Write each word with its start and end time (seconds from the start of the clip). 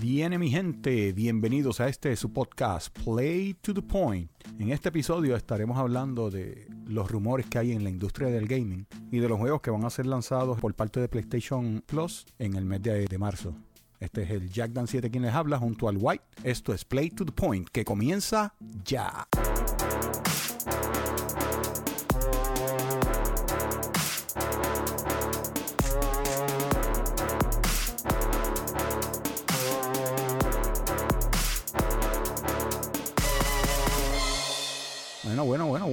Viene 0.00 0.38
mi 0.38 0.48
gente, 0.48 1.12
bienvenidos 1.12 1.80
a 1.80 1.88
este 1.88 2.14
su 2.14 2.32
podcast 2.32 2.96
Play 3.04 3.54
to 3.54 3.74
the 3.74 3.82
Point. 3.82 4.30
En 4.60 4.70
este 4.70 4.90
episodio 4.90 5.34
estaremos 5.34 5.76
hablando 5.76 6.30
de 6.30 6.68
los 6.86 7.10
rumores 7.10 7.46
que 7.46 7.58
hay 7.58 7.72
en 7.72 7.82
la 7.82 7.90
industria 7.90 8.28
del 8.28 8.46
gaming 8.46 8.86
y 9.10 9.18
de 9.18 9.28
los 9.28 9.38
juegos 9.40 9.60
que 9.60 9.72
van 9.72 9.84
a 9.84 9.90
ser 9.90 10.06
lanzados 10.06 10.60
por 10.60 10.72
parte 10.74 11.00
de 11.00 11.08
PlayStation 11.08 11.82
Plus 11.84 12.26
en 12.38 12.54
el 12.54 12.64
mes 12.64 12.80
de, 12.80 13.06
de 13.06 13.18
marzo. 13.18 13.56
Este 13.98 14.22
es 14.22 14.30
el 14.30 14.48
Jack 14.50 14.70
Dan 14.70 14.86
7 14.86 15.10
quien 15.10 15.24
les 15.24 15.34
habla 15.34 15.58
junto 15.58 15.88
al 15.88 15.96
White. 15.98 16.24
Esto 16.44 16.72
es 16.72 16.84
Play 16.84 17.10
to 17.10 17.24
the 17.24 17.32
Point 17.32 17.68
que 17.68 17.84
comienza 17.84 18.54
ya. 18.84 19.26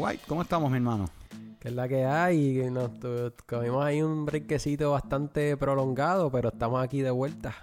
White, 0.06 0.24
¿cómo 0.28 0.44
estamos, 0.44 0.70
mi 0.70 0.78
hermano? 0.78 1.10
Que 1.60 1.70
es 1.70 1.74
la 1.74 1.88
que 1.88 2.06
hay. 2.06 2.70
Nos 2.70 2.92
comimos 3.48 3.84
ahí 3.84 4.04
un 4.04 4.24
brequecito 4.24 4.92
bastante 4.92 5.58
prolongado, 5.58 6.32
pero 6.32 6.50
estamos 6.50 6.84
aquí 6.84 7.02
de 7.02 7.10
vuelta. 7.10 7.56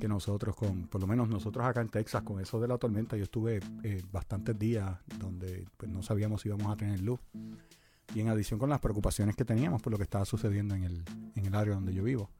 Que 0.00 0.08
nosotros, 0.08 0.56
con, 0.56 0.86
por 0.86 1.02
lo 1.02 1.06
menos 1.06 1.28
nosotros 1.28 1.66
acá 1.66 1.82
en 1.82 1.90
Texas, 1.90 2.22
con 2.22 2.40
eso 2.40 2.58
de 2.60 2.68
la 2.68 2.78
tormenta, 2.78 3.14
yo 3.18 3.24
estuve 3.24 3.60
eh, 3.82 4.02
bastantes 4.10 4.58
días 4.58 4.90
donde 5.18 5.66
pues, 5.76 5.92
no 5.92 6.02
sabíamos 6.02 6.40
si 6.40 6.48
íbamos 6.48 6.72
a 6.72 6.76
tener 6.76 6.98
luz. 7.00 7.20
Y 8.14 8.20
en 8.20 8.28
adición 8.30 8.58
con 8.58 8.70
las 8.70 8.80
preocupaciones 8.80 9.36
que 9.36 9.44
teníamos 9.44 9.82
por 9.82 9.92
lo 9.92 9.98
que 9.98 10.04
estaba 10.04 10.24
sucediendo 10.24 10.74
en 10.74 10.84
el, 10.84 11.04
en 11.34 11.44
el 11.44 11.54
área 11.54 11.74
donde 11.74 11.92
yo 11.92 12.04
vivo. 12.04 12.30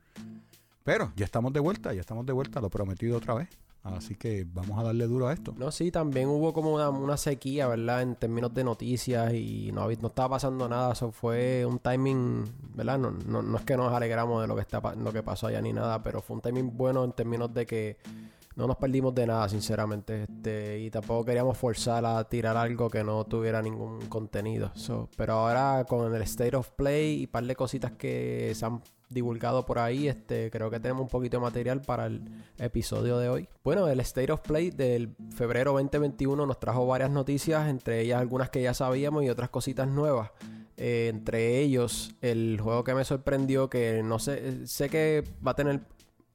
Pero 0.82 1.12
ya 1.14 1.26
estamos 1.26 1.52
de 1.52 1.60
vuelta, 1.60 1.92
ya 1.92 2.00
estamos 2.00 2.24
de 2.24 2.32
vuelta, 2.32 2.58
lo 2.62 2.70
prometido 2.70 3.18
otra 3.18 3.34
vez. 3.34 3.50
Así 3.82 4.14
que 4.14 4.46
vamos 4.52 4.78
a 4.78 4.84
darle 4.84 5.06
duro 5.06 5.26
a 5.26 5.32
esto. 5.32 5.54
No, 5.56 5.72
sí, 5.72 5.90
también 5.90 6.28
hubo 6.28 6.52
como 6.52 6.72
una, 6.72 6.88
una 6.90 7.16
sequía, 7.16 7.66
¿verdad? 7.66 8.02
En 8.02 8.14
términos 8.14 8.54
de 8.54 8.62
noticias 8.62 9.34
y 9.34 9.72
no, 9.72 9.88
no 9.88 10.08
estaba 10.08 10.30
pasando 10.30 10.68
nada. 10.68 10.92
Eso 10.92 11.10
fue 11.10 11.66
un 11.66 11.80
timing, 11.80 12.44
¿verdad? 12.74 12.98
No, 12.98 13.10
no, 13.10 13.42
no 13.42 13.58
es 13.58 13.64
que 13.64 13.76
nos 13.76 13.92
alegramos 13.92 14.40
de 14.40 14.46
lo 14.46 14.54
que, 14.54 14.60
está, 14.60 14.80
lo 14.94 15.12
que 15.12 15.24
pasó 15.24 15.48
allá 15.48 15.60
ni 15.60 15.72
nada, 15.72 16.00
pero 16.00 16.22
fue 16.22 16.36
un 16.36 16.42
timing 16.42 16.76
bueno 16.76 17.02
en 17.02 17.12
términos 17.12 17.52
de 17.52 17.66
que 17.66 17.96
no 18.54 18.66
nos 18.66 18.76
perdimos 18.76 19.14
de 19.14 19.26
nada, 19.26 19.48
sinceramente. 19.48 20.24
Este, 20.24 20.78
y 20.78 20.90
tampoco 20.90 21.24
queríamos 21.24 21.58
forzar 21.58 22.04
a 22.04 22.22
tirar 22.24 22.56
algo 22.56 22.88
que 22.88 23.02
no 23.02 23.24
tuviera 23.24 23.60
ningún 23.62 24.06
contenido. 24.06 24.70
So, 24.74 25.08
pero 25.16 25.34
ahora 25.34 25.84
con 25.88 26.14
el 26.14 26.22
State 26.22 26.54
of 26.54 26.70
Play 26.70 27.22
y 27.22 27.24
un 27.24 27.32
par 27.32 27.44
de 27.44 27.56
cositas 27.56 27.92
que 27.92 28.52
se 28.54 28.64
han 28.64 28.80
divulgado 29.12 29.64
por 29.64 29.78
ahí, 29.78 30.08
este, 30.08 30.50
creo 30.50 30.70
que 30.70 30.80
tenemos 30.80 31.02
un 31.02 31.08
poquito 31.08 31.36
de 31.36 31.42
material 31.42 31.80
para 31.82 32.06
el 32.06 32.22
episodio 32.58 33.18
de 33.18 33.28
hoy. 33.28 33.48
Bueno, 33.64 33.88
el 33.88 34.00
State 34.00 34.32
of 34.32 34.40
Play 34.40 34.70
del 34.70 35.14
febrero 35.34 35.72
2021 35.72 36.46
nos 36.46 36.60
trajo 36.60 36.86
varias 36.86 37.10
noticias, 37.10 37.68
entre 37.68 38.00
ellas 38.00 38.20
algunas 38.20 38.50
que 38.50 38.62
ya 38.62 38.74
sabíamos 38.74 39.24
y 39.24 39.28
otras 39.28 39.50
cositas 39.50 39.88
nuevas. 39.88 40.30
Eh, 40.76 41.08
entre 41.12 41.60
ellos, 41.60 42.14
el 42.20 42.58
juego 42.60 42.82
que 42.82 42.94
me 42.94 43.04
sorprendió, 43.04 43.68
que 43.68 44.02
no 44.02 44.18
sé, 44.18 44.66
sé 44.66 44.88
que 44.88 45.22
va 45.46 45.52
a 45.52 45.54
tener 45.54 45.80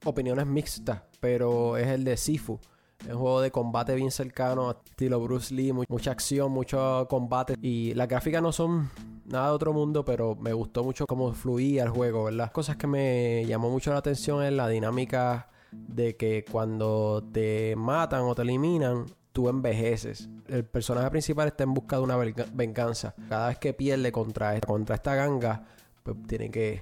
opiniones 0.06 0.46
mixtas, 0.46 1.02
pero 1.20 1.78
es 1.78 1.88
el 1.88 2.04
de 2.04 2.18
Sifu. 2.18 2.60
Es 3.06 3.14
un 3.14 3.20
juego 3.20 3.42
de 3.42 3.52
combate 3.52 3.96
bien 3.96 4.12
cercano, 4.12 4.72
estilo 4.72 5.20
Bruce 5.22 5.54
Lee, 5.54 5.72
mu- 5.72 5.84
mucha 5.88 6.12
acción, 6.12 6.52
mucho 6.52 7.06
combate. 7.10 7.56
Y 7.62 7.94
las 7.94 8.08
gráficas 8.08 8.42
no 8.42 8.52
son 8.52 8.90
nada 9.26 9.48
de 9.50 9.54
otro 9.54 9.72
mundo, 9.74 10.04
pero 10.04 10.36
me 10.36 10.52
gustó 10.54 10.84
mucho 10.84 11.06
cómo 11.06 11.32
fluía 11.34 11.84
el 11.84 11.90
juego, 11.90 12.26
¿verdad? 12.26 12.52
Cosas 12.52 12.76
que 12.76 12.88
me 12.88 13.46
llamó 13.46 13.70
mucho 13.70 13.92
la 13.92 13.98
atención 14.00 14.44
es 14.44 14.52
la 14.52 14.68
dinámica 14.68 15.50
de 15.72 16.16
que 16.16 16.44
cuando 16.50 17.24
te 17.32 17.76
matan 17.76 18.22
o 18.24 18.34
te 18.36 18.42
eliminan, 18.42 19.06
tú 19.32 19.48
envejeces. 19.48 20.28
El 20.48 20.66
personaje 20.66 21.10
principal 21.12 21.48
está 21.50 21.64
en 21.64 21.74
busca 21.74 21.98
de 21.98 22.02
una 22.04 22.16
venga- 22.18 22.48
venganza. 22.54 23.14
Cada 23.30 23.50
vez 23.50 23.60
que 23.60 23.74
pierde 23.74 24.12
contra, 24.12 24.60
contra 24.62 24.96
esta 24.96 25.14
ganga, 25.14 25.64
pues 26.04 26.18
tiene 26.26 26.50
que 26.50 26.82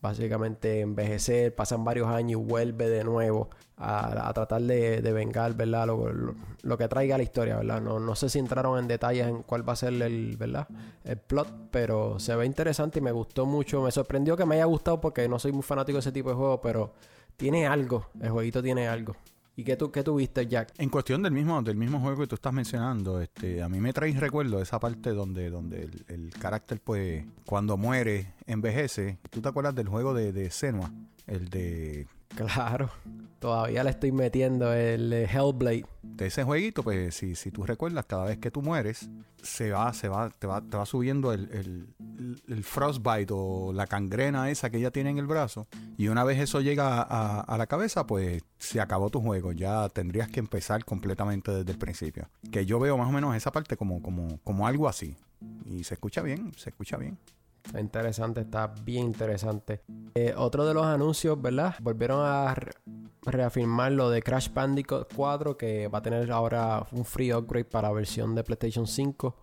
básicamente 0.00 0.80
envejecer, 0.80 1.54
pasan 1.54 1.84
varios 1.84 2.08
años 2.08 2.40
y 2.40 2.44
vuelve 2.44 2.88
de 2.88 3.04
nuevo 3.04 3.50
a, 3.76 4.28
a 4.28 4.32
tratar 4.32 4.62
de, 4.62 5.02
de 5.02 5.12
vengar, 5.12 5.54
¿verdad? 5.54 5.86
Lo, 5.86 6.12
lo- 6.12 6.78
que 6.78 6.88
traiga 6.88 7.16
la 7.16 7.22
historia, 7.24 7.56
¿verdad? 7.56 7.80
No, 7.80 7.98
no 8.00 8.14
sé 8.14 8.28
si 8.28 8.38
entraron 8.38 8.78
en 8.78 8.88
detalles 8.88 9.26
en 9.26 9.42
cuál 9.42 9.68
va 9.68 9.72
a 9.72 9.76
ser 9.76 9.92
el, 10.02 10.36
¿verdad? 10.36 10.68
El 11.04 11.16
plot, 11.18 11.48
pero 11.70 12.18
se 12.18 12.34
ve 12.36 12.46
interesante 12.46 12.98
y 12.98 13.02
me 13.02 13.12
gustó 13.12 13.46
mucho. 13.46 13.82
Me 13.82 13.90
sorprendió 13.90 14.36
que 14.36 14.44
me 14.46 14.56
haya 14.56 14.64
gustado 14.66 15.00
porque 15.00 15.28
no 15.28 15.38
soy 15.38 15.52
muy 15.52 15.62
fanático 15.62 15.96
de 15.96 16.00
ese 16.00 16.12
tipo 16.12 16.28
de 16.30 16.36
juego, 16.36 16.60
pero 16.60 16.92
tiene 17.36 17.66
algo, 17.66 18.06
el 18.20 18.30
jueguito 18.30 18.62
tiene 18.62 18.88
algo. 18.88 19.16
¿Y 19.58 19.64
qué, 19.64 19.76
tú, 19.76 19.90
qué 19.90 20.04
tuviste, 20.04 20.46
Jack? 20.46 20.72
En 20.78 20.88
cuestión 20.88 21.20
del 21.20 21.32
mismo, 21.32 21.60
del 21.62 21.76
mismo 21.76 21.98
juego 21.98 22.20
que 22.20 22.26
tú 22.28 22.36
estás 22.36 22.52
mencionando, 22.52 23.20
este, 23.20 23.60
a 23.60 23.68
mí 23.68 23.80
me 23.80 23.92
trae 23.92 24.12
recuerdo 24.12 24.62
esa 24.62 24.78
parte 24.78 25.10
donde, 25.10 25.50
donde 25.50 25.82
el, 25.82 26.04
el 26.06 26.30
carácter, 26.30 26.80
pues, 26.80 27.24
cuando 27.44 27.76
muere, 27.76 28.34
envejece. 28.46 29.18
¿Tú 29.30 29.40
te 29.40 29.48
acuerdas 29.48 29.74
del 29.74 29.88
juego 29.88 30.14
de, 30.14 30.32
de 30.32 30.52
Senua? 30.52 30.92
El 31.26 31.48
de 31.48 32.06
Claro, 32.34 32.90
todavía 33.38 33.84
le 33.84 33.90
estoy 33.90 34.12
metiendo 34.12 34.72
el 34.72 35.12
eh, 35.12 35.24
Hellblade. 35.24 35.86
de 36.02 36.26
ese 36.26 36.44
jueguito, 36.44 36.82
pues 36.82 37.14
si, 37.14 37.34
si 37.34 37.50
tú 37.50 37.64
recuerdas, 37.64 38.04
cada 38.06 38.24
vez 38.24 38.38
que 38.38 38.50
tú 38.50 38.62
mueres, 38.62 39.08
se 39.42 39.70
va, 39.70 39.92
se 39.92 40.08
va, 40.08 40.30
te 40.30 40.46
va, 40.46 40.60
te 40.60 40.76
va 40.76 40.84
subiendo 40.84 41.32
el, 41.32 41.88
frostbite 42.62 43.32
o 43.32 43.72
la 43.72 43.86
cangrena 43.86 44.50
esa 44.50 44.70
que 44.70 44.78
ella 44.78 44.90
tiene 44.90 45.10
en 45.10 45.18
el 45.18 45.26
brazo. 45.26 45.66
Y 45.96 46.08
una 46.08 46.24
vez 46.24 46.38
eso 46.38 46.60
llega 46.60 47.00
a, 47.02 47.40
a 47.40 47.58
la 47.58 47.66
cabeza, 47.66 48.06
pues 48.06 48.42
se 48.58 48.80
acabó 48.80 49.10
tu 49.10 49.20
juego. 49.20 49.52
Ya 49.52 49.88
tendrías 49.88 50.28
que 50.28 50.40
empezar 50.40 50.84
completamente 50.84 51.52
desde 51.52 51.72
el 51.72 51.78
principio. 51.78 52.28
Que 52.50 52.66
yo 52.66 52.78
veo 52.78 52.98
más 52.98 53.08
o 53.08 53.12
menos 53.12 53.36
esa 53.36 53.52
parte 53.52 53.76
como, 53.76 54.02
como, 54.02 54.38
como 54.42 54.66
algo 54.66 54.88
así. 54.88 55.16
Y 55.64 55.84
se 55.84 55.94
escucha 55.94 56.22
bien, 56.22 56.52
se 56.56 56.70
escucha 56.70 56.96
bien. 56.96 57.18
Interesante, 57.78 58.40
está 58.40 58.68
bien 58.84 59.06
interesante. 59.06 59.82
Eh, 60.14 60.34
otro 60.36 60.64
de 60.66 60.74
los 60.74 60.84
anuncios, 60.86 61.40
¿verdad? 61.40 61.74
Volvieron 61.80 62.24
a 62.24 62.54
re- 62.54 62.72
reafirmar 63.24 63.92
lo 63.92 64.08
de 64.10 64.22
Crash 64.22 64.52
Bandicoot 64.52 65.12
4, 65.14 65.56
que 65.56 65.88
va 65.88 65.98
a 65.98 66.02
tener 66.02 66.30
ahora 66.32 66.86
un 66.92 67.04
free 67.04 67.32
upgrade 67.32 67.66
para 67.66 67.92
versión 67.92 68.34
de 68.34 68.42
PlayStation 68.44 68.86
5. 68.86 69.36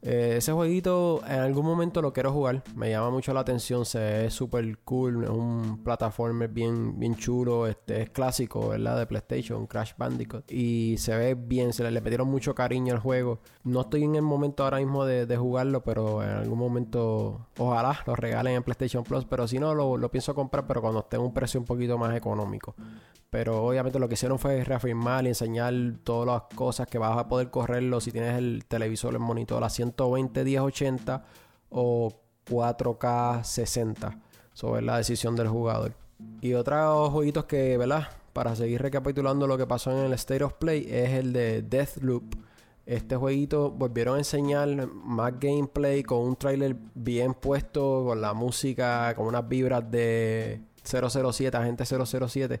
Eh, 0.00 0.34
ese 0.36 0.52
jueguito 0.52 1.22
en 1.26 1.40
algún 1.40 1.66
momento 1.66 2.00
lo 2.02 2.12
quiero 2.12 2.32
jugar. 2.32 2.62
Me 2.74 2.90
llama 2.90 3.10
mucho 3.10 3.32
la 3.32 3.40
atención. 3.40 3.84
Se 3.84 3.98
ve 3.98 4.30
súper 4.30 4.78
cool. 4.78 5.24
Es 5.24 5.30
un 5.30 5.82
plataformer 5.82 6.48
bien, 6.48 6.98
bien 6.98 7.16
chulo. 7.16 7.66
Este 7.66 8.02
es 8.02 8.10
clásico, 8.10 8.68
¿verdad? 8.68 8.98
De 8.98 9.06
PlayStation, 9.06 9.66
Crash 9.66 9.92
Bandicoot. 9.96 10.50
Y 10.50 10.96
se 10.98 11.16
ve 11.16 11.34
bien. 11.34 11.72
Se 11.72 11.82
le, 11.82 11.90
le 11.90 12.00
metieron 12.00 12.28
mucho 12.28 12.54
cariño 12.54 12.94
al 12.94 13.00
juego. 13.00 13.40
No 13.64 13.82
estoy 13.82 14.04
en 14.04 14.14
el 14.14 14.22
momento 14.22 14.64
ahora 14.64 14.78
mismo 14.78 15.04
de, 15.04 15.26
de 15.26 15.36
jugarlo, 15.36 15.82
pero 15.82 16.22
en 16.22 16.30
algún 16.30 16.58
momento 16.58 17.48
ojalá 17.58 17.98
lo 18.06 18.14
regalen 18.14 18.54
en 18.54 18.62
PlayStation 18.62 19.04
Plus. 19.04 19.24
Pero 19.24 19.48
si 19.48 19.58
no, 19.58 19.74
lo, 19.74 19.96
lo 19.96 20.10
pienso 20.10 20.34
comprar, 20.34 20.66
pero 20.66 20.80
cuando 20.80 21.00
esté 21.00 21.16
en 21.16 21.22
un 21.22 21.34
precio 21.34 21.60
un 21.60 21.66
poquito 21.66 21.98
más 21.98 22.16
económico. 22.16 22.74
Pero 23.30 23.62
obviamente 23.64 23.98
lo 23.98 24.08
que 24.08 24.14
hicieron 24.14 24.38
fue 24.38 24.64
reafirmar 24.64 25.24
y 25.24 25.28
enseñar 25.28 25.74
todas 26.02 26.26
las 26.26 26.56
cosas 26.56 26.86
que 26.86 26.98
vas 26.98 27.18
a 27.18 27.28
poder 27.28 27.50
correrlo 27.50 28.00
si 28.00 28.10
tienes 28.10 28.38
el 28.38 28.64
televisor, 28.66 29.12
el 29.12 29.20
monitor 29.20 29.62
a 29.64 29.68
120 29.68 30.44
1080 30.44 31.24
o 31.70 32.10
4K 32.48 33.44
60. 33.44 34.18
Eso 34.54 34.78
es 34.78 34.82
la 34.82 34.96
decisión 34.96 35.36
del 35.36 35.48
jugador. 35.48 35.92
Y 36.40 36.54
otros 36.54 37.10
jueguitos 37.10 37.44
que, 37.44 37.76
¿verdad? 37.76 38.08
Para 38.32 38.56
seguir 38.56 38.80
recapitulando 38.80 39.46
lo 39.46 39.58
que 39.58 39.66
pasó 39.66 39.92
en 39.92 40.06
el 40.06 40.12
State 40.14 40.44
of 40.44 40.54
Play 40.54 40.86
es 40.88 41.10
el 41.10 41.32
de 41.32 41.62
Deathloop. 41.62 42.34
Este 42.86 43.16
jueguito 43.16 43.70
volvieron 43.70 44.14
a 44.14 44.18
enseñar 44.18 44.86
más 44.86 45.38
gameplay 45.38 46.02
con 46.02 46.20
un 46.20 46.36
trailer 46.36 46.74
bien 46.94 47.34
puesto, 47.34 48.04
con 48.06 48.22
la 48.22 48.32
música, 48.32 49.14
con 49.14 49.26
unas 49.26 49.46
vibras 49.46 49.90
de 49.90 50.62
007, 50.88 51.56
agente 51.56 51.84
007. 51.84 52.60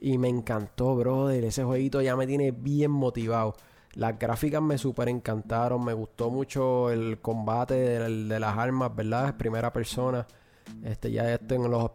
Y 0.00 0.18
me 0.18 0.28
encantó, 0.28 0.94
brother. 0.96 1.44
Ese 1.44 1.64
jueguito 1.64 2.00
ya 2.02 2.16
me 2.16 2.26
tiene 2.26 2.50
bien 2.50 2.90
motivado. 2.90 3.54
Las 3.94 4.18
gráficas 4.18 4.62
me 4.62 4.78
super 4.78 5.08
encantaron. 5.08 5.84
Me 5.84 5.92
gustó 5.92 6.30
mucho 6.30 6.90
el 6.90 7.20
combate 7.20 7.74
de, 7.74 8.40
las 8.40 8.56
armas, 8.58 8.94
¿verdad? 8.94 9.36
Primera 9.36 9.72
persona. 9.72 10.26
Este, 10.84 11.10
ya 11.10 11.34
esto 11.34 11.54
en 11.56 11.70
los 11.70 11.90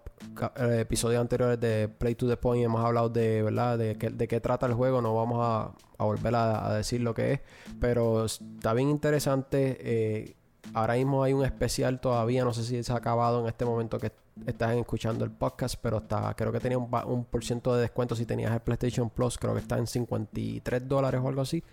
eh, 0.58 0.80
episodios 0.82 1.22
anteriores 1.22 1.60
de 1.60 1.88
Play 1.88 2.16
to 2.16 2.28
the 2.28 2.36
Point 2.38 2.66
hemos 2.66 2.84
hablado 2.86 3.10
de, 3.10 3.42
¿verdad? 3.42 3.78
De, 3.78 3.96
qué- 3.98 4.10
de 4.10 4.28
qué 4.28 4.40
trata 4.42 4.66
el 4.68 4.74
juego. 4.74 5.02
No 5.02 5.16
vamos 5.16 5.40
a, 5.42 5.72
volver 6.04 6.36
a, 6.36 6.68
a 6.68 6.74
decir 6.76 7.02
lo 7.02 7.14
que 7.14 7.34
es. 7.34 7.40
Pero 7.80 8.26
está 8.26 8.74
bien 8.74 8.90
interesante. 8.90 9.78
eh, 9.80 10.36
ahora 10.74 10.96
mismo 10.96 11.24
hay 11.24 11.34
un 11.34 11.44
especial 11.46 12.00
todavía. 12.00 12.44
No 12.44 12.54
sé 12.54 12.64
si 12.64 12.84
se 12.84 12.94
ha 12.94 12.98
acabado 12.98 13.40
en 13.42 13.48
este 13.48 13.66
momento 13.66 13.98
que 14.00 14.12
estás 14.46 14.76
escuchando 14.76 15.26
el 15.26 15.32
podcast. 15.32 15.76
Pero 15.82 15.98
está, 15.98 16.34
creo 16.36 16.52
que 16.52 16.60
tenía 16.60 16.78
un, 16.78 17.26
por 17.26 17.44
ciento 17.44 17.76
de 17.76 17.82
descuento 17.82 18.16
si 18.16 18.26
tenías 18.26 18.52
el 18.52 18.60
PlayStation 18.60 19.10
Plus. 19.10 19.38
Creo 19.38 19.54
que 19.54 19.62
está 19.62 19.78
en 19.78 19.88
53 19.88 20.88
dólares 20.88 21.22
o 21.24 21.28
algo 21.28 21.42
así. 21.42 21.64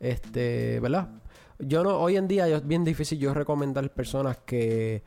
Este, 0.00 0.80
¿verdad? 0.80 1.08
Yo 1.58 1.84
no, 1.84 1.98
hoy 1.98 2.16
en 2.16 2.28
día 2.28 2.48
es 2.48 2.66
bien 2.66 2.84
difícil 2.84 3.18
yo 3.18 3.32
recomendar 3.32 3.88
personas 3.90 4.38
que 4.44 5.02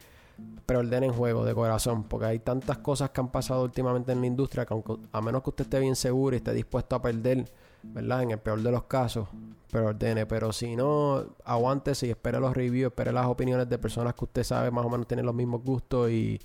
preordenen 0.65 1.11
juego 1.11 1.45
de 1.45 1.53
corazón, 1.53 2.03
porque 2.03 2.25
hay 2.27 2.39
tantas 2.39 2.77
cosas 2.79 3.09
que 3.09 3.21
han 3.21 3.29
pasado 3.29 3.63
últimamente 3.63 4.11
en 4.11 4.21
la 4.21 4.27
industria 4.27 4.65
que 4.65 4.75
a 5.11 5.21
menos 5.21 5.41
que 5.44 5.49
usted 5.49 5.63
esté 5.63 5.79
bien 5.79 5.95
seguro 5.95 6.35
y 6.35 6.38
esté 6.38 6.53
dispuesto 6.53 6.95
a 6.95 7.01
perder, 7.01 7.45
¿verdad? 7.83 8.23
En 8.23 8.31
el 8.31 8.39
peor 8.39 8.61
de 8.61 8.71
los 8.71 8.83
casos, 8.83 9.27
preordene. 9.71 10.25
Pero 10.25 10.51
si 10.51 10.75
no, 10.75 11.25
aguántese 11.44 12.07
y 12.07 12.09
espere 12.11 12.39
los 12.39 12.55
reviews, 12.55 12.91
espere 12.91 13.11
las 13.11 13.25
opiniones 13.25 13.67
de 13.67 13.77
personas 13.77 14.13
que 14.13 14.25
usted 14.25 14.44
sabe 14.44 14.71
más 14.71 14.85
o 14.85 14.89
menos 14.89 15.07
tienen 15.07 15.25
los 15.25 15.35
mismos 15.35 15.63
gustos 15.63 16.11
y, 16.11 16.39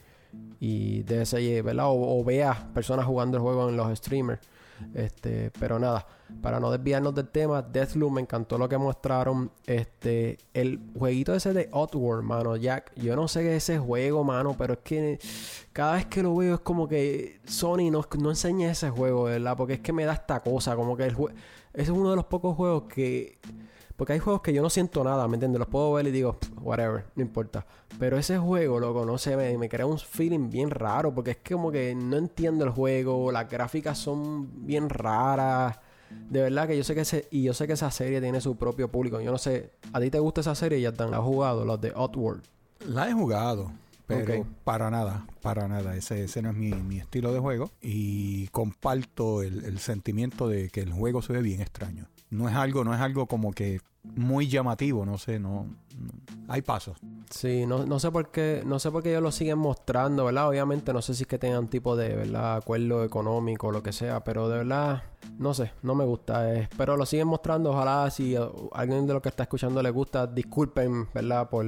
y 0.60 1.02
déjese, 1.02 1.62
¿verdad? 1.62 1.86
O, 1.88 2.20
o 2.20 2.24
vea 2.24 2.68
personas 2.74 3.06
jugando 3.06 3.36
el 3.36 3.42
juego 3.42 3.68
en 3.68 3.76
los 3.76 3.96
streamers. 3.98 4.40
Este, 4.94 5.50
pero 5.58 5.78
nada, 5.78 6.06
para 6.40 6.58
no 6.60 6.70
desviarnos 6.70 7.14
del 7.14 7.28
tema, 7.28 7.62
Deathloop 7.62 8.12
me 8.12 8.20
encantó 8.20 8.58
lo 8.58 8.68
que 8.68 8.78
mostraron. 8.78 9.50
Este, 9.66 10.38
el 10.54 10.80
jueguito 10.98 11.34
ese 11.34 11.52
de 11.52 11.68
Outward, 11.72 12.22
mano, 12.22 12.56
Jack. 12.56 12.92
Yo 12.96 13.16
no 13.16 13.28
sé 13.28 13.42
qué 13.42 13.56
es 13.56 13.68
ese 13.68 13.78
juego, 13.78 14.24
mano, 14.24 14.54
pero 14.56 14.74
es 14.74 14.80
que 14.80 15.18
cada 15.72 15.94
vez 15.94 16.06
que 16.06 16.22
lo 16.22 16.36
veo 16.36 16.54
es 16.54 16.60
como 16.60 16.88
que 16.88 17.40
Sony 17.44 17.90
no, 17.90 18.04
no 18.18 18.30
enseña 18.30 18.70
ese 18.70 18.90
juego, 18.90 19.24
¿verdad? 19.24 19.56
Porque 19.56 19.74
es 19.74 19.80
que 19.80 19.92
me 19.92 20.04
da 20.04 20.14
esta 20.14 20.40
cosa, 20.40 20.76
como 20.76 20.96
que 20.96 21.04
el 21.04 21.16
ese 21.74 21.84
es 21.84 21.88
uno 21.88 22.10
de 22.10 22.16
los 22.16 22.26
pocos 22.26 22.54
juegos 22.54 22.84
que 22.84 23.38
porque 24.02 24.14
hay 24.14 24.18
juegos 24.18 24.42
que 24.42 24.52
yo 24.52 24.62
no 24.62 24.68
siento 24.68 25.04
nada, 25.04 25.28
¿me 25.28 25.36
entiendes? 25.36 25.60
Los 25.60 25.68
puedo 25.68 25.92
ver 25.92 26.08
y 26.08 26.10
digo, 26.10 26.36
whatever, 26.60 27.04
no 27.14 27.22
importa. 27.22 27.64
Pero 28.00 28.18
ese 28.18 28.36
juego, 28.36 28.80
loco, 28.80 29.06
no 29.06 29.16
sé, 29.16 29.36
me, 29.36 29.56
me 29.56 29.68
crea 29.68 29.86
un 29.86 29.96
feeling 29.96 30.50
bien 30.50 30.70
raro. 30.70 31.14
Porque 31.14 31.30
es 31.30 31.36
como 31.48 31.70
que 31.70 31.94
no 31.94 32.16
entiendo 32.16 32.64
el 32.64 32.70
juego, 32.72 33.30
las 33.30 33.48
gráficas 33.48 33.96
son 33.96 34.66
bien 34.66 34.88
raras. 34.88 35.78
De 36.10 36.42
verdad 36.42 36.66
que 36.66 36.76
yo 36.76 36.82
sé 36.82 36.96
que 36.96 37.02
ese, 37.02 37.28
y 37.30 37.44
yo 37.44 37.54
sé 37.54 37.68
que 37.68 37.74
esa 37.74 37.92
serie 37.92 38.20
tiene 38.20 38.40
su 38.40 38.56
propio 38.56 38.90
público. 38.90 39.20
Yo 39.20 39.30
no 39.30 39.38
sé, 39.38 39.70
¿a 39.92 40.00
ti 40.00 40.10
te 40.10 40.18
gusta 40.18 40.40
esa 40.40 40.56
serie, 40.56 40.80
ya 40.80 40.90
¿La 40.90 41.18
has 41.18 41.22
jugado? 41.22 41.64
Los 41.64 41.80
de 41.80 41.92
Outward. 41.94 42.40
La 42.84 43.08
he 43.08 43.12
jugado. 43.12 43.70
Pero 44.08 44.44
para 44.64 44.90
nada, 44.90 45.28
para 45.42 45.68
nada. 45.68 45.94
Ese, 45.94 46.24
ese 46.24 46.42
no 46.42 46.50
es 46.50 46.56
mi, 46.56 46.98
estilo 46.98 47.32
de 47.32 47.38
juego. 47.38 47.70
Y 47.80 48.48
comparto 48.48 49.44
el, 49.44 49.64
el, 49.64 49.78
sentimiento 49.78 50.48
de 50.48 50.70
que 50.70 50.80
el 50.80 50.92
juego 50.92 51.22
se 51.22 51.32
ve 51.34 51.40
bien 51.40 51.60
extraño. 51.60 52.08
No 52.32 52.48
es 52.48 52.54
algo, 52.54 52.82
no 52.82 52.94
es 52.94 53.00
algo 53.00 53.26
como 53.26 53.52
que 53.52 53.80
muy 54.02 54.48
llamativo, 54.48 55.04
no 55.04 55.18
sé, 55.18 55.38
no, 55.38 55.66
hay 56.48 56.62
pasos. 56.62 56.96
Sí, 57.28 57.66
no, 57.66 57.84
no 57.84 57.98
sé 57.98 58.10
por 58.10 58.30
qué, 58.30 58.62
no 58.64 58.78
sé 58.78 58.90
por 58.90 59.02
qué 59.02 59.10
ellos 59.10 59.22
lo 59.22 59.32
siguen 59.32 59.58
mostrando, 59.58 60.24
¿verdad? 60.24 60.48
Obviamente 60.48 60.94
no 60.94 61.02
sé 61.02 61.12
si 61.12 61.24
es 61.24 61.28
que 61.28 61.38
tengan 61.38 61.68
tipo 61.68 61.94
de, 61.94 62.16
¿verdad? 62.16 62.56
Acuerdo 62.56 63.04
económico 63.04 63.66
o 63.66 63.70
lo 63.70 63.82
que 63.82 63.92
sea, 63.92 64.24
pero 64.24 64.48
de 64.48 64.56
verdad, 64.56 65.02
no 65.38 65.52
sé, 65.52 65.72
no 65.82 65.94
me 65.94 66.06
gusta. 66.06 66.54
Eh, 66.54 66.70
pero 66.74 66.96
lo 66.96 67.04
siguen 67.04 67.28
mostrando, 67.28 67.72
ojalá 67.72 68.10
si 68.10 68.34
alguien 68.72 69.06
de 69.06 69.12
los 69.12 69.20
que 69.20 69.28
está 69.28 69.42
escuchando 69.42 69.82
le 69.82 69.90
gusta, 69.90 70.26
disculpen, 70.26 71.08
¿verdad? 71.12 71.50
Por 71.50 71.66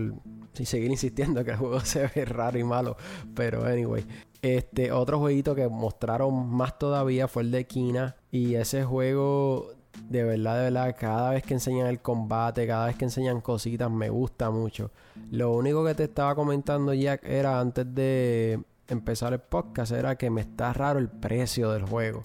seguir 0.55 0.91
insistiendo 0.91 1.45
que 1.45 1.51
el 1.51 1.59
juego 1.59 1.81
se 1.85 2.07
ve 2.07 2.25
raro 2.25 2.59
y 2.59 2.65
malo, 2.65 2.97
pero 3.35 3.67
anyway. 3.67 4.07
Este, 4.41 4.93
otro 4.93 5.19
jueguito 5.19 5.55
que 5.55 5.69
mostraron 5.69 6.49
más 6.49 6.79
todavía 6.79 7.29
fue 7.29 7.43
el 7.43 7.51
de 7.51 7.67
Kina 7.67 8.17
y 8.31 8.55
ese 8.55 8.83
juego 8.85 9.84
de 10.09 10.25
verdad, 10.25 10.57
de 10.57 10.65
verdad, 10.65 10.97
cada 10.99 11.31
vez 11.31 11.43
que 11.43 11.55
enseñan 11.55 11.87
el 11.87 12.01
combate, 12.01 12.67
cada 12.67 12.87
vez 12.87 12.97
que 12.97 13.05
enseñan 13.05 13.41
cositas, 13.41 13.91
me 13.91 14.11
gusta 14.11 14.51
mucho. 14.51 14.91
Lo 15.31 15.53
único 15.53 15.85
que 15.85 15.95
te 15.95 16.05
estaba 16.05 16.35
comentando, 16.35 16.93
Jack, 16.93 17.25
era 17.25 17.61
antes 17.61 17.95
de 17.95 18.61
empezar 18.89 19.33
el 19.33 19.41
podcast, 19.41 19.93
era 19.93 20.17
que 20.17 20.31
me 20.31 20.43
está 20.43 20.73
raro 20.73 20.99
el 20.99 21.09
precio 21.09 21.71
del 21.71 21.85
juego. 21.85 22.23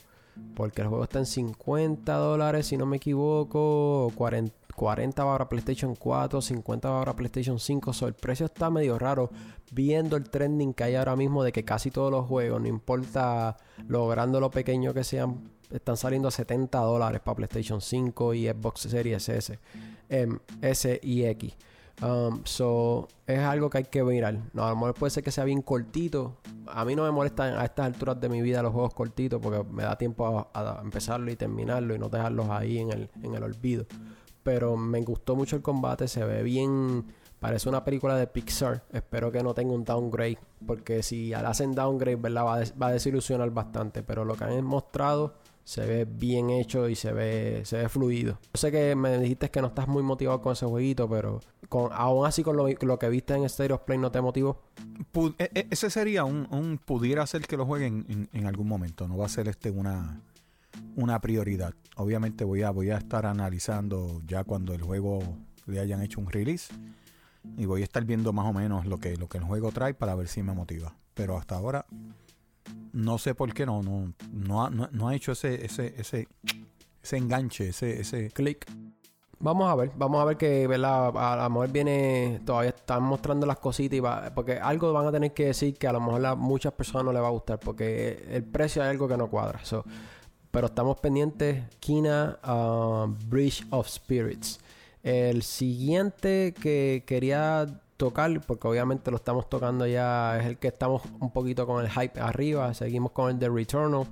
Porque 0.56 0.82
el 0.82 0.88
juego 0.88 1.04
está 1.04 1.20
en 1.20 1.26
50 1.26 2.14
dólares, 2.16 2.68
si 2.68 2.78
no 2.78 2.86
me 2.86 2.98
equivoco, 2.98 4.12
40, 4.16 4.54
40 4.76 5.24
para 5.26 5.50
PlayStation 5.50 5.96
4, 5.96 6.42
50 6.42 6.90
para 7.00 7.16
PlayStation 7.16 7.60
5. 7.60 7.94
So, 7.94 8.08
el 8.08 8.14
precio 8.14 8.46
está 8.46 8.70
medio 8.70 8.98
raro 8.98 9.30
viendo 9.72 10.16
el 10.16 10.30
trending 10.30 10.74
que 10.74 10.86
hay 10.86 10.96
ahora 10.96 11.16
mismo 11.16 11.44
de 11.44 11.52
que 11.52 11.66
casi 11.66 11.92
todos 11.92 12.12
los 12.12 12.26
juegos, 12.26 12.62
no 12.62 12.68
importa 12.68 13.58
lo 13.88 14.08
grande 14.08 14.38
o 14.38 14.42
lo 14.42 14.50
pequeño 14.50 14.94
que 14.94 15.04
sean, 15.04 15.52
están 15.72 15.98
saliendo 15.98 16.28
a 16.28 16.32
70 16.32 16.80
dólares 16.80 17.22
para 17.24 17.36
PlayStation 17.36 17.82
5 17.82 18.34
y 18.34 18.48
Xbox 18.48 18.82
Series 18.82 19.30
S, 19.30 19.60
em, 20.10 20.40
S 20.62 21.00
y 21.04 21.24
X. 21.26 21.56
Um, 22.02 22.42
so, 22.46 23.10
es 23.28 23.40
algo 23.40 23.70
que 23.70 23.80
hay 23.80 23.84
que 23.86 24.04
mirar. 24.04 24.40
No, 24.54 24.66
a 24.66 24.70
lo 24.70 24.76
mejor 24.76 24.94
puede 24.94 25.12
ser 25.12 25.24
que 25.24 25.32
sea 25.32 25.44
bien 25.44 25.62
cortito. 25.62 26.38
A 26.68 26.86
mí 26.86 26.96
no 26.96 27.04
me 27.04 27.12
molesta 27.12 27.60
a 27.60 27.66
estas 27.66 27.88
alturas 27.88 28.20
de 28.22 28.30
mi 28.30 28.42
vida 28.42 28.62
los 28.62 28.72
juegos 28.72 28.94
cortitos 28.94 29.42
porque 29.42 29.64
me 29.70 29.84
da 29.84 29.98
tiempo 29.98 30.50
a, 30.54 30.80
empezarlo 30.82 31.30
y 31.30 31.36
terminarlo 31.36 31.96
y 31.96 32.00
no 32.00 32.10
dejarlos 32.10 32.50
ahí 32.50 32.80
en 32.80 32.92
el, 32.92 33.10
en 33.22 33.36
el 33.36 33.44
olvido. 33.44 33.86
Pero 34.44 34.78
me 34.78 35.02
gustó 35.02 35.36
mucho 35.36 35.58
el 35.58 35.62
combate, 35.62 36.08
se 36.08 36.24
ve 36.24 36.42
bien. 36.44 37.06
Parece 37.40 37.70
una 37.70 37.84
película 37.84 38.16
de 38.16 38.28
Pixar. 38.28 38.84
Espero 38.92 39.32
que 39.32 39.44
no 39.44 39.54
tenga 39.54 39.74
un 39.74 39.84
downgrade. 39.84 40.40
Porque 40.66 41.04
si 41.04 41.34
hacen 41.34 41.74
downgrade, 41.74 42.18
¿verdad? 42.18 42.46
Va 42.46 42.64
va 42.82 42.88
a 42.88 42.92
desilusionar 42.92 43.50
bastante. 43.52 44.04
Pero 44.04 44.26
lo 44.26 44.36
que 44.36 44.46
han 44.46 44.64
mostrado 44.64 45.36
se 45.70 45.86
ve 45.86 46.06
bien 46.06 46.50
hecho 46.50 46.90
y 46.90 46.96
se 46.96 47.14
ve, 47.14 47.62
se 47.64 47.78
ve 47.78 47.90
fluido. 47.90 48.40
Yo 48.42 48.58
sé 48.60 48.72
que 48.72 48.96
me 48.96 49.20
dijiste 49.20 49.52
que 49.52 49.62
no 49.62 49.68
estás 49.68 49.88
muy 49.88 50.02
motivado 50.02 50.42
con 50.42 50.54
ese 50.54 50.66
jueguito, 50.66 51.08
pero 51.08 51.42
con, 51.70 51.92
aún 51.94 52.26
así 52.26 52.42
con 52.42 52.58
lo, 52.58 52.98
que 52.98 53.10
viste 53.10 53.36
en 53.36 53.48
Stereo 53.48 53.86
Play 53.86 54.00
no 54.00 54.12
te 54.12 54.20
motivó. 54.20 54.64
E, 55.38 55.52
e, 55.54 55.68
ese 55.70 55.92
sería 55.92 56.24
un, 56.24 56.80
pudiera 56.84 57.28
ser 57.28 57.44
que 57.44 57.56
lo 57.56 57.68
jueguen 57.68 58.28
en, 58.34 58.48
algún 58.48 58.68
momento. 58.68 59.08
No 59.08 59.16
va 59.16 59.28
a 59.28 59.30
ser 59.30 59.48
este 59.48 59.70
una, 59.70 60.24
una 60.96 61.22
prioridad. 61.22 61.76
Obviamente 61.98 62.46
voy 62.46 62.64
a, 62.64 62.72
voy 62.72 62.90
a 62.90 62.98
estar 62.98 63.28
analizando 63.28 64.24
ya 64.26 64.44
cuando 64.44 64.74
el 64.74 64.82
juego 64.82 65.20
le 65.68 65.80
hayan 65.80 66.02
hecho 66.02 66.20
un 66.20 66.32
release. 66.32 66.74
Y 67.58 67.68
voy 67.68 67.82
a 67.82 67.84
estar 67.84 68.04
viendo 68.06 68.34
más 68.34 68.48
o 68.48 68.54
menos 68.54 68.88
lo 68.88 68.98
que, 68.98 69.18
lo 69.18 69.30
que 69.30 69.38
el 69.38 69.44
juego 69.44 69.72
trae 69.72 69.94
para 69.94 70.16
ver 70.16 70.30
si 70.30 70.42
me 70.42 70.54
motiva. 70.54 70.96
Pero 71.14 71.38
hasta 71.38 71.56
ahora 71.56 71.86
no 72.94 73.18
sé 73.18 73.36
por 73.36 73.54
qué 73.54 73.66
no, 73.66 73.82
no, 73.82 74.14
no, 74.32 74.66
ha, 74.66 74.70
no, 74.70 75.08
ha 75.08 75.16
hecho 75.16 75.32
ese, 75.32 75.66
ese, 75.66 75.94
ese, 75.98 76.28
ese 77.02 77.18
enganche, 77.18 77.70
ese, 77.70 78.00
ese 78.00 78.32
clic. 78.32 78.66
Vamos 79.42 79.72
a 79.72 79.76
ver, 79.76 79.92
vamos 79.96 80.22
a 80.22 80.26
ver 80.26 80.36
que 80.36 80.66
a 80.66 81.36
lo 81.38 81.50
mejor 81.50 81.72
viene, 81.72 82.42
todavía 82.46 82.72
están 82.72 83.04
mostrando 83.04 83.46
las 83.46 83.58
cositas 83.58 83.96
y 83.96 84.00
va, 84.02 84.34
porque 84.36 84.60
algo 84.60 84.92
van 84.92 85.08
a 85.08 85.12
tener 85.14 85.34
que 85.34 85.46
decir 85.46 85.76
que 85.76 85.88
a 85.88 85.94
lo 85.94 86.02
mejor 86.02 86.26
a 86.26 86.36
muchas 86.36 86.74
personas 86.74 87.06
no 87.06 87.14
les 87.14 87.22
va 87.22 87.28
a 87.28 87.32
gustar 87.32 87.58
porque 87.58 88.26
el 88.30 88.44
precio 88.44 88.84
es 88.84 88.90
algo 88.90 89.08
que 89.08 89.16
no 89.16 89.30
cuadra. 89.30 89.62
pero 90.52 90.68
estamos 90.68 91.00
pendientes, 91.00 91.64
Kina 91.80 92.38
uh, 92.46 93.08
Bridge 93.30 93.66
of 93.70 93.88
Spirits. 93.88 94.60
El 95.04 95.44
siguiente 95.44 96.54
que 96.62 97.04
quería 97.08 97.82
tocar, 98.00 98.40
porque 98.48 98.66
obviamente 98.66 99.12
lo 99.12 99.18
estamos 99.18 99.50
tocando 99.50 99.86
ya, 99.86 100.40
es 100.40 100.46
el 100.46 100.58
que 100.58 100.70
estamos 100.70 101.02
un 101.20 101.32
poquito 101.32 101.68
con 101.68 101.84
el 101.84 101.92
hype 101.92 102.18
arriba, 102.22 102.74
seguimos 102.74 103.12
con 103.12 103.30
el 103.30 103.38
de 103.38 103.50
Returnal, 103.50 104.08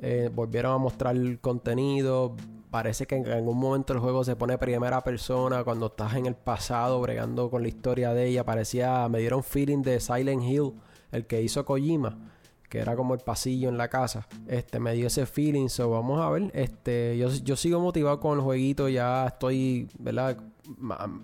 eh, 0.00 0.28
volvieron 0.34 0.72
a 0.72 0.78
mostrar 0.78 1.14
el 1.14 1.38
contenido, 1.38 2.34
parece 2.72 3.06
que 3.06 3.14
en 3.14 3.28
algún 3.28 3.56
momento 3.56 3.92
el 3.92 4.00
juego 4.00 4.24
se 4.24 4.34
pone 4.34 4.58
primera 4.58 5.02
persona, 5.02 5.62
cuando 5.62 5.86
estás 5.86 6.16
en 6.16 6.26
el 6.26 6.34
pasado 6.34 7.00
bregando 7.00 7.48
con 7.48 7.62
la 7.62 7.68
historia 7.68 8.12
de 8.12 8.26
ella, 8.26 8.44
parecía, 8.44 9.08
me 9.08 9.20
dieron 9.20 9.44
feeling 9.44 9.82
de 9.82 10.00
Silent 10.00 10.42
Hill, 10.42 10.72
el 11.12 11.24
que 11.26 11.40
hizo 11.40 11.64
Kojima 11.64 12.18
que 12.68 12.80
era 12.80 12.96
como 12.96 13.14
el 13.14 13.20
pasillo 13.20 13.70
en 13.70 13.78
la 13.78 13.88
casa. 13.88 14.28
Este 14.46 14.78
me 14.78 14.92
dio 14.92 15.06
ese 15.06 15.24
feeling, 15.24 15.68
so 15.68 15.88
vamos 15.88 16.20
a 16.20 16.28
ver. 16.28 16.50
Este, 16.52 17.16
yo, 17.16 17.30
yo 17.30 17.56
sigo 17.56 17.80
motivado 17.80 18.20
con 18.20 18.36
el 18.36 18.44
jueguito, 18.44 18.90
ya 18.90 19.26
estoy, 19.26 19.88
¿verdad? 19.98 20.36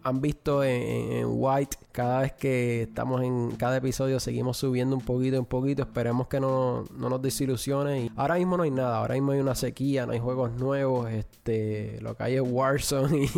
Han 0.03 0.21
visto 0.21 0.65
en, 0.65 1.27
White, 1.27 1.77
cada 1.93 2.21
vez 2.23 2.33
que 2.33 2.83
estamos 2.83 3.23
en 3.23 3.53
cada 3.53 3.77
episodio 3.77 4.19
seguimos 4.19 4.57
subiendo 4.57 4.97
un 4.97 5.03
poquito 5.03 5.39
un 5.39 5.47
poquito. 5.47 5.83
Esperemos 5.83 6.29
que 6.29 6.41
no, 6.41 6.85
nos 6.97 7.23
desilusione. 7.23 8.05
Y 8.05 8.11
ahora 8.17 8.37
mismo 8.37 8.57
no 8.57 8.63
hay 8.63 8.71
nada, 8.71 8.99
ahora 8.99 9.15
mismo 9.15 9.33
hay 9.33 9.41
una 9.41 9.55
sequía, 9.55 10.07
no 10.07 10.13
hay 10.13 10.19
juegos 10.19 10.53
nuevos. 10.53 11.11
Este, 11.11 11.99
lo 12.01 12.17
que 12.17 12.25
hay 12.25 12.35
es 12.37 12.43
Warzone 12.45 13.29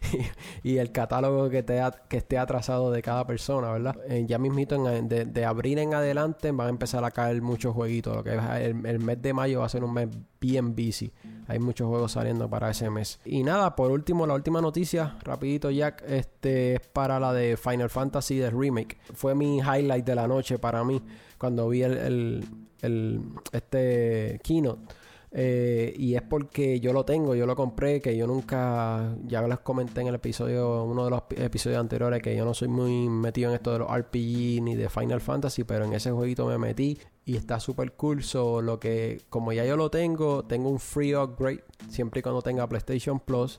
y, 0.62 0.76
el 0.76 0.92
catálogo 0.92 1.48
que, 1.48 1.62
te 1.62 1.80
que 2.08 2.18
esté 2.18 2.38
atrasado 2.38 2.90
de 2.90 3.02
cada 3.02 3.26
persona, 3.26 3.70
¿verdad? 3.72 3.96
Eh, 4.08 4.24
ya 4.26 4.38
mismito 4.38 4.82
de, 4.82 5.24
de, 5.24 5.44
abril 5.44 5.78
en 5.78 5.94
adelante 5.94 6.50
van 6.50 6.66
a 6.66 6.70
empezar 6.70 7.04
a 7.04 7.10
caer 7.10 7.40
muchos 7.40 7.74
jueguitos. 7.74 8.14
Lo 8.14 8.24
que 8.24 8.34
el, 8.34 8.86
el 8.86 8.98
mes 8.98 9.22
de 9.22 9.32
mayo 9.32 9.60
va 9.60 9.66
a 9.66 9.70
ser 9.70 9.84
un 9.84 9.94
mes 9.94 10.08
bien 10.46 10.74
busy. 10.76 11.12
Hay 11.48 11.58
muchos 11.58 11.88
juegos 11.88 12.12
saliendo 12.12 12.48
para 12.48 12.70
ese 12.70 12.88
mes. 12.90 13.18
Y 13.24 13.42
nada, 13.42 13.74
por 13.74 13.90
último, 13.90 14.26
la 14.26 14.34
última 14.34 14.60
noticia, 14.60 15.16
rapidito 15.22 15.70
Jack, 15.70 16.04
este 16.06 16.74
es 16.74 16.80
para 16.80 17.18
la 17.18 17.32
de 17.32 17.56
Final 17.56 17.90
Fantasy 17.90 18.38
The 18.38 18.50
Remake. 18.50 18.98
Fue 19.14 19.34
mi 19.34 19.58
highlight 19.58 20.04
de 20.04 20.14
la 20.14 20.28
noche 20.28 20.58
para 20.58 20.84
mí 20.84 21.02
cuando 21.38 21.68
vi 21.68 21.82
el, 21.82 22.44
el, 22.80 23.22
este 23.52 24.40
keynote. 24.42 24.94
Eh, 25.38 25.92
y 25.98 26.14
es 26.14 26.22
porque 26.22 26.80
yo 26.80 26.94
lo 26.94 27.04
tengo, 27.04 27.34
yo 27.34 27.44
lo 27.44 27.54
compré, 27.54 28.00
que 28.00 28.16
yo 28.16 28.26
nunca, 28.26 29.14
ya 29.26 29.42
les 29.42 29.58
comenté 29.58 30.00
en 30.00 30.06
el 30.06 30.14
episodio, 30.14 30.84
uno 30.84 31.04
de 31.04 31.10
los 31.10 31.24
episodios 31.36 31.78
anteriores, 31.78 32.22
que 32.22 32.34
yo 32.34 32.46
no 32.46 32.54
soy 32.54 32.68
muy 32.68 33.10
metido 33.10 33.50
en 33.50 33.56
esto 33.56 33.70
de 33.70 33.80
los 33.80 33.94
RPG 33.94 34.62
ni 34.62 34.74
de 34.76 34.88
Final 34.88 35.20
Fantasy, 35.20 35.64
pero 35.64 35.84
en 35.84 35.92
ese 35.92 36.10
jueguito 36.10 36.46
me 36.46 36.56
metí 36.56 36.98
y 37.26 37.36
está 37.36 37.60
súper 37.60 37.92
cool. 37.92 38.22
So, 38.22 38.62
lo 38.62 38.80
que, 38.80 39.20
como 39.28 39.52
ya 39.52 39.66
yo 39.66 39.76
lo 39.76 39.90
tengo, 39.90 40.42
tengo 40.46 40.70
un 40.70 40.78
free 40.78 41.14
upgrade 41.14 41.64
siempre 41.90 42.20
y 42.20 42.22
cuando 42.22 42.40
tenga 42.40 42.66
PlayStation 42.66 43.20
Plus. 43.20 43.58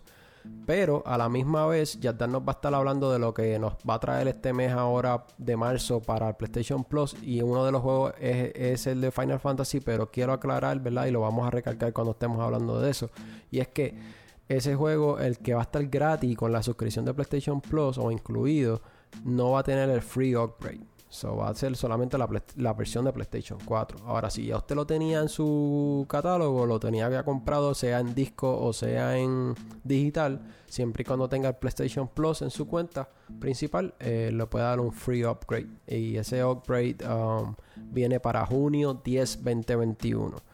Pero 0.66 1.02
a 1.06 1.18
la 1.18 1.30
misma 1.30 1.66
vez, 1.66 2.00
Yardan 2.00 2.34
nos 2.34 2.42
va 2.42 2.50
a 2.50 2.52
estar 2.52 2.74
hablando 2.74 3.12
de 3.12 3.20
lo 3.20 3.34
que 3.34 3.58
nos 3.58 3.74
va 3.90 3.96
a 3.96 4.00
traer 4.00 4.28
este 4.28 4.52
mes 4.52 4.74
ahora 4.74 5.26
de 5.38 5.56
marzo 5.56 6.02
para 6.02 6.30
el 6.30 6.36
PlayStation 6.36 6.84
Plus. 6.84 7.16
Y 7.22 7.42
uno 7.42 7.66
de 7.66 7.72
los 7.72 7.82
juegos 7.82 8.14
es, 8.20 8.52
es, 8.54 8.88
el 8.88 9.00
de 9.00 9.12
Final 9.12 9.40
Fantasy, 9.40 9.80
pero 9.80 10.12
quiero 10.12 10.34
aclarar, 10.34 10.80
¿verdad? 10.82 11.06
Y 11.06 11.12
lo 11.12 11.22
vamos 11.22 11.48
a 11.48 11.52
recalcar 11.52 11.94
cuando 11.94 12.12
estemos 12.12 12.40
hablando 12.42 12.82
de 12.82 12.92
eso. 12.92 13.10
Y 13.50 13.60
es 13.60 13.70
que 13.70 13.98
ese 14.50 14.76
juego, 14.76 15.20
el 15.20 15.38
que 15.40 15.54
va 15.54 15.62
a 15.62 15.64
estar 15.64 15.86
gratis 15.88 16.36
con 16.38 16.52
la 16.52 16.64
suscripción 16.64 17.06
de 17.06 17.14
PlayStation 17.14 17.62
Plus 17.62 17.98
o 17.98 18.12
incluido, 18.12 18.82
no 19.24 19.52
va 19.52 19.60
a 19.60 19.64
tener 19.64 19.90
el 19.90 20.02
free 20.02 20.36
upgrade. 20.36 20.97
So 21.10 21.38
va 21.38 21.50
a 21.50 21.56
ser 21.56 21.76
solamente 21.78 22.18
la, 22.18 22.28
la, 22.58 22.74
versión 22.74 23.06
de 23.06 23.14
PlayStation 23.14 23.58
4. 23.64 24.00
Ahora, 24.06 24.30
si 24.30 24.48
ya 24.48 24.58
usted 24.58 24.76
lo 24.76 24.86
tenía 24.86 25.20
en 25.20 25.30
su 25.30 26.06
catálogo, 26.10 26.66
lo 26.66 26.80
tenía 26.80 27.10
ya 27.10 27.24
comprado, 27.24 27.74
sea 27.74 28.00
en 28.00 28.14
disco 28.14 28.60
o 28.60 28.74
sea 28.74 29.18
en 29.18 29.56
digital, 29.84 30.42
siempre 30.68 31.04
y 31.04 31.06
cuando 31.06 31.30
tenga 31.30 31.50
el 31.50 31.56
PlayStation 31.56 32.10
Plus 32.10 32.42
en 32.42 32.52
su 32.52 32.68
cuenta 32.68 33.10
principal, 33.40 33.94
eh, 34.00 34.32
le 34.34 34.46
puede 34.48 34.66
dar 34.66 34.82
un 34.82 34.92
free 34.92 35.24
upgrade. 35.24 35.70
Y 35.88 36.18
ese 36.18 36.44
upgrade 36.44 36.98
um, 37.08 37.56
viene 37.76 38.20
para 38.20 38.46
junio 38.46 39.02
10, 39.02 39.44
2021. 39.44 40.47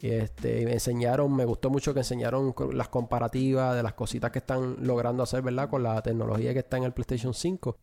Y 0.00 0.10
este, 0.10 0.64
me 0.64 0.74
enseñaron, 0.74 1.34
me 1.34 1.44
gustó 1.44 1.70
mucho 1.70 1.94
que 1.94 2.00
enseñaron 2.00 2.54
las 2.72 2.88
comparativas 2.88 3.74
de 3.74 3.82
las 3.82 3.94
cositas 3.94 4.30
que 4.30 4.40
están 4.40 4.76
logrando 4.80 5.22
hacer, 5.22 5.42
¿verdad? 5.42 5.70
Con 5.70 5.82
la 5.82 6.02
tecnología 6.02 6.52
que 6.52 6.60
está 6.60 6.76
en 6.76 6.84
el 6.84 6.92
PlayStation 6.92 7.32
5. 7.32 7.78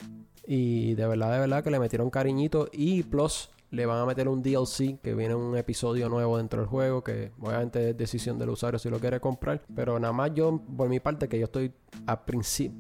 Y 0.46 0.94
de 0.94 1.08
verdad, 1.08 1.32
de 1.34 1.40
verdad 1.40 1.64
que 1.64 1.72
le 1.72 1.80
metieron 1.80 2.10
cariñito. 2.10 2.70
Y 2.72 3.04
plus, 3.04 3.50
le 3.74 3.88
van 3.88 3.98
a 3.98 4.06
meter 4.06 4.28
un 4.28 4.44
DLC 4.44 5.02
que 5.02 5.16
viene 5.16 5.34
un 5.34 5.58
episodio 5.58 6.08
nuevo 6.08 6.38
dentro 6.38 6.62
del 6.62 6.70
juego. 6.70 7.04
Que 7.04 7.32
obviamente 7.42 7.90
es 7.90 7.98
decisión 7.98 8.38
del 8.38 8.52
usuario 8.52 8.78
si 8.78 8.88
lo 8.88 9.00
quiere 9.00 9.20
comprar. 9.20 9.64
Pero 9.76 10.00
nada 10.00 10.14
más 10.14 10.32
yo, 10.36 10.62
por 10.78 10.90
mi 10.90 11.00
parte, 11.00 11.28
que 11.28 11.40
yo 11.40 11.46
estoy 11.46 11.74
a 12.06 12.22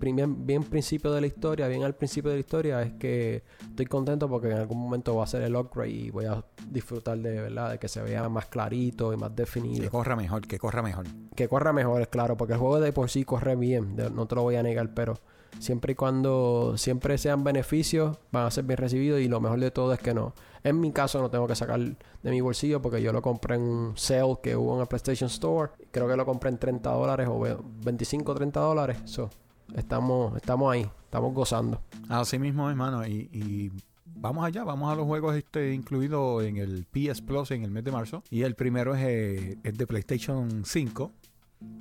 bien, 0.02 0.46
bien 0.46 0.64
principio 0.64 1.12
de 1.12 1.22
la 1.22 1.28
historia, 1.28 1.68
bien 1.68 1.84
al 1.84 1.96
principio 1.96 2.30
de 2.30 2.38
la 2.38 2.42
historia, 2.42 2.82
es 2.84 2.94
que 2.94 3.44
estoy 3.70 3.88
contento 3.88 4.30
porque 4.30 4.52
en 4.52 4.58
algún 4.58 4.78
momento 4.78 5.16
va 5.16 5.24
a 5.24 5.28
ser 5.28 5.42
el 5.42 5.56
upgrade 5.56 5.90
y 5.90 6.12
voy 6.12 6.26
a 6.26 6.46
disfrutar 6.70 7.18
de 7.18 7.42
verdad, 7.42 7.72
de 7.72 7.80
que 7.80 7.88
se 7.88 8.02
vea 8.04 8.30
más 8.30 8.46
clarito 8.46 9.12
y 9.14 9.18
más 9.18 9.36
definido. 9.36 9.82
Que 9.82 9.90
corra 9.90 10.16
mejor, 10.16 10.46
que 10.48 10.60
corra 10.60 10.84
mejor. 10.84 11.08
Que 11.36 11.48
corra 11.48 11.74
mejor, 11.74 12.04
es 12.04 12.08
claro, 12.08 12.38
porque 12.38 12.54
el 12.54 12.60
juego 12.60 12.80
de 12.80 12.94
por 12.94 13.10
sí 13.10 13.24
corre 13.24 13.56
bien, 13.56 13.96
no 13.96 14.28
te 14.28 14.36
lo 14.36 14.44
voy 14.44 14.58
a 14.58 14.64
negar, 14.64 14.94
pero 14.94 15.16
siempre 15.60 15.94
y 15.94 15.96
cuando 15.96 16.74
siempre 16.78 17.18
sean 17.18 17.44
beneficios, 17.44 18.18
van 18.32 18.46
a 18.46 18.52
ser 18.52 18.66
bien 18.66 18.78
recibidos 18.78 19.22
y 19.22 19.28
lo 19.28 19.40
mejor 19.40 19.60
de 19.60 19.72
todo 19.72 19.94
es 19.94 20.00
que 20.00 20.14
no. 20.14 20.34
En 20.64 20.80
mi 20.80 20.92
caso 20.92 21.22
no 21.22 21.30
tengo 21.30 21.48
que 21.48 21.56
sacar 21.56 21.80
de 21.80 22.32
mi 22.32 22.40
bolsillo 22.42 22.82
porque 22.82 23.02
yo 23.02 23.12
lo 23.12 23.22
compré 23.22 23.56
en 23.56 23.62
un 23.64 23.98
sale 23.98 24.38
que 24.42 24.56
hubo 24.56 24.76
en 24.76 24.82
el 24.82 24.88
PlayStation 24.88 25.30
Store. 25.30 25.72
Creo 25.92 26.08
que 26.08 26.16
lo 26.16 26.26
compré 26.26 26.50
en 26.50 26.58
30 26.58 26.90
dólares 26.90 27.28
o 27.30 27.40
25 27.84 28.34
30 28.34 28.60
dólares. 28.60 28.98
So, 29.06 29.30
estamos, 29.76 30.36
estamos 30.38 30.72
ahí, 30.72 30.90
estamos 31.06 31.34
gozando. 31.34 31.82
Así 32.08 32.40
mismo, 32.40 32.70
hermano. 32.70 33.06
Y, 33.06 33.30
y 33.34 33.72
vamos 34.06 34.46
allá, 34.46 34.64
vamos 34.64 34.92
a 34.92 34.96
los 34.96 35.06
juegos 35.06 35.36
este, 35.36 35.74
incluidos 35.74 36.44
en 36.44 36.58
el 36.58 36.86
PS 36.86 37.22
Plus 37.22 37.52
en 37.52 37.64
el 37.64 37.72
mes 37.72 37.84
de 37.84 37.92
marzo. 37.92 38.24
Y 38.30 38.44
el 38.44 38.56
primero 38.56 38.96
es, 38.96 39.04
eh, 39.04 39.58
es 39.64 39.78
de 39.78 39.86
PlayStation 39.86 40.64
5. 40.64 41.12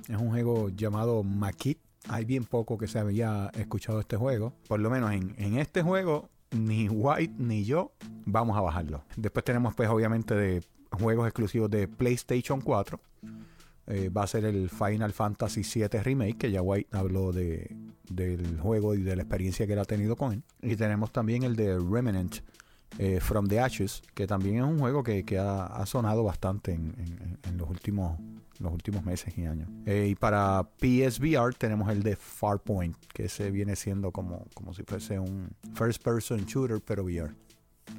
Es 0.09 0.17
un 0.17 0.29
juego 0.29 0.69
llamado 0.69 1.23
Makit 1.23 1.79
hay 2.09 2.25
bien 2.25 2.43
poco 2.43 2.77
que 2.77 2.87
se 2.87 2.99
había 2.99 3.51
escuchado 3.55 3.99
este 3.99 4.17
juego. 4.17 4.53
Por 4.67 4.79
lo 4.79 4.89
menos 4.89 5.11
en, 5.11 5.57
este 5.57 5.81
juego, 5.81 6.29
ni 6.51 6.89
White 6.89 7.35
ni 7.37 7.63
yo 7.63 7.93
vamos 8.25 8.57
a 8.57 8.61
bajarlo. 8.61 9.03
Después 9.15 9.43
tenemos, 9.43 9.75
pues, 9.75 9.89
obviamente, 9.89 10.35
de 10.35 10.63
juegos 10.91 11.27
exclusivos 11.27 11.69
de 11.69 11.87
PlayStation 11.87 12.61
4. 12.61 12.99
Eh, 13.87 14.09
va 14.09 14.23
a 14.23 14.27
ser 14.27 14.45
el 14.45 14.69
Final 14.69 15.11
Fantasy 15.11 15.61
VII 15.61 16.01
Remake, 16.01 16.37
que 16.37 16.51
ya 16.51 16.61
White 16.61 16.95
habló 16.95 17.33
de, 17.33 17.75
del 18.09 18.59
juego 18.59 18.95
y 18.95 19.01
de 19.01 19.15
la 19.15 19.23
experiencia 19.23 19.67
que 19.67 19.73
él 19.73 19.79
ha 19.79 19.85
tenido 19.85 20.15
con 20.15 20.33
él. 20.33 20.43
Y 20.61 20.75
tenemos 20.75 21.11
también 21.11 21.43
el 21.43 21.55
de 21.55 21.77
Remnant 21.77 22.37
eh, 22.99 23.19
From 23.19 23.47
the 23.47 23.59
Ashes, 23.59 24.01
que 24.13 24.27
también 24.27 24.57
es 24.57 24.63
un 24.63 24.79
juego 24.79 25.03
que, 25.03 25.23
ha, 25.39 25.85
sonado 25.85 26.23
bastante 26.23 26.73
en 26.73 27.57
los 27.57 27.69
últimos 27.69 28.17
los 28.63 28.73
últimos 28.73 29.03
meses 29.03 29.37
y 29.37 29.45
años. 29.45 29.69
Eh, 29.85 30.07
y 30.11 30.15
para 30.15 30.67
PSVR 30.79 31.53
tenemos 31.55 31.89
el 31.89 32.03
de 32.03 32.15
Farpoint, 32.15 32.95
que 33.13 33.29
se 33.29 33.51
viene 33.51 33.75
siendo 33.75 34.11
como, 34.11 34.45
como 34.53 34.73
si 34.73 34.83
fuese 34.83 35.19
un 35.19 35.49
first 35.75 36.01
person 36.03 36.45
shooter, 36.45 36.81
pero 36.81 37.03
VR. 37.03 37.33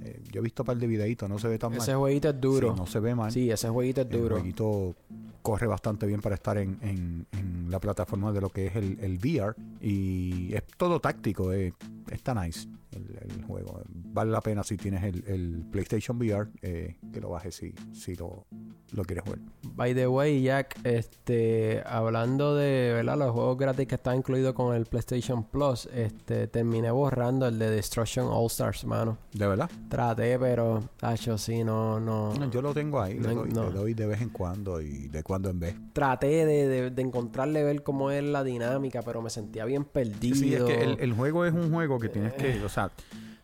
Eh, 0.03 0.23
yo 0.33 0.41
he 0.41 0.43
visto 0.43 0.63
un 0.63 0.67
par 0.67 0.77
de 0.77 0.87
videitos, 0.87 1.29
no 1.29 1.39
se 1.39 1.49
ve 1.49 1.59
tan 1.59 1.71
mal. 1.71 1.81
Ese 1.81 1.95
jueguito 1.95 2.31
es 2.31 2.41
duro. 2.41 2.75
no 2.75 2.87
se 2.87 3.01
ve 3.01 3.15
mal. 3.15 3.31
Sí, 3.31 3.51
ese 3.51 3.69
jueguito 3.69 4.01
es 4.01 4.09
duro. 4.09 4.37
El 4.37 4.43
jueguito 4.43 4.95
corre 5.43 5.67
bastante 5.67 6.07
bien 6.07 6.21
para 6.21 6.35
estar 6.35 6.57
en, 6.57 7.27
la 7.69 7.81
plataforma 7.81 8.33
de 8.33 8.41
lo 8.41 8.51
que 8.51 8.67
es 8.67 8.77
el, 8.77 8.99
el 9.01 9.19
VR. 9.19 9.55
Y 9.81 10.55
es 10.55 10.65
todo 10.77 11.01
táctico, 11.01 11.53
eh, 11.53 11.75
está 12.11 12.35
nice 12.35 12.69
el, 12.95 13.43
juego. 13.45 13.83
Vale 13.89 14.31
la 14.31 14.41
pena 14.41 14.63
si 14.63 14.77
tienes 14.77 15.03
el, 15.03 15.65
PlayStation 15.71 16.17
VR 16.17 16.49
eh, 16.63 16.97
que 17.13 17.21
lo 17.21 17.31
bajes 17.31 17.55
si, 17.57 17.75
si 17.93 18.15
lo, 18.17 18.47
lo 18.93 19.05
quieres 19.05 19.25
jugar. 19.25 19.41
By 19.75 19.95
the 19.95 20.07
way, 20.07 20.43
Jack, 20.43 20.79
este, 20.85 21.83
hablando 21.85 22.55
de 22.55 22.93
¿verdad? 22.95 23.19
los 23.19 23.33
juegos 23.33 23.59
gratis 23.59 23.89
que 23.89 23.97
están 23.97 24.19
incluidos 24.19 24.55
con 24.55 24.75
el 24.75 24.87
PlayStation 24.87 25.45
Plus, 25.45 25.87
este, 25.93 26.47
terminé 26.47 26.91
borrando 26.91 27.47
el 27.47 27.59
de 27.59 27.71
Destruction 27.71 28.27
All 28.31 28.47
Stars, 28.47 28.85
mano. 28.85 29.19
¿De 29.33 29.47
verdad? 29.47 29.71
Traté, 29.89 30.39
pero, 30.39 30.81
tacho, 30.97 31.37
sí, 31.39 31.65
no, 31.65 31.99
no. 31.99 32.51
yo 32.51 32.63
lo 32.63 32.73
tengo 32.73 33.01
ahí, 33.01 33.19
le, 33.19 33.35
doy, 33.35 33.95
de 33.95 34.07
vez 34.07 34.21
en 34.21 34.29
cuando 34.29 34.81
y 34.81 35.09
de 35.09 35.23
cuando 35.23 35.51
en 35.51 35.59
vez. 35.59 35.75
Traté 35.93 36.47
de, 36.47 36.91
de, 36.91 37.03
encontrarle, 37.03 37.63
ver 37.65 37.83
cómo 37.83 38.11
es 38.11 38.23
la 38.23 38.45
dinámica, 38.45 39.03
pero 39.03 39.23
me 39.23 39.31
sentía 39.31 39.65
bien 39.65 39.85
perdido. 39.85 40.37
Sí, 40.37 40.55
es 40.55 40.63
que 40.63 40.83
el, 40.83 40.97
el 41.01 41.13
juego 41.13 41.45
es 41.45 41.53
un 41.53 41.73
juego 41.73 41.99
que 41.99 42.09
tienes 42.09 42.33
que, 42.35 42.63
o 42.65 42.69
sea, 42.69 42.84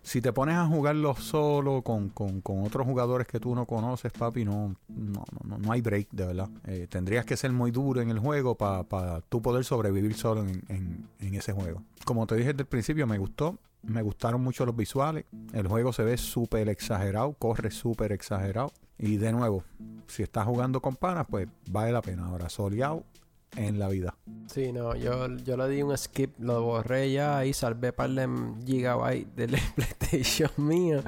si 0.03 0.21
te 0.21 0.33
pones 0.33 0.57
a 0.57 0.67
jugarlo 0.67 1.15
solo 1.15 1.83
con, 1.83 2.09
con, 2.09 2.43
otros 2.65 2.87
jugadores 2.87 3.27
que 3.27 3.39
tú 3.39 3.55
no 3.55 3.67
conoces, 3.67 4.13
papi, 4.13 4.45
no, 4.45 4.75
no, 4.89 5.25
no, 5.45 5.59
no 5.59 5.73
hay 5.73 5.83
break, 5.83 6.09
de 6.11 6.27
verdad. 6.27 6.49
Eh, 6.67 6.87
tendrías 6.89 7.25
que 7.25 7.37
ser 7.37 7.53
muy 7.53 7.71
duro 7.71 8.01
en 8.01 8.11
el 8.11 8.19
juego 8.19 8.55
para 8.55 8.83
pa 8.85 9.23
tú 9.29 9.43
poder 9.43 9.65
sobrevivir 9.65 10.15
solo 10.15 10.43
en, 10.43 10.63
en, 10.69 11.09
en, 11.21 11.35
ese 11.35 11.53
juego. 11.53 11.83
Como 12.05 12.27
te 12.27 12.35
dije 12.37 12.49
desde 12.49 12.63
el 12.63 12.69
principio, 12.69 13.07
me 13.07 13.19
gustó. 13.19 13.59
Me 13.83 14.03
gustaron 14.03 14.43
mucho 14.43 14.67
los 14.67 14.77
visuales. 14.77 15.25
El 15.53 15.67
juego 15.67 15.93
se 15.93 16.03
ve 16.03 16.17
súper 16.19 16.69
exagerado, 16.69 17.33
corre 17.35 17.71
súper 17.71 18.13
exagerado. 18.13 18.73
Y 18.99 19.17
de 19.17 19.33
nuevo, 19.33 19.65
si 20.07 20.23
estás 20.23 20.45
jugando 20.45 20.83
con 20.83 20.97
panas, 20.97 21.27
pues 21.31 21.49
vale 21.71 21.93
la 21.93 22.03
pena. 22.03 22.27
Ahora, 22.27 22.51
soleado, 22.51 23.05
en 23.57 23.79
la 23.79 23.89
vida. 23.89 24.15
Sí, 24.47 24.73
no, 24.73 24.97
yo, 24.97 25.29
yo 25.37 25.57
le 25.57 25.69
di 25.69 25.83
un 25.83 25.97
skip, 25.97 26.39
lo 26.39 26.63
borré 26.63 27.13
ya 27.13 27.45
y 27.45 27.53
salvé 27.53 27.93
par 27.93 28.11
de 28.11 28.29
gigabytes 28.67 29.35
del 29.37 29.51
PlayStation 29.77 30.51
mío. 30.57 31.03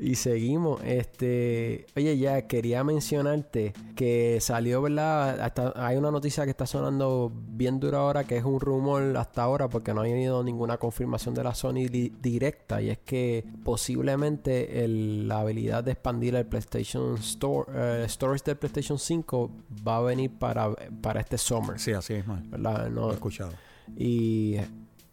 Y 0.00 0.14
seguimos. 0.14 0.80
Este, 0.82 1.84
oye, 1.94 2.16
ya 2.16 2.46
quería 2.46 2.82
mencionarte 2.82 3.74
que 3.94 4.38
salió, 4.40 4.80
¿verdad? 4.80 5.38
Hasta, 5.40 5.74
hay 5.76 5.98
una 5.98 6.10
noticia 6.10 6.44
que 6.44 6.50
está 6.50 6.64
sonando 6.64 7.30
bien 7.34 7.78
dura 7.80 7.98
ahora, 7.98 8.24
que 8.24 8.38
es 8.38 8.44
un 8.44 8.60
rumor 8.60 9.14
hasta 9.18 9.42
ahora, 9.42 9.68
porque 9.68 9.92
no 9.92 10.00
ha 10.00 10.04
habido 10.04 10.42
ninguna 10.42 10.78
confirmación 10.78 11.34
de 11.34 11.44
la 11.44 11.54
Sony 11.54 11.86
directa. 12.22 12.80
Y 12.80 12.88
es 12.88 12.98
que 12.98 13.44
posiblemente 13.62 14.86
la 14.88 15.40
habilidad 15.40 15.84
de 15.84 15.92
expandir 15.92 16.34
el 16.34 16.46
PlayStation 16.46 17.16
Store, 17.16 17.70
eh, 17.74 18.06
storage 18.08 18.44
del 18.46 18.56
PlayStation 18.56 18.98
5 18.98 19.50
va 19.86 19.98
a 19.98 20.00
venir 20.00 20.30
para, 20.30 20.74
para 21.02 21.20
este 21.20 21.36
summer. 21.36 21.78
Sí, 21.78 21.92
así 21.92 22.14
es, 22.14 22.24
¿verdad? 22.26 22.88
No, 22.88 22.88
lo 22.88 23.10
he 23.10 23.14
escuchado. 23.14 23.52
Y 23.96 24.56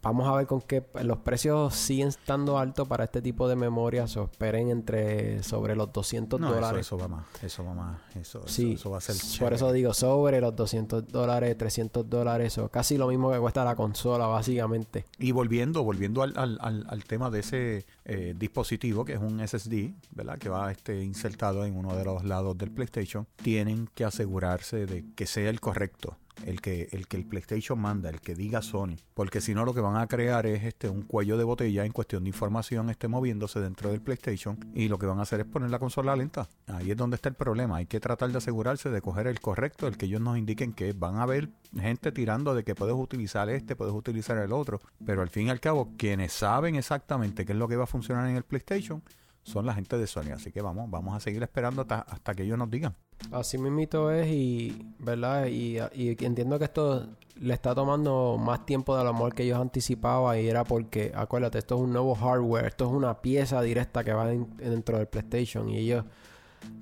Vamos 0.08 0.26
a 0.30 0.36
ver 0.38 0.48
con 0.48 0.62
qué 0.62 0.86
los 1.04 1.18
precios 1.18 1.76
siguen 1.76 2.08
estando 2.08 2.58
altos 2.58 2.88
para 2.88 3.04
este 3.04 3.22
tipo 3.22 3.50
de 3.50 3.58
memorias. 3.58 4.16
O 4.16 4.24
esperen 4.24 4.70
entre 4.70 5.44
sobre 5.44 5.76
los 5.76 5.92
200 5.92 6.40
dólares. 6.40 6.80
Eso, 6.80 6.98
va 6.98 7.10
más. 7.10 7.26
Eso 7.44 7.66
va 7.66 7.74
más. 7.74 8.00
Eso, 8.16 8.42
sí, 8.48 8.78
va 8.90 9.00
a 9.00 9.02
ser 9.02 9.18
Por 9.42 9.52
eso 9.52 9.70
digo 9.74 9.94
sobre 9.94 10.40
los 10.40 10.56
200 10.56 11.10
dólares, 11.10 11.58
300 11.58 12.10
dólares. 12.10 12.58
O 12.58 12.70
casi 12.70 12.98
lo 12.98 13.10
mismo 13.10 13.34
que 13.34 13.40
cuesta 13.40 13.66
la 13.66 13.76
consola, 13.76 14.28
básicamente. 14.28 15.06
Y 15.20 15.34
volviendo, 15.34 15.84
volviendo 15.84 16.24
al, 16.24 16.32
al, 16.38 16.58
al, 16.62 17.04
tema 17.04 17.30
de 17.30 17.42
ese 17.42 17.86
eh, 18.06 18.34
dispositivo 18.38 19.04
que 19.04 19.14
es 19.14 19.20
un 19.20 19.46
SSD, 19.46 19.92
¿verdad? 20.12 20.38
Que 20.38 20.48
va 20.48 20.72
este, 20.72 21.04
insertado 21.04 21.66
en 21.66 21.76
uno 21.76 21.98
de 21.98 22.06
los 22.06 22.24
lados 22.24 22.58
del 22.58 22.72
PlayStation. 22.72 23.28
Tienen 23.36 23.90
que 23.94 24.06
asegurarse 24.06 24.86
de 24.86 25.04
que 25.16 25.28
sea 25.28 25.50
el 25.50 25.60
correcto 25.60 26.16
el 26.46 26.62
que, 26.62 26.90
el 26.92 27.08
que 27.08 27.18
el 27.18 27.26
PlayStation 27.26 27.80
manda, 27.80 28.10
el 28.10 28.22
que 28.22 28.36
diga 28.36 28.62
Sony, 28.62 28.96
porque 29.14 29.42
si 29.42 29.54
no 29.54 29.66
lo 29.66 29.74
que 29.74 29.82
van 29.82 29.98
a 29.98 30.08
crear 30.08 30.46
es 30.46 30.64
este 30.64 30.90
un 30.90 31.04
cuello 31.04 31.38
de 31.38 31.44
botella 31.44 31.86
en 31.86 31.92
cuestión 31.92 32.24
de 32.24 32.30
información 32.30 32.90
esté 32.90 33.08
moviéndose 33.08 33.60
dentro 33.60 33.90
del 33.90 34.02
PlayStation 34.02 34.58
y 34.74 34.88
lo 34.88 34.98
que 34.98 35.06
van 35.06 35.20
a 35.20 35.24
hacer 35.24 35.40
es 35.42 35.46
poner 35.46 35.70
la 35.70 35.80
consola 35.80 36.16
lenta. 36.16 36.48
Ahí 36.68 36.92
es 36.92 36.98
donde 36.98 37.16
está 37.16 37.30
el 37.30 37.36
problema, 37.36 37.78
hay 37.78 37.86
que 37.86 38.00
tratar 38.00 38.32
de 38.32 38.38
asegurarse 38.38 38.90
de 38.90 39.02
coger 39.02 39.28
el 39.28 39.40
correcto, 39.40 39.88
el 39.88 39.98
que 39.98 40.06
ellos 40.06 40.22
nos 40.22 40.38
indiquen 40.38 40.74
que 40.74 40.94
van 40.94 41.18
a 41.18 41.26
ver 41.26 41.50
gente 41.76 42.12
tirando 42.12 42.56
de 42.56 42.64
que 42.64 42.76
puedes 42.76 42.96
utilizar 42.96 43.50
este, 43.50 43.76
puedes 43.76 43.94
utilizar 43.94 44.38
el 44.38 44.54
otro, 44.54 44.82
pero 45.06 45.22
al 45.22 45.30
fin 45.30 45.48
y 45.48 45.50
al 45.50 45.60
cabo 45.60 45.94
quienes 45.98 46.34
saben 46.34 46.76
exactamente 46.76 47.46
qué 47.46 47.54
es 47.54 47.58
lo 47.58 47.68
que 47.68 47.76
va 47.76 47.84
a 47.84 47.88
funcionar 47.88 48.30
en 48.30 48.36
el 48.36 48.44
PlayStation 48.44 49.02
son 49.48 49.66
la 49.66 49.74
gente 49.74 49.98
de 49.98 50.08
Sony. 50.08 50.34
Así 50.36 50.52
que 50.52 50.62
vamos, 50.62 50.90
vamos 50.90 51.16
a 51.16 51.20
seguir 51.22 51.42
esperando 51.42 51.82
hasta, 51.82 52.02
hasta 52.02 52.36
que 52.36 52.44
ellos 52.44 52.58
nos 52.58 52.70
digan. 52.70 52.96
Así 53.32 53.58
mismito 53.58 54.12
es 54.12 54.28
y, 54.28 54.94
¿verdad? 55.00 55.48
Y, 55.48 55.78
y, 55.94 56.10
entiendo 56.20 56.60
que 56.60 56.66
esto 56.66 57.08
le 57.40 57.54
está 57.54 57.74
tomando 57.74 58.38
más 58.38 58.66
tiempo 58.66 58.98
de 58.98 59.06
lo 59.06 59.14
mejor 59.14 59.34
que 59.34 59.44
ellos 59.44 59.60
anticipaban 59.60 60.38
y 60.40 60.48
era 60.48 60.66
porque, 60.66 61.14
acuérdate, 61.16 61.60
esto 61.60 61.76
es 61.76 61.82
un 61.82 61.94
nuevo 61.94 62.14
hardware, 62.14 62.66
esto 62.66 62.86
es 62.86 62.92
una 62.92 63.22
pieza 63.22 63.62
directa 63.62 64.04
que 64.04 64.12
va 64.12 64.28
dentro 64.28 64.98
del 64.98 65.08
PlayStation 65.08 65.70
y 65.70 65.78
ellos 65.78 66.04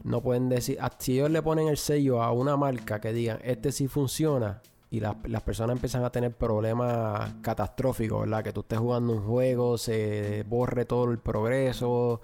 no 0.04 0.22
pueden 0.22 0.50
decir, 0.50 0.80
si 0.98 1.14
ellos 1.14 1.30
le 1.30 1.42
ponen 1.42 1.68
el 1.68 1.78
sello 1.78 2.24
a 2.24 2.32
una 2.32 2.58
marca 2.58 3.00
que 3.00 3.14
digan, 3.14 3.40
este 3.44 3.72
sí 3.72 3.88
funciona, 3.88 4.62
y 4.90 5.00
las, 5.00 5.16
personas 5.44 5.76
empiezan 5.76 6.04
a 6.04 6.10
tener 6.10 6.34
problemas 6.34 7.34
catastróficos, 7.42 8.22
¿verdad? 8.22 8.44
Que 8.44 8.54
tú 8.54 8.62
estés 8.62 8.80
jugando 8.80 9.14
un 9.14 9.24
juego, 9.24 9.78
se 9.78 10.44
borre 10.48 10.86
todo 10.86 11.12
el 11.12 11.18
progreso. 11.20 11.90
O 11.90 12.22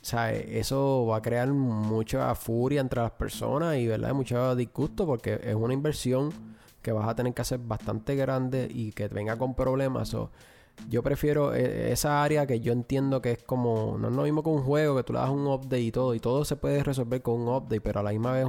sea, 0.00 0.32
eso 0.32 1.06
va 1.06 1.16
a 1.16 1.22
crear 1.22 1.48
mucha 1.48 2.34
furia 2.34 2.80
entre 2.80 3.02
las 3.02 3.10
personas 3.10 3.76
y, 3.76 3.86
¿verdad? 3.86 4.14
Mucho 4.14 4.54
disgusto 4.54 5.06
porque 5.06 5.40
es 5.42 5.54
una 5.54 5.74
inversión 5.74 6.32
que 6.82 6.92
vas 6.92 7.08
a 7.08 7.14
tener 7.14 7.34
que 7.34 7.42
hacer 7.42 7.58
bastante 7.58 8.14
grande 8.14 8.68
y 8.70 8.92
que 8.92 9.08
venga 9.08 9.36
con 9.36 9.54
problemas. 9.54 10.16
yo 10.88 11.02
prefiero 11.02 11.54
e, 11.54 11.92
esa 11.92 12.22
área 12.22 12.46
que 12.46 12.60
yo 12.60 12.72
entiendo 12.72 13.20
que 13.20 13.32
es 13.32 13.42
como, 13.42 13.98
no 13.98 14.08
es 14.08 14.14
lo 14.14 14.22
mismo 14.22 14.42
que 14.44 14.50
un 14.50 14.62
juego, 14.62 14.96
que 14.96 15.02
tú 15.02 15.12
le 15.12 15.18
das 15.18 15.30
un 15.30 15.46
update 15.46 15.80
y 15.80 15.92
todo, 15.92 16.14
y 16.14 16.20
todo 16.20 16.44
se 16.44 16.56
puede 16.56 16.82
resolver 16.84 17.20
con 17.22 17.40
un 17.40 17.48
update, 17.48 17.80
pero 17.80 18.00
a 18.00 18.02
la 18.04 18.12
misma 18.12 18.32
vez 18.32 18.46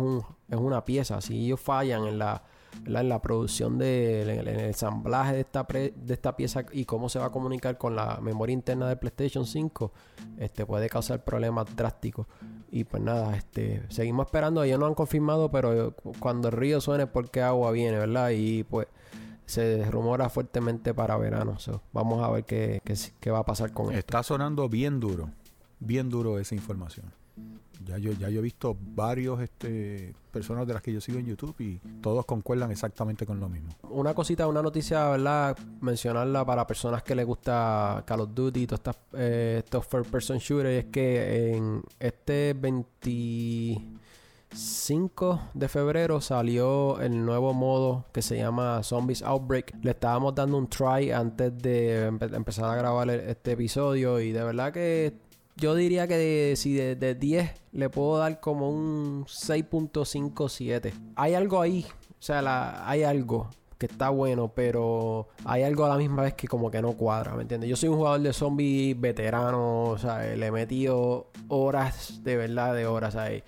es 0.50 0.58
una 0.58 0.86
pieza. 0.86 1.20
Si 1.20 1.46
ellos 1.46 1.60
fallan 1.60 2.06
en 2.06 2.20
la 2.20 2.44
en 2.86 3.10
la 3.10 3.22
producción 3.22 3.78
de, 3.78 4.22
en 4.22 4.30
el, 4.30 4.48
ensamblaje 4.48 5.34
de 5.34 5.42
esta, 5.42 5.64
de 5.64 6.14
esta 6.14 6.36
pieza 6.36 6.66
y 6.72 6.86
cómo 6.86 7.10
se 7.10 7.20
va 7.20 7.26
a 7.26 7.32
comunicar 7.32 7.78
con 7.78 7.96
la 7.96 8.20
memoria 8.22 8.54
interna 8.54 8.88
del 8.88 8.98
PlayStation 8.98 9.46
5, 9.46 9.92
este 10.38 10.66
puede 10.66 10.90
causar 10.90 11.24
problemas 11.24 11.76
drásticos. 11.76 12.28
Y 12.72 12.84
pues 12.84 13.02
nada, 13.02 13.36
este 13.36 13.84
seguimos 13.90 14.28
esperando, 14.28 14.64
ellos 14.64 14.80
no 14.80 14.86
han 14.86 14.96
confirmado, 14.96 15.52
pero 15.52 15.96
cuando 16.20 16.50
el 16.50 16.54
río 16.54 16.82
suene 16.82 17.08
porque 17.08 17.42
agua 17.42 17.72
viene, 17.72 17.98
¿verdad? 17.98 18.32
Y 18.32 18.64
pues 18.64 18.88
se 19.46 19.84
rumora 19.90 20.30
fuertemente 20.30 20.94
para 20.94 21.18
verano. 21.18 21.58
vamos 21.92 22.24
a 22.24 22.30
ver 22.30 22.46
qué, 22.46 22.82
qué, 23.20 23.32
va 23.32 23.40
a 23.40 23.46
pasar 23.46 23.74
con 23.74 23.88
esto. 23.88 23.98
Está 23.98 24.24
sonando 24.24 24.70
bien 24.70 25.00
duro, 25.00 25.32
bien 25.80 26.10
duro 26.10 26.38
esa 26.38 26.54
información. 26.54 27.19
Ya 27.86 27.98
yo, 27.98 28.12
ya 28.12 28.30
yo 28.30 28.40
he 28.40 28.44
visto 28.44 28.78
varios 28.80 29.42
este, 29.42 30.14
personas 30.32 30.68
de 30.68 30.74
las 30.74 30.82
que 30.82 30.94
yo 30.94 31.02
sigo 31.02 31.18
en 31.18 31.26
YouTube 31.26 31.56
y 31.60 31.80
todos 32.02 32.26
concuerdan 32.26 32.72
exactamente 32.72 33.26
con 33.26 33.40
lo 33.40 33.50
mismo. 33.50 33.70
Una 33.90 34.14
cosita, 34.14 34.48
una 34.48 34.62
noticia, 34.62 35.10
¿verdad? 35.10 35.58
Mencionarla 35.82 36.46
para 36.46 36.68
personas 36.68 37.04
que 37.04 37.16
les 37.16 37.26
gusta 37.26 38.04
Call 38.06 38.22
of 38.22 38.30
Duty 38.34 38.62
y 38.62 38.68
todos 38.68 38.96
eh, 39.14 39.62
estos 39.64 39.88
first 39.88 40.12
person 40.12 40.38
shooters 40.38 40.86
es 40.86 40.92
que 40.92 41.56
en 41.56 41.82
este 42.00 42.54
25 42.54 45.42
de 45.54 45.68
febrero 45.68 46.22
salió 46.22 47.00
el 47.00 47.26
nuevo 47.26 47.54
modo 47.54 48.06
que 48.12 48.22
se 48.22 48.38
llama 48.38 48.84
Zombies 48.84 49.24
Outbreak. 49.24 49.76
Le 49.84 49.92
estábamos 49.92 50.36
dando 50.36 50.58
un 50.58 50.68
try 50.68 51.12
antes 51.12 51.58
de 51.58 52.06
empezar 52.06 52.66
a 52.66 52.76
grabar 52.76 53.10
este 53.10 53.54
episodio 53.54 54.20
y 54.20 54.32
de 54.32 54.44
verdad 54.44 54.74
que 54.74 55.29
yo 55.60 55.76
diría 55.76 56.08
que 56.08 56.54
si 56.56 56.74
de, 56.74 57.16
10 57.16 57.52
le 57.72 57.90
puedo 57.90 58.18
dar 58.18 58.40
como 58.40 58.70
un 58.70 59.26
6.57. 59.26 60.94
Hay 61.16 61.34
algo 61.34 61.62
ahí, 61.62 61.86
o 62.12 62.22
sea, 62.22 62.88
hay 62.90 63.04
algo 63.04 63.50
que 63.78 63.86
está 63.86 64.10
bueno, 64.10 64.52
pero 64.54 65.30
hay 65.46 65.64
algo 65.64 65.86
a 65.86 65.90
la 65.90 65.98
misma 65.98 66.24
vez 66.24 66.34
que 66.34 66.48
como 66.48 66.70
que 66.70 66.82
no 66.82 66.94
cuadra, 66.94 67.34
¿me 67.36 67.44
entiendes? 67.44 67.70
Yo 67.70 67.78
soy 67.78 67.90
un 67.90 67.96
jugador 67.96 68.22
de 68.22 68.34
zombies 68.34 69.00
veterano, 69.00 69.84
o 69.84 69.98
sea, 69.98 70.36
le 70.36 70.46
he 70.46 70.52
metido 70.52 71.32
horas, 71.48 72.22
de 72.24 72.36
verdad, 72.36 72.76
de 72.76 72.86
horas 72.86 73.16
ahí. 73.16 73.44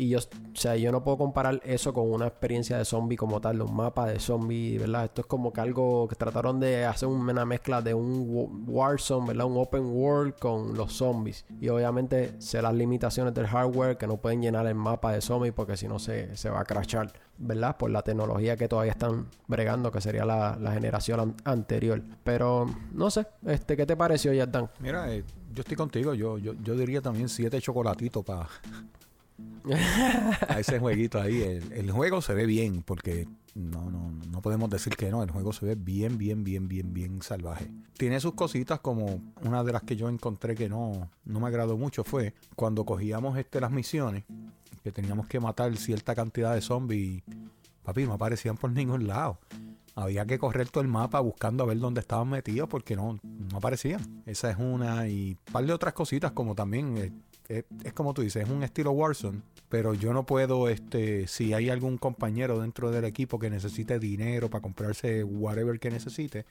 Y 0.00 0.10
yo, 0.10 0.18
o 0.18 0.22
sea, 0.54 0.76
yo 0.76 0.92
no 0.92 1.02
puedo 1.02 1.18
comparar 1.18 1.60
eso 1.64 1.92
con 1.92 2.08
una 2.08 2.28
experiencia 2.28 2.78
de 2.78 2.84
zombie 2.84 3.16
como 3.16 3.40
tal, 3.40 3.60
un 3.60 3.74
mapa 3.74 4.06
de 4.06 4.20
zombie, 4.20 4.78
¿verdad? 4.78 5.06
Esto 5.06 5.22
es 5.22 5.26
como 5.26 5.52
que 5.52 5.60
algo 5.60 6.06
que 6.06 6.14
trataron 6.14 6.60
de 6.60 6.86
hacer 6.86 7.08
una 7.08 7.44
mezcla 7.44 7.82
de 7.82 7.94
un 7.94 8.64
Warzone, 8.68 9.26
¿verdad? 9.26 9.46
Un 9.46 9.56
open 9.56 9.86
world 9.86 10.38
con 10.38 10.76
los 10.76 10.92
zombies. 10.92 11.44
Y 11.60 11.68
obviamente 11.68 12.40
sé 12.40 12.62
las 12.62 12.74
limitaciones 12.74 13.34
del 13.34 13.48
hardware 13.48 13.98
que 13.98 14.06
no 14.06 14.18
pueden 14.18 14.40
llenar 14.40 14.68
el 14.68 14.76
mapa 14.76 15.10
de 15.10 15.20
zombies 15.20 15.52
porque 15.52 15.76
si 15.76 15.88
no 15.88 15.98
se, 15.98 16.36
se 16.36 16.48
va 16.48 16.60
a 16.60 16.64
crashar, 16.64 17.12
¿verdad? 17.36 17.76
Por 17.76 17.90
la 17.90 18.02
tecnología 18.02 18.56
que 18.56 18.68
todavía 18.68 18.92
están 18.92 19.26
bregando, 19.48 19.90
que 19.90 20.00
sería 20.00 20.24
la, 20.24 20.56
generación 20.72 21.34
anterior. 21.42 22.04
Pero 22.22 22.66
no 22.92 23.10
sé, 23.10 23.26
este, 23.44 23.76
¿qué 23.76 23.84
te 23.84 23.96
pareció, 23.96 24.32
Yardan? 24.32 24.70
Mira, 24.78 25.12
eh, 25.12 25.24
yo 25.52 25.62
estoy 25.62 25.76
contigo, 25.76 26.14
yo, 26.14 26.38
yo, 26.38 26.52
yo 26.62 26.76
diría 26.76 27.00
también 27.00 27.28
siete 27.28 27.60
chocolatitos 27.60 28.24
para 28.24 28.46
a 30.48 30.60
ese 30.60 30.78
jueguito 30.78 31.20
ahí. 31.20 31.42
El, 31.42 31.90
juego 31.90 32.22
se 32.22 32.34
ve 32.34 32.46
bien, 32.46 32.82
porque 32.82 33.28
no, 33.54 33.90
no, 33.90 34.10
no 34.30 34.42
podemos 34.42 34.70
decir 34.70 34.96
que 34.96 35.10
no. 35.10 35.22
El 35.22 35.30
juego 35.30 35.52
se 35.52 35.66
ve 35.66 35.74
bien, 35.74 36.18
bien, 36.18 36.44
bien, 36.44 36.68
bien, 36.68 36.92
bien 36.92 37.22
salvaje. 37.22 37.70
Tiene 37.96 38.20
sus 38.20 38.34
cositas 38.34 38.80
como 38.80 39.20
una 39.42 39.64
de 39.64 39.72
las 39.72 39.82
que 39.82 39.96
yo 39.96 40.08
encontré 40.08 40.54
que 40.54 40.68
no, 40.68 41.10
no 41.24 41.40
me 41.40 41.46
agradó 41.48 41.76
mucho 41.76 42.04
fue 42.04 42.34
cuando 42.56 42.84
cogíamos 42.84 43.38
este, 43.38 43.60
las 43.60 43.70
misiones, 43.70 44.24
que 44.82 44.92
teníamos 44.92 45.26
que 45.26 45.40
matar 45.40 45.76
cierta 45.76 46.14
cantidad 46.14 46.54
de 46.54 46.60
zombies. 46.60 47.22
Papi, 47.82 48.04
no 48.04 48.14
aparecían 48.14 48.56
por 48.56 48.70
ningún 48.70 49.06
lado. 49.06 49.38
Había 49.94 50.26
que 50.26 50.38
correr 50.38 50.68
todo 50.68 50.82
el 50.82 50.88
mapa 50.88 51.18
buscando 51.18 51.64
a 51.64 51.66
ver 51.66 51.78
dónde 51.80 52.00
estaban 52.00 52.28
metidos 52.28 52.68
porque 52.68 52.94
no, 52.94 53.18
no 53.22 53.56
aparecían. 53.56 54.22
Esa 54.26 54.50
es 54.50 54.56
una 54.56 55.08
y 55.08 55.30
un 55.30 55.52
par 55.52 55.66
de 55.66 55.72
otras 55.72 55.92
cositas 55.92 56.30
como 56.32 56.54
también 56.54 56.96
eh, 56.98 57.12
es, 57.48 57.64
como 57.94 58.12
tú 58.12 58.22
dices, 58.22 58.44
es 58.44 58.50
un 58.50 58.62
estilo 58.62 58.90
Warzone, 58.92 59.40
pero 59.68 59.94
yo 59.94 60.12
no 60.12 60.26
puedo, 60.26 60.68
este, 60.68 61.26
si 61.26 61.54
hay 61.54 61.70
algún 61.70 61.96
compañero 61.96 62.60
dentro 62.60 62.90
del 62.90 63.04
equipo 63.04 63.38
que 63.38 63.48
necesite 63.48 63.98
dinero 63.98 64.50
para 64.50 64.62
comprarse 64.62 65.24
whatever 65.24 65.80
que 65.80 65.90
necesite, 65.90 66.44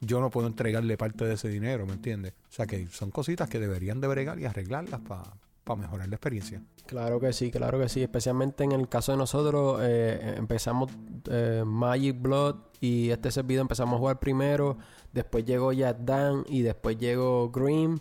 yo 0.00 0.20
no 0.20 0.30
puedo 0.30 0.46
entregarle 0.46 0.96
parte 0.96 1.24
de 1.26 1.34
ese 1.34 1.48
dinero, 1.48 1.86
¿me 1.86 1.94
entiendes? 1.94 2.32
O 2.48 2.52
sea 2.52 2.66
que 2.66 2.86
son 2.88 3.10
cositas 3.10 3.48
que 3.48 3.58
deberían 3.58 4.00
de 4.00 4.08
bregar 4.08 4.38
y 4.38 4.46
arreglarlas 4.46 5.00
para 5.00 5.80
mejorar 5.80 6.08
la 6.08 6.16
experiencia. 6.16 6.62
Claro 6.86 7.20
que 7.20 7.34
sí, 7.34 7.50
claro 7.50 7.78
que 7.78 7.90
sí. 7.90 8.02
Especialmente 8.02 8.64
en 8.64 8.72
el 8.72 8.88
caso 8.88 9.12
de 9.12 9.18
nosotros, 9.18 9.80
eh, 9.82 10.36
empezamos 10.38 10.90
eh, 11.30 11.62
Magic 11.66 12.18
Blood 12.18 12.56
y 12.80 13.10
este 13.10 13.30
servidor 13.30 13.62
empezamos 13.62 13.96
a 13.96 13.98
jugar 13.98 14.18
primero. 14.18 14.78
Después 15.12 15.44
llegó 15.44 15.74
Jack 15.74 15.98
Dan 15.98 16.44
y 16.48 16.62
después 16.62 16.96
llegó 16.96 17.50
Grim. 17.50 17.98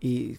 Y 0.00 0.38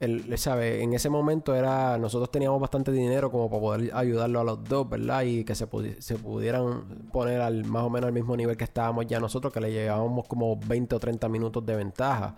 él, 0.00 0.38
sabe, 0.38 0.82
en 0.82 0.92
ese 0.92 1.08
momento 1.08 1.54
era, 1.54 1.98
nosotros 1.98 2.30
teníamos 2.30 2.60
bastante 2.60 2.92
dinero 2.92 3.30
como 3.30 3.48
para 3.48 3.60
poder 3.60 3.90
ayudarlo 3.94 4.40
a 4.40 4.44
los 4.44 4.64
dos, 4.64 4.88
¿verdad? 4.88 5.22
Y 5.22 5.44
que 5.44 5.54
se, 5.54 5.66
se 6.00 6.16
pudieran 6.16 7.08
poner 7.12 7.40
al 7.40 7.64
más 7.64 7.84
o 7.84 7.90
menos 7.90 8.08
al 8.08 8.12
mismo 8.12 8.36
nivel 8.36 8.56
que 8.56 8.64
estábamos 8.64 9.06
ya 9.06 9.20
nosotros, 9.20 9.52
que 9.52 9.60
le 9.60 9.72
llevábamos 9.72 10.26
como 10.26 10.56
20 10.56 10.96
o 10.96 11.00
30 11.00 11.28
minutos 11.28 11.64
de 11.64 11.76
ventaja. 11.76 12.36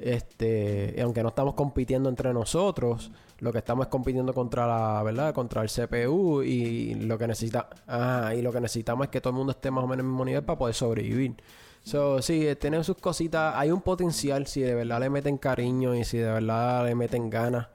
Este, 0.00 0.94
y 0.96 1.00
aunque 1.00 1.22
no 1.22 1.28
estamos 1.30 1.54
compitiendo 1.54 2.08
entre 2.08 2.32
nosotros, 2.32 3.10
lo 3.40 3.52
que 3.52 3.58
estamos 3.58 3.86
es 3.86 3.90
compitiendo 3.90 4.32
contra 4.32 4.66
la, 4.66 5.02
¿verdad? 5.02 5.34
Contra 5.34 5.62
el 5.62 5.68
CPU 5.68 6.42
y 6.42 6.94
lo 6.94 7.18
que 7.18 7.26
necesita, 7.26 7.68
ah, 7.88 8.32
y 8.36 8.40
lo 8.42 8.52
que 8.52 8.60
necesitamos 8.60 9.04
es 9.06 9.10
que 9.10 9.20
todo 9.20 9.30
el 9.32 9.36
mundo 9.36 9.52
esté 9.52 9.70
más 9.70 9.84
o 9.84 9.86
menos 9.86 10.04
en 10.04 10.10
mismo 10.10 10.24
nivel 10.24 10.44
para 10.44 10.58
poder 10.58 10.74
sobrevivir. 10.74 11.34
So, 11.82 12.22
sí, 12.22 12.46
eh, 12.46 12.56
tienen 12.56 12.84
sus 12.84 12.96
cositas. 12.96 13.54
Hay 13.56 13.70
un 13.70 13.80
potencial 13.80 14.46
si 14.46 14.60
de 14.60 14.74
verdad 14.74 15.00
le 15.00 15.10
meten 15.10 15.36
cariño 15.36 15.94
y 15.94 16.04
si 16.04 16.18
de 16.18 16.30
verdad 16.30 16.86
le 16.86 16.94
meten 16.94 17.28
ganas. 17.28 17.68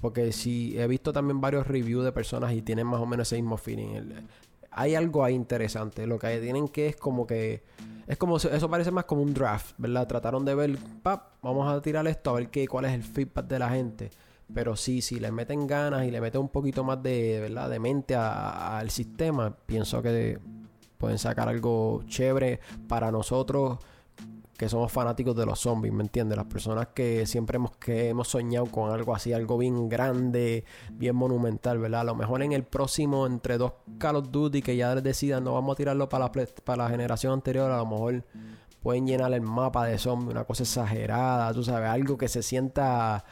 Porque 0.00 0.32
si 0.32 0.78
he 0.78 0.86
visto 0.86 1.12
también 1.12 1.40
varios 1.40 1.66
reviews 1.66 2.04
de 2.04 2.12
personas 2.12 2.52
y 2.52 2.62
tienen 2.62 2.86
más 2.86 3.00
o 3.00 3.06
menos 3.06 3.28
ese 3.28 3.40
mismo 3.42 3.56
feeling. 3.56 4.00
hay 4.70 4.94
algo 4.94 5.24
ahí 5.24 5.34
interesante. 5.34 6.06
Lo 6.06 6.18
que 6.18 6.38
tienen 6.38 6.68
que 6.68 6.88
es 6.88 6.96
como 6.96 7.26
que. 7.26 7.64
Es 8.06 8.16
como. 8.16 8.36
Eso 8.36 8.70
parece 8.70 8.92
más 8.92 9.04
como 9.04 9.22
un 9.22 9.34
draft, 9.34 9.74
¿verdad? 9.76 10.06
Trataron 10.06 10.44
de 10.44 10.54
ver. 10.54 10.78
Pap, 11.02 11.32
vamos 11.42 11.68
a 11.68 11.82
tirar 11.82 12.06
esto 12.06 12.30
a 12.30 12.34
ver 12.34 12.48
qué, 12.50 12.68
cuál 12.68 12.84
es 12.84 12.92
el 12.92 13.02
feedback 13.02 13.46
de 13.46 13.58
la 13.58 13.70
gente. 13.70 14.10
Pero 14.54 14.76
sí, 14.76 15.02
si 15.02 15.20
le 15.20 15.30
meten 15.30 15.66
ganas 15.66 16.06
y 16.06 16.10
le 16.10 16.20
meten 16.20 16.40
un 16.40 16.48
poquito 16.48 16.82
más 16.84 17.02
de, 17.02 17.40
¿verdad? 17.40 17.68
de 17.68 17.78
mente 17.78 18.14
al 18.14 18.88
sistema, 18.90 19.54
pienso 19.66 20.00
que 20.00 20.38
pueden 20.98 21.18
sacar 21.18 21.48
algo 21.48 22.02
chévere 22.06 22.60
para 22.88 23.10
nosotros 23.10 23.78
que 24.58 24.68
somos 24.68 24.90
fanáticos 24.90 25.36
de 25.36 25.46
los 25.46 25.60
zombies, 25.60 25.94
¿me 25.94 26.02
entiendes? 26.02 26.36
Las 26.36 26.46
personas 26.46 26.88
que 26.88 27.26
siempre 27.26 27.56
hemos, 27.56 27.76
que 27.76 28.08
hemos 28.08 28.26
soñado 28.26 28.66
con 28.66 28.90
algo 28.90 29.14
así, 29.14 29.32
algo 29.32 29.56
bien 29.56 29.88
grande, 29.88 30.64
bien 30.90 31.14
monumental, 31.14 31.78
¿verdad? 31.78 32.00
A 32.00 32.04
lo 32.04 32.16
mejor 32.16 32.42
en 32.42 32.50
el 32.50 32.64
próximo, 32.64 33.28
entre 33.28 33.56
dos 33.56 33.74
Call 33.98 34.16
of 34.16 34.32
Duty 34.32 34.60
que 34.60 34.76
ya 34.76 34.96
decidan, 34.96 35.44
no 35.44 35.54
vamos 35.54 35.74
a 35.74 35.76
tirarlo 35.76 36.08
para 36.08 36.24
la, 36.24 36.32
para 36.64 36.84
la 36.84 36.90
generación 36.90 37.34
anterior, 37.34 37.70
a 37.70 37.76
lo 37.76 37.86
mejor 37.86 38.24
pueden 38.82 39.06
llenar 39.06 39.32
el 39.32 39.42
mapa 39.42 39.86
de 39.86 39.96
zombies, 39.96 40.32
una 40.32 40.42
cosa 40.42 40.64
exagerada, 40.64 41.54
tú 41.54 41.62
sabes, 41.62 41.88
algo 41.88 42.18
que 42.18 42.26
se 42.26 42.42
sienta 42.42 43.24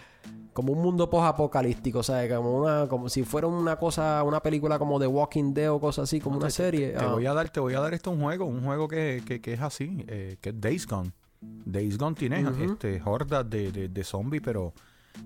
como 0.57 0.73
un 0.73 0.81
mundo 0.81 1.11
post-apocalíptico, 1.11 2.03
¿sabes? 2.03 2.33
Como 2.33 2.57
una, 2.57 2.89
como 2.89 3.11
si 3.11 3.25
fuera 3.25 3.47
una 3.47 3.77
cosa, 3.77 4.23
una 4.23 4.41
película 4.41 4.79
como 4.79 4.99
The 4.99 5.07
Walking 5.07 5.53
Dead 5.53 5.71
o 5.71 5.79
cosas 5.79 6.05
así, 6.05 6.19
como 6.19 6.39
una 6.39 6.49
serie. 6.49 6.93
Te, 6.93 7.05
voy 7.05 7.27
a 7.27 7.35
dar, 7.35 7.51
te 7.51 7.61
voy 7.61 7.75
a 7.75 7.81
dar 7.81 7.93
esto 7.93 8.11
un 8.11 8.23
juego, 8.23 8.47
un 8.47 8.65
juego 8.65 8.89
que, 8.89 9.23
que, 9.43 9.53
es 9.53 9.61
así, 9.61 10.03
eh, 10.09 10.39
que 10.41 10.49
es 10.49 10.61
Days 10.61 10.87
Gone. 10.87 11.13
Days 11.43 11.99
Gone 11.99 12.17
tiene 12.17 12.43
este, 12.65 13.03
hordas 13.05 13.49
de, 13.51 13.71
de, 13.71 14.05
zombies, 14.05 14.43
pero 14.43 14.73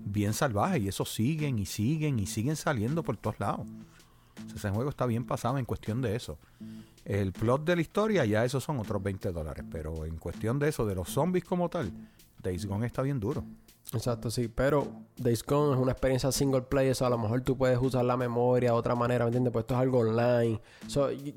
bien 0.03 0.33
salvajes 0.33 0.81
y 0.81 0.89
esos 0.89 1.13
siguen 1.13 1.59
y 1.59 1.65
siguen 1.65 2.19
y 2.19 2.25
siguen 2.25 2.57
saliendo 2.57 3.01
por 3.01 3.15
todos 3.15 3.39
lados. 3.39 3.65
ese 4.53 4.69
juego 4.69 4.89
está 4.89 5.05
bien 5.05 5.25
pasado 5.25 5.57
en 5.57 5.63
cuestión 5.63 6.01
de 6.01 6.17
eso. 6.17 6.39
El 7.05 7.31
plot 7.31 7.63
de 7.63 7.77
la 7.77 7.81
historia, 7.81 8.25
ya 8.25 8.43
esos 8.43 8.65
son 8.65 8.79
otros 8.79 9.01
20 9.01 9.31
dólares. 9.31 9.63
Pero 9.71 10.05
en 10.05 10.17
cuestión 10.17 10.59
de 10.59 10.67
eso, 10.67 10.85
de 10.85 10.95
los 10.95 11.07
zombies 11.07 11.45
como 11.45 11.69
tal, 11.69 11.89
Days 12.43 12.65
Gone 12.65 12.85
está 12.85 13.01
bien 13.01 13.19
duro. 13.21 13.45
Exacto, 13.93 14.31
sí. 14.31 14.47
Pero 14.47 14.87
Days 15.17 15.43
Gone 15.43 15.73
es 15.73 15.79
una 15.79 15.91
experiencia 15.91 16.31
single 16.31 16.61
player. 16.61 16.91
Eso 16.91 17.05
a 17.05 17.09
lo 17.09 17.17
mejor 17.17 17.41
tú 17.41 17.57
puedes 17.57 17.77
usar 17.79 18.05
la 18.05 18.15
memoria 18.15 18.71
de 18.71 18.77
otra 18.77 18.95
manera, 18.95 19.25
¿me 19.25 19.29
entiendes? 19.29 19.51
Pues 19.51 19.63
esto 19.63 19.73
es 19.73 19.81
algo 19.81 19.99
online. 19.99 20.61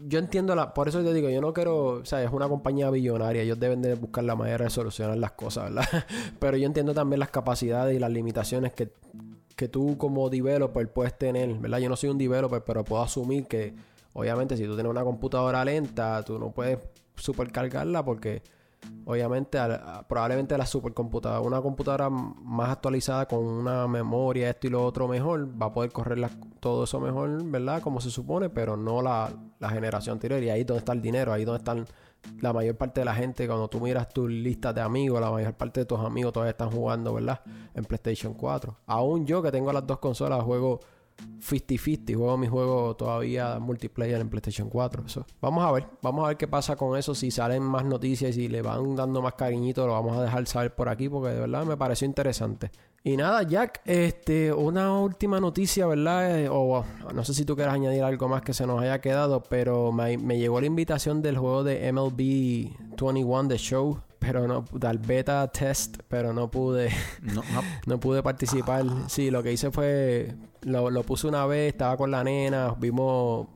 yo 0.07 0.19
entiendo 0.19 0.55
la... 0.55 0.73
Por 0.73 0.89
eso 0.89 1.03
te 1.03 1.13
digo, 1.13 1.29
yo 1.29 1.41
no 1.41 1.53
quiero... 1.53 1.87
O 1.87 2.05
sea, 2.05 2.23
es 2.23 2.31
una 2.31 2.49
compañía 2.49 2.91
billonaria. 2.91 3.43
Ellos 3.43 3.59
deben 3.59 3.83
de 3.83 3.95
buscar 3.95 4.25
la 4.25 4.37
manera 4.37 4.65
de 4.65 4.71
solucionar 4.71 5.17
las 5.19 5.33
cosas, 5.33 5.65
¿verdad? 5.65 6.05
Pero 6.39 6.57
yo 6.57 6.67
entiendo 6.67 6.95
también 6.95 7.21
las 7.21 7.31
capacidades 7.31 7.97
y 7.97 7.99
las 7.99 8.11
limitaciones 8.11 8.73
que, 8.73 8.93
que 9.57 9.69
tú 9.69 9.99
como 9.99 10.31
developer 10.31 10.93
puedes 10.93 11.19
tener, 11.19 11.53
¿verdad? 11.55 11.79
Yo 11.79 11.89
no 11.89 11.97
soy 11.97 12.11
un 12.11 12.19
developer, 12.19 12.63
pero 12.63 12.85
puedo 12.85 13.03
asumir 13.03 13.47
que 13.47 13.75
Obviamente, 14.15 14.57
si 14.57 14.65
tú 14.65 14.75
tienes 14.75 14.91
una 14.91 15.03
computadora 15.03 15.65
lenta, 15.65 16.23
tú 16.23 16.39
no 16.39 16.53
puedes 16.53 16.79
supercargarla 17.17 18.05
porque 18.05 18.43
obviamente 19.05 19.59
probablemente 20.09 20.57
la 20.57 20.67
supercomputadora, 20.67 21.41
una 21.41 21.61
computadora 21.61 22.11
más 22.11 22.71
actualizada 22.71 23.27
con 23.27 23.45
una 23.45 23.87
memoria, 23.87 24.51
esto 24.51 24.67
y 24.67 24.71
lo 24.71 24.85
otro 24.85 25.09
mejor, 25.09 25.47
va 25.61 25.67
a 25.67 25.73
poder 25.73 25.93
correr 25.93 26.29
todo 26.61 26.85
eso 26.85 27.01
mejor, 27.01 27.45
¿verdad? 27.45 27.83
Como 27.83 28.01
se 28.01 28.11
supone, 28.11 28.51
pero 28.51 28.77
no 28.77 29.03
la, 29.03 29.31
la 29.59 29.71
generación 29.71 30.15
anterior. 30.15 30.43
Y 30.43 30.51
ahí 30.51 30.63
es 30.63 30.67
donde 30.67 30.79
está 30.79 30.93
el 30.93 31.03
dinero, 31.03 31.33
ahí 31.33 31.43
es 31.43 31.47
donde 31.47 31.59
están 31.59 31.87
la 32.41 32.53
mayor 32.53 32.77
parte 32.77 33.01
de 33.01 33.05
la 33.05 33.15
gente, 33.15 33.47
cuando 33.47 33.69
tú 33.69 33.81
miras 33.81 34.09
tus 34.09 34.31
listas 34.31 34.75
de 34.75 34.81
amigos, 34.81 35.21
la 35.21 35.31
mayor 35.31 35.55
parte 35.55 35.81
de 35.81 35.87
tus 35.87 36.01
amigos 36.01 36.33
todavía 36.33 36.53
están 36.53 36.71
jugando, 36.71 37.15
¿verdad? 37.15 37.41
En 37.75 37.85
PlayStation 37.85 38.35
4. 38.35 38.77
Aún 38.87 39.27
yo 39.27 39.43
que 39.43 39.53
tengo 39.53 39.73
las 39.73 39.87
dos 39.87 39.99
consolas, 39.99 40.43
juego 40.43 40.81
50-50. 41.41 42.17
Juego 42.17 42.37
mi 42.37 42.47
juego 42.47 42.97
todavía 42.97 43.59
multiplayer 43.59 44.21
en 44.21 44.29
PlayStation 44.29 44.69
4. 44.69 45.05
Eso. 45.07 45.27
Vamos 45.41 45.65
a 45.65 45.73
ver. 45.73 45.87
Vamos 46.03 46.25
a 46.25 46.29
ver 46.29 46.37
qué 46.37 46.49
pasa 46.49 46.77
con 46.77 46.97
eso. 46.97 47.15
Si 47.15 47.31
salen 47.31 47.63
más 47.63 47.85
noticias 47.85 48.31
y 48.37 48.43
si 48.43 48.49
le 48.49 48.63
van 48.63 48.97
dando 48.97 49.21
más 49.23 49.35
cariñito, 49.35 49.87
lo 49.87 49.93
vamos 49.93 50.17
a 50.17 50.23
dejar 50.23 50.47
saber 50.47 50.75
por 50.75 50.89
aquí 50.89 51.09
porque 51.09 51.35
de 51.35 51.41
verdad 51.41 51.65
me 51.65 51.77
pareció 51.77 52.07
interesante. 52.07 52.71
Y 53.07 53.19
nada, 53.19 53.43
Jack, 53.43 53.83
este, 53.85 54.51
una 54.51 54.99
última 54.99 55.39
noticia, 55.39 55.87
¿verdad? 55.87 56.41
Eh, 56.41 56.49
o 56.51 56.83
no 57.13 57.23
sé 57.23 57.35
si 57.35 57.45
tú 57.45 57.55
quieras 57.55 57.75
añadir 57.75 58.03
algo 58.03 58.29
más 58.29 58.41
que 58.41 58.55
se 58.55 58.67
nos 58.67 58.81
haya 58.81 59.03
quedado, 59.03 59.43
pero 59.43 59.93
me, 59.93 60.17
me 60.17 60.39
llegó 60.39 60.59
la 60.59 60.67
invitación 60.67 61.21
del 61.21 61.37
juego 61.37 61.65
de 61.65 61.93
MLB 61.93 62.97
21 62.97 63.49
The 63.49 63.59
Show 63.59 64.01
pero 64.27 64.49
no 64.49 64.65
dar 64.73 64.99
beta 64.99 65.47
test, 65.49 65.99
pero 66.09 66.33
no 66.33 66.51
pude 66.51 66.91
no, 67.23 67.43
no. 67.87 68.01
pude 68.01 68.23
participar. 68.23 68.85
Sí, 69.09 69.31
lo 69.31 69.43
que 69.43 69.53
hice 69.53 69.71
fue 69.71 70.35
lo, 70.63 70.91
lo, 70.91 71.03
puse 71.03 71.27
una 71.27 71.47
vez, 71.47 71.73
estaba 71.73 71.97
con 71.97 72.11
la 72.11 72.25
nena, 72.25 72.75
vimos 72.79 73.49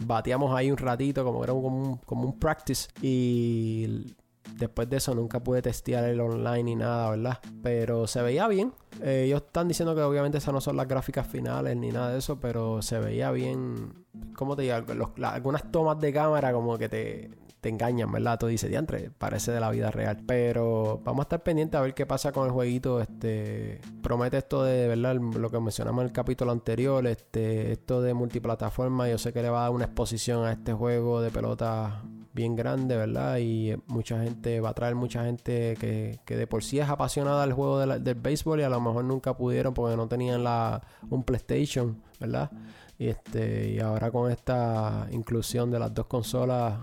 bateamos 0.00 0.54
ahí 0.56 0.70
un 0.70 0.76
ratito 0.76 1.24
como 1.24 1.44
era 1.44 1.52
como 1.52 1.68
un, 1.68 1.96
como 1.98 2.24
un 2.24 2.38
practice 2.38 2.88
y 3.00 4.14
después 4.58 4.88
de 4.88 4.96
eso 4.96 5.14
nunca 5.14 5.40
pude 5.40 5.62
testear 5.62 6.04
el 6.04 6.20
online 6.20 6.62
ni 6.62 6.76
nada, 6.76 7.10
¿verdad? 7.10 7.38
Pero 7.62 8.06
se 8.06 8.22
veía 8.22 8.46
bien. 8.48 8.72
Eh, 9.02 9.24
ellos 9.26 9.42
están 9.46 9.68
diciendo 9.68 9.94
que 9.94 10.02
obviamente 10.02 10.38
esas 10.38 10.54
no 10.54 10.60
son 10.60 10.76
las 10.76 10.88
gráficas 10.88 11.26
finales 11.26 11.76
ni 11.76 11.90
nada 11.90 12.10
de 12.10 12.18
eso, 12.18 12.38
pero 12.40 12.82
se 12.82 12.98
veía 12.98 13.30
bien. 13.30 14.04
¿Cómo 14.34 14.56
te 14.56 14.62
digo? 14.62 14.74
algunas 15.22 15.70
tomas 15.70 15.98
de 16.00 16.12
cámara 16.12 16.52
como 16.52 16.78
que 16.78 16.88
te, 16.88 17.30
te 17.64 17.70
engañan, 17.70 18.12
¿verdad? 18.12 18.38
Tú 18.38 18.46
dices, 18.46 18.68
diantre, 18.68 19.10
parece 19.16 19.50
de 19.50 19.58
la 19.58 19.70
vida 19.70 19.90
real. 19.90 20.22
Pero 20.26 21.00
vamos 21.02 21.20
a 21.20 21.22
estar 21.22 21.42
pendientes 21.42 21.78
a 21.78 21.80
ver 21.80 21.94
qué 21.94 22.04
pasa 22.04 22.30
con 22.30 22.44
el 22.44 22.52
jueguito. 22.52 23.00
Este 23.00 23.80
promete 24.02 24.36
esto 24.36 24.64
de, 24.64 24.86
¿verdad? 24.86 25.14
Lo 25.14 25.50
que 25.50 25.58
mencionamos 25.60 26.02
en 26.02 26.08
el 26.08 26.12
capítulo 26.12 26.52
anterior, 26.52 27.06
este, 27.06 27.72
esto 27.72 28.02
de 28.02 28.12
multiplataforma. 28.12 29.08
Yo 29.08 29.16
sé 29.16 29.32
que 29.32 29.40
le 29.40 29.48
va 29.48 29.60
a 29.60 29.62
dar 29.62 29.70
una 29.70 29.86
exposición 29.86 30.44
a 30.44 30.52
este 30.52 30.74
juego 30.74 31.22
de 31.22 31.30
pelota 31.30 32.02
bien 32.34 32.54
grande, 32.54 32.98
¿verdad? 32.98 33.38
Y 33.38 33.74
mucha 33.86 34.22
gente, 34.22 34.60
va 34.60 34.68
a 34.68 34.74
traer 34.74 34.94
mucha 34.94 35.24
gente 35.24 35.74
que, 35.80 36.20
que 36.26 36.36
de 36.36 36.46
por 36.46 36.62
sí 36.62 36.80
es 36.80 36.88
apasionada 36.90 37.46
del 37.46 37.54
juego 37.54 37.78
del 37.78 38.14
béisbol 38.14 38.60
y 38.60 38.64
a 38.64 38.68
lo 38.68 38.78
mejor 38.78 39.04
nunca 39.06 39.38
pudieron 39.38 39.72
porque 39.72 39.96
no 39.96 40.06
tenían 40.06 40.44
la, 40.44 40.82
un 41.08 41.22
PlayStation, 41.24 41.96
¿verdad? 42.20 42.50
Y, 42.98 43.06
este, 43.06 43.70
y 43.70 43.80
ahora 43.80 44.10
con 44.10 44.30
esta 44.30 45.08
inclusión 45.12 45.70
de 45.70 45.78
las 45.78 45.94
dos 45.94 46.06
consolas 46.06 46.74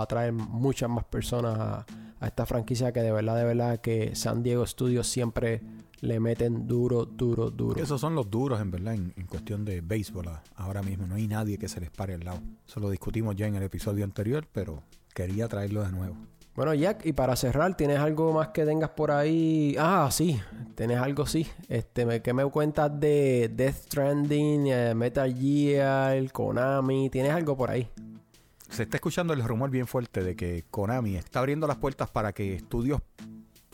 va 0.00 0.04
a 0.04 0.06
traer 0.06 0.32
muchas 0.32 0.88
más 0.88 1.04
personas 1.04 1.58
a, 1.58 1.86
esta 2.26 2.44
franquicia 2.44 2.92
que 2.92 3.00
de 3.00 3.12
verdad, 3.12 3.36
de 3.36 3.44
verdad 3.44 3.80
que 3.80 4.14
San 4.14 4.42
Diego 4.42 4.66
Studios 4.66 5.06
siempre 5.06 5.62
le 6.00 6.20
meten 6.20 6.66
duro, 6.66 7.06
duro, 7.06 7.50
duro. 7.50 7.82
Esos 7.82 8.00
son 8.00 8.14
los 8.14 8.30
duros, 8.30 8.60
en 8.60 8.70
verdad, 8.70 8.94
en, 8.94 9.26
cuestión 9.26 9.64
de 9.64 9.80
béisbol 9.80 10.28
ahora 10.56 10.82
mismo. 10.82 11.06
No 11.06 11.14
hay 11.14 11.26
nadie 11.26 11.56
que 11.56 11.68
se 11.68 11.80
les 11.80 11.90
pare 11.90 12.14
al 12.14 12.24
lado. 12.24 12.40
Eso 12.66 12.80
lo 12.80 12.90
discutimos 12.90 13.36
ya 13.36 13.46
en 13.46 13.56
el 13.56 13.62
episodio 13.62 14.04
anterior, 14.04 14.46
pero 14.52 14.82
quería 15.14 15.48
traerlo 15.48 15.82
de 15.82 15.92
nuevo. 15.92 16.16
Bueno, 16.54 16.74
Jack, 16.74 17.06
y 17.06 17.12
para 17.12 17.36
cerrar, 17.36 17.74
¿tienes 17.76 17.98
algo 17.98 18.32
más 18.32 18.48
que 18.48 18.66
tengas 18.66 18.90
por 18.90 19.10
ahí? 19.10 19.76
Ah, 19.78 20.08
sí, 20.10 20.40
tienes 20.74 20.98
algo, 20.98 21.26
sí. 21.26 21.46
Este, 21.68 22.20
¿Qué 22.20 22.34
me 22.34 22.44
cuentas 22.46 23.00
de 23.00 23.50
Death 23.54 23.84
Stranding, 23.84 24.66
eh, 24.66 24.94
Metal 24.94 25.34
Gear, 25.34 26.30
Konami? 26.32 27.08
¿Tienes 27.08 27.32
algo 27.32 27.56
por 27.56 27.70
ahí? 27.70 27.88
Se 28.70 28.84
está 28.84 28.96
escuchando 28.96 29.32
el 29.32 29.42
rumor 29.44 29.70
bien 29.70 29.86
fuerte 29.86 30.22
de 30.22 30.36
que 30.36 30.64
Konami 30.70 31.16
está 31.16 31.40
abriendo 31.40 31.66
las 31.66 31.76
puertas 31.76 32.10
para 32.10 32.32
que 32.32 32.54
estudios 32.54 33.00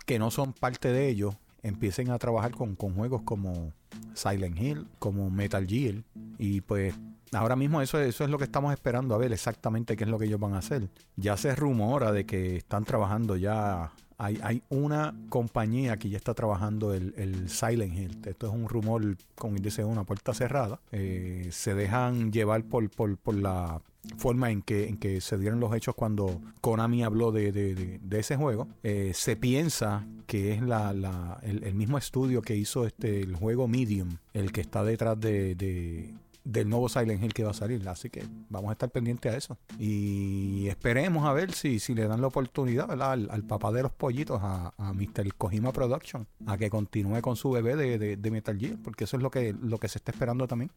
que 0.05 0.19
no 0.19 0.31
son 0.31 0.53
parte 0.53 0.93
de 0.93 1.09
ellos 1.09 1.37
empiecen 1.63 2.11
a 2.11 2.19
trabajar 2.19 2.53
con, 2.53 2.77
juegos 2.77 3.23
como 3.23 3.73
Silent 4.15 4.59
Hill, 4.59 4.87
como 4.99 5.31
Metal 5.31 5.67
Gear. 5.67 6.05
Y 6.39 6.61
pues 6.61 6.95
ahora 7.33 7.57
mismo 7.57 7.83
eso, 7.83 7.99
eso 7.99 8.25
es 8.25 8.31
lo 8.31 8.39
que 8.39 8.45
estamos 8.45 8.73
esperando 8.73 9.15
a 9.15 9.19
ver 9.19 9.33
exactamente 9.33 9.97
qué 9.97 10.05
es 10.05 10.11
lo 10.11 10.19
que 10.19 10.27
ellos 10.27 10.41
van 10.41 10.55
a 10.55 10.59
hacer. 10.59 10.89
Ya 11.17 11.37
se 11.37 11.55
rumora 11.57 12.13
de 12.13 12.25
que 12.25 12.57
están 12.57 12.85
trabajando 12.85 13.37
ya 13.37 13.93
hay, 14.19 14.63
una 14.71 15.15
compañía 15.29 15.97
que 15.99 16.09
ya 16.09 16.17
está 16.17 16.35
trabajando 16.35 16.95
el, 16.95 17.15
el, 17.17 17.51
Silent 17.51 17.95
Hill. 17.95 18.19
Esto 18.25 18.47
es 18.47 18.53
un 18.53 18.69
rumor, 18.69 19.17
como 19.35 19.57
dice, 19.57 19.85
una 19.85 20.05
puerta 20.05 20.33
cerrada. 20.33 20.81
Eh, 20.93 21.49
se 21.53 21.75
dejan 21.75 22.33
llevar 22.33 22.65
por, 22.65 22.89
por, 22.91 23.35
la 23.35 23.81
forma 24.17 24.51
en 24.51 24.63
que, 24.63 25.21
se 25.21 25.39
dieron 25.39 25.61
los 25.61 25.75
hechos 25.75 25.95
cuando 25.95 26.41
Konami 26.61 27.03
habló 27.03 27.31
de, 27.31 28.01
ese 28.11 28.37
juego. 28.37 28.69
Eh, 28.83 29.13
se 29.15 29.37
piensa 29.37 30.07
que 30.27 30.53
es 30.53 30.63
la, 30.63 31.41
el, 31.43 31.75
mismo 31.75 31.99
estudio 31.99 32.41
que 32.41 32.57
hizo 32.57 32.87
este, 32.87 33.21
el 33.21 33.37
juego 33.37 33.69
Medium, 33.69 34.17
el 34.33 34.51
que 34.53 34.63
está 34.63 34.83
detrás 34.83 35.21
de, 35.21 36.15
del 36.47 36.69
nuevo 36.69 36.89
Silent 36.89 37.23
Hill 37.23 37.35
que 37.35 37.43
va 37.43 37.51
a 37.51 37.55
salir. 37.55 37.87
Así 37.89 38.09
que 38.09 38.25
vamos 38.49 38.71
a 38.71 38.73
estar 38.73 38.89
pendientes 38.89 39.33
a 39.33 39.37
eso. 39.37 39.59
Y 39.79 40.69
esperemos 40.69 41.27
a 41.27 41.33
ver 41.33 41.53
si, 41.53 41.81
si 41.81 41.95
le 41.95 42.07
dan 42.07 42.21
la 42.21 42.29
oportunidad 42.29 42.91
Al, 43.03 43.45
papá 43.45 43.73
de 43.73 43.83
los 43.83 43.93
pollitos, 43.93 44.41
a, 44.43 44.73
a 44.79 44.93
Mr. 44.93 45.35
Kojima 45.37 45.73
Production, 45.73 46.27
a 46.47 46.57
que 46.57 46.71
continúe 46.71 47.21
con 47.21 47.37
su 47.37 47.51
bebé 47.51 47.77
de, 47.77 48.17
de, 48.17 48.31
Metal 48.31 48.57
Gear, 48.57 48.77
porque 48.83 49.05
eso 49.05 49.17
es 49.17 49.23
lo 49.23 49.31
que, 49.31 49.55
lo 49.61 49.79
que 49.79 49.89
se 49.89 49.99
está 49.99 50.13
esperando 50.13 50.47
también. 50.47 50.71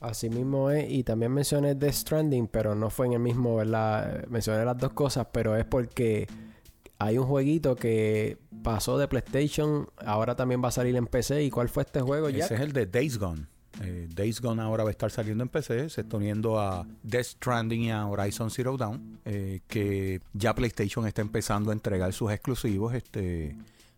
Así 0.00 0.28
mismo 0.28 0.70
es, 0.70 0.90
y 0.90 1.02
también 1.02 1.32
mencioné 1.32 1.74
Death 1.74 1.94
Stranding, 1.94 2.48
pero 2.48 2.74
no 2.74 2.90
fue 2.90 3.06
en 3.06 3.14
el 3.14 3.20
mismo, 3.20 3.56
¿verdad? 3.56 4.26
Mencioné 4.28 4.64
las 4.64 4.76
dos 4.76 4.92
cosas, 4.92 5.28
pero 5.32 5.56
es 5.56 5.64
porque 5.64 6.26
hay 6.98 7.16
un 7.16 7.26
jueguito 7.26 7.74
que 7.76 8.38
pasó 8.62 8.98
de 8.98 9.08
PlayStation, 9.08 9.88
ahora 10.04 10.36
también 10.36 10.62
va 10.62 10.68
a 10.68 10.72
salir 10.72 10.96
en 10.96 11.06
PC. 11.06 11.42
¿Y 11.44 11.50
cuál 11.50 11.68
fue 11.68 11.84
este 11.84 12.00
juego 12.00 12.28
ya? 12.28 12.44
Ese 12.44 12.54
es 12.54 12.60
el 12.60 12.72
de 12.72 12.86
Days 12.86 13.18
Gone. 13.18 13.46
Eh, 13.82 14.08
Days 14.14 14.40
Gone 14.40 14.62
ahora 14.62 14.84
va 14.84 14.90
a 14.90 14.92
estar 14.92 15.10
saliendo 15.10 15.42
en 15.42 15.48
PC, 15.48 15.90
se 15.90 16.02
está 16.02 16.16
uniendo 16.16 16.58
a 16.58 16.86
Death 17.02 17.26
Stranding 17.26 17.82
y 17.82 17.90
a 17.90 18.06
Horizon 18.06 18.50
Zero 18.50 18.76
Dawn, 18.76 19.20
eh, 19.24 19.60
que 19.68 20.20
ya 20.32 20.54
PlayStation 20.54 21.06
está 21.06 21.22
empezando 21.22 21.70
a 21.70 21.72
entregar 21.72 22.12
sus 22.12 22.32
exclusivos 22.32 22.94
este, 22.94 23.56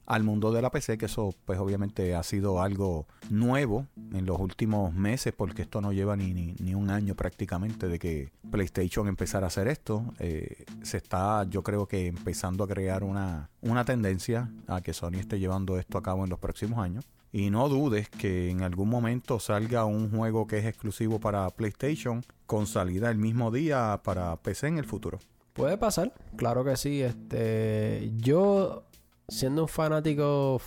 al 0.09 0.25
mundo 0.25 0.53
de 0.53 0.63
la 0.63 0.71
PC, 0.71 0.97
que 0.97 1.05
eso 1.05 1.35
pues 1.45 1.59
obviamente 1.59 2.15
ha 2.15 2.23
sido 2.23 2.63
algo 2.63 3.07
nuevo 3.29 3.87
en 4.15 4.25
los 4.25 4.41
últimos 4.41 4.95
meses, 4.95 5.35
porque 5.37 5.63
esto 5.63 5.83
no 5.83 5.93
lleva 5.93 6.17
ni, 6.17 6.33
ni, 6.33 6.75
un 6.75 6.91
año 6.91 7.15
prácticamente 7.15 7.89
de 7.89 7.99
que 7.99 8.33
PlayStation 8.51 9.07
empezara 9.07 9.47
a 9.47 9.49
hacer 9.49 9.69
esto. 9.69 10.15
Eh, 10.19 10.65
se 10.83 10.97
está 10.97 11.45
yo 11.45 11.63
creo 11.63 11.87
que 11.87 12.07
empezando 12.07 12.65
a 12.65 12.69
crear 12.69 13.05
una, 13.05 13.51
una 13.61 13.85
tendencia 13.85 14.51
a 14.67 14.81
que 14.81 14.95
Sony 14.95 15.19
esté 15.19 15.39
llevando 15.39 15.79
esto 15.79 15.99
a 15.99 16.03
cabo 16.03 16.25
en 16.25 16.31
los 16.31 16.39
próximos 16.39 16.79
años. 16.79 17.05
Y 17.33 17.51
no 17.51 17.69
dudes 17.69 18.09
que 18.09 18.51
en 18.51 18.63
algún 18.63 18.89
momento 18.89 19.39
salga 19.39 19.85
un 19.85 20.11
juego 20.11 20.47
que 20.47 20.59
es 20.59 20.65
exclusivo 20.65 21.21
para 21.21 21.49
PlayStation 21.51 22.25
con 22.47 22.67
salida 22.67 23.11
el 23.11 23.19
mismo 23.19 23.51
día 23.51 24.01
para 24.03 24.37
PC 24.37 24.69
en 24.69 24.79
el 24.79 24.85
futuro. 24.85 25.19
Puede 25.53 25.77
pasar, 25.77 26.15
claro 26.37 26.65
que 26.65 26.77
sí. 26.77 27.03
Este, 27.03 28.11
yo 28.17 28.85
siendo 29.29 29.63
un 29.63 29.69
fanático 29.69 30.61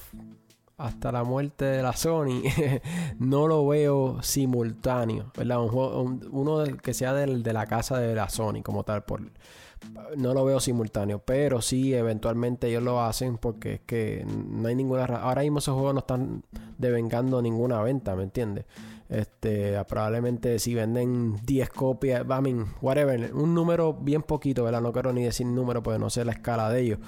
hasta 0.78 1.12
la 1.12 1.24
muerte 1.24 1.65
de 1.65 1.84
la 1.84 1.93
Sony, 1.93 2.43
no 3.19 3.47
lo 3.47 3.67
veo 3.67 4.21
simultáneo, 4.21 5.32
¿verdad? 5.36 5.62
Un 5.62 5.69
juego, 5.69 6.02
uno 6.32 6.63
que 6.78 6.93
sea 6.93 7.13
del, 7.13 7.43
de 7.43 7.54
la 7.54 7.65
casa 7.65 8.00
de 8.00 8.13
la 8.15 8.30
Sony 8.30 8.62
como 8.63 8.84
tal, 8.84 9.04
por, 9.04 9.21
no 10.17 10.34
lo 10.34 10.46
veo 10.46 10.60
simultáneo, 10.60 11.20
pero 11.20 11.62
sí, 11.62 11.94
eventualmente 11.94 12.67
ellos 12.67 12.84
lo 12.84 13.02
hacen 13.02 13.38
porque 13.38 13.76
es 13.76 13.82
que 13.82 14.26
no 14.26 14.67
hay 14.67 14.76
ninguna... 14.76 15.06
Ahora 15.06 15.41
mismo 15.41 15.60
esos 15.60 15.76
juegos 15.76 15.94
no 15.94 16.00
están 16.00 16.44
devengando 16.78 17.41
ninguna 17.41 17.82
venta, 17.82 18.15
¿me 18.15 18.24
entiendes? 18.24 18.65
Este, 19.10 19.84
probablemente 19.86 20.58
si 20.60 20.74
venden 20.74 21.36
10 21.46 21.70
copias, 21.70 22.22
I 22.24 22.41
mean, 22.41 22.67
whatever, 22.82 23.34
un 23.34 23.54
número 23.54 23.94
bien 23.94 24.24
poquito, 24.24 24.63
¿verdad? 24.63 24.82
No 24.82 24.94
quiero 24.94 25.12
ni 25.12 25.24
decir 25.24 25.46
número 25.46 25.84
porque 25.84 26.00
no 26.00 26.10
sé 26.10 26.24
la 26.24 26.32
escala 26.32 26.70
de 26.70 26.82
ellos, 26.82 27.00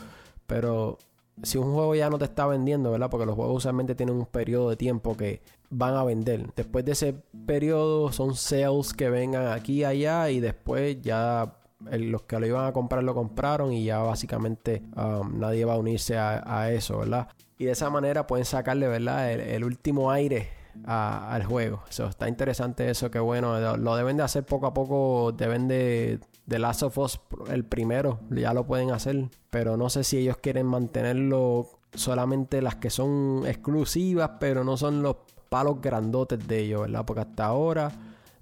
pero 0.45 0.97
si 1.41 1.57
un 1.57 1.73
juego 1.73 1.95
ya 1.95 2.09
no 2.09 2.19
te 2.19 2.25
está 2.25 2.45
vendiendo, 2.45 2.91
¿verdad? 2.91 3.09
Porque 3.09 3.25
los 3.25 3.35
juegos 3.35 3.57
usualmente 3.57 3.95
tienen 3.95 4.15
un 4.15 4.25
periodo 4.25 4.69
de 4.69 4.75
tiempo 4.75 5.15
que 5.15 5.41
van 5.69 5.95
a 5.95 6.03
vender. 6.03 6.51
Después 6.55 6.85
de 6.85 6.91
ese 6.91 7.15
periodo 7.45 8.11
son 8.11 8.35
sales 8.35 8.93
que 8.93 9.09
vengan 9.09 9.47
aquí 9.47 9.79
y 9.79 9.83
allá 9.85 10.29
y 10.29 10.39
después 10.39 11.01
ya 11.01 11.55
los 11.91 12.23
que 12.23 12.39
lo 12.39 12.45
iban 12.45 12.65
a 12.65 12.73
comprar 12.73 13.03
lo 13.03 13.13
compraron 13.13 13.73
y 13.73 13.85
ya 13.85 13.99
básicamente 13.99 14.83
um, 14.95 15.39
nadie 15.39 15.65
va 15.65 15.73
a 15.73 15.77
unirse 15.77 16.17
a, 16.17 16.71
eso, 16.71 16.99
¿verdad? 16.99 17.27
Y 17.57 17.65
de 17.65 17.71
esa 17.71 17.89
manera 17.89 18.27
pueden 18.27 18.45
sacarle, 18.45 18.87
¿verdad? 18.87 19.31
El, 19.31 19.63
último 19.63 20.11
aire 20.11 20.49
al 20.85 21.43
juego. 21.43 21.83
Eso 21.89 22.07
está 22.07 22.27
interesante 22.27 22.89
eso, 22.89 23.11
que 23.11 23.19
bueno, 23.19 23.77
lo 23.77 23.95
deben 23.95 24.17
de 24.17 24.23
hacer 24.23 24.45
poco 24.45 24.65
a 24.65 24.73
poco, 24.73 25.31
deben 25.31 25.67
de 25.67 26.19
The 26.47 26.59
Last 26.59 26.83
of 26.83 26.97
Us, 26.97 27.19
el 27.49 27.63
primero, 27.63 28.19
ya 28.31 28.53
lo 28.53 28.65
pueden 28.65 28.91
hacer, 28.91 29.29
pero 29.49 29.77
no 29.77 29.89
sé 29.89 30.03
si 30.03 30.17
ellos 30.17 30.37
quieren 30.37 30.65
mantenerlo 30.65 31.69
solamente 31.93 32.61
las 32.61 32.75
que 32.75 32.89
son 32.89 33.43
exclusivas, 33.45 34.31
pero 34.39 34.63
no 34.63 34.77
son 34.77 35.03
los 35.03 35.17
palos 35.49 35.81
grandotes 35.81 36.47
de 36.47 36.59
ellos, 36.59 36.81
¿verdad? 36.81 37.05
Porque 37.05 37.21
hasta 37.21 37.45
ahora 37.45 37.91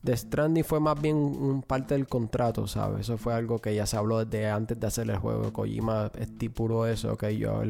The 0.04 0.18
Stranding 0.18 0.64
fue 0.64 0.80
más 0.80 1.00
bien 1.00 1.16
un 1.16 1.62
parte 1.62 1.94
del 1.94 2.08
contrato, 2.08 2.66
¿sabes? 2.66 3.02
Eso 3.02 3.20
fue 3.20 3.36
algo 3.36 3.60
que 3.60 3.76
ya 3.76 3.86
se 3.86 3.98
habló 3.98 4.26
desde 4.26 4.50
antes 4.50 4.80
de 4.80 4.88
hacer 4.88 5.08
el 5.10 5.18
juego. 5.18 5.54
Kojima 5.54 6.12
estipuló 6.18 6.88
eso, 6.88 7.16
que 7.18 7.38
yo 7.38 7.62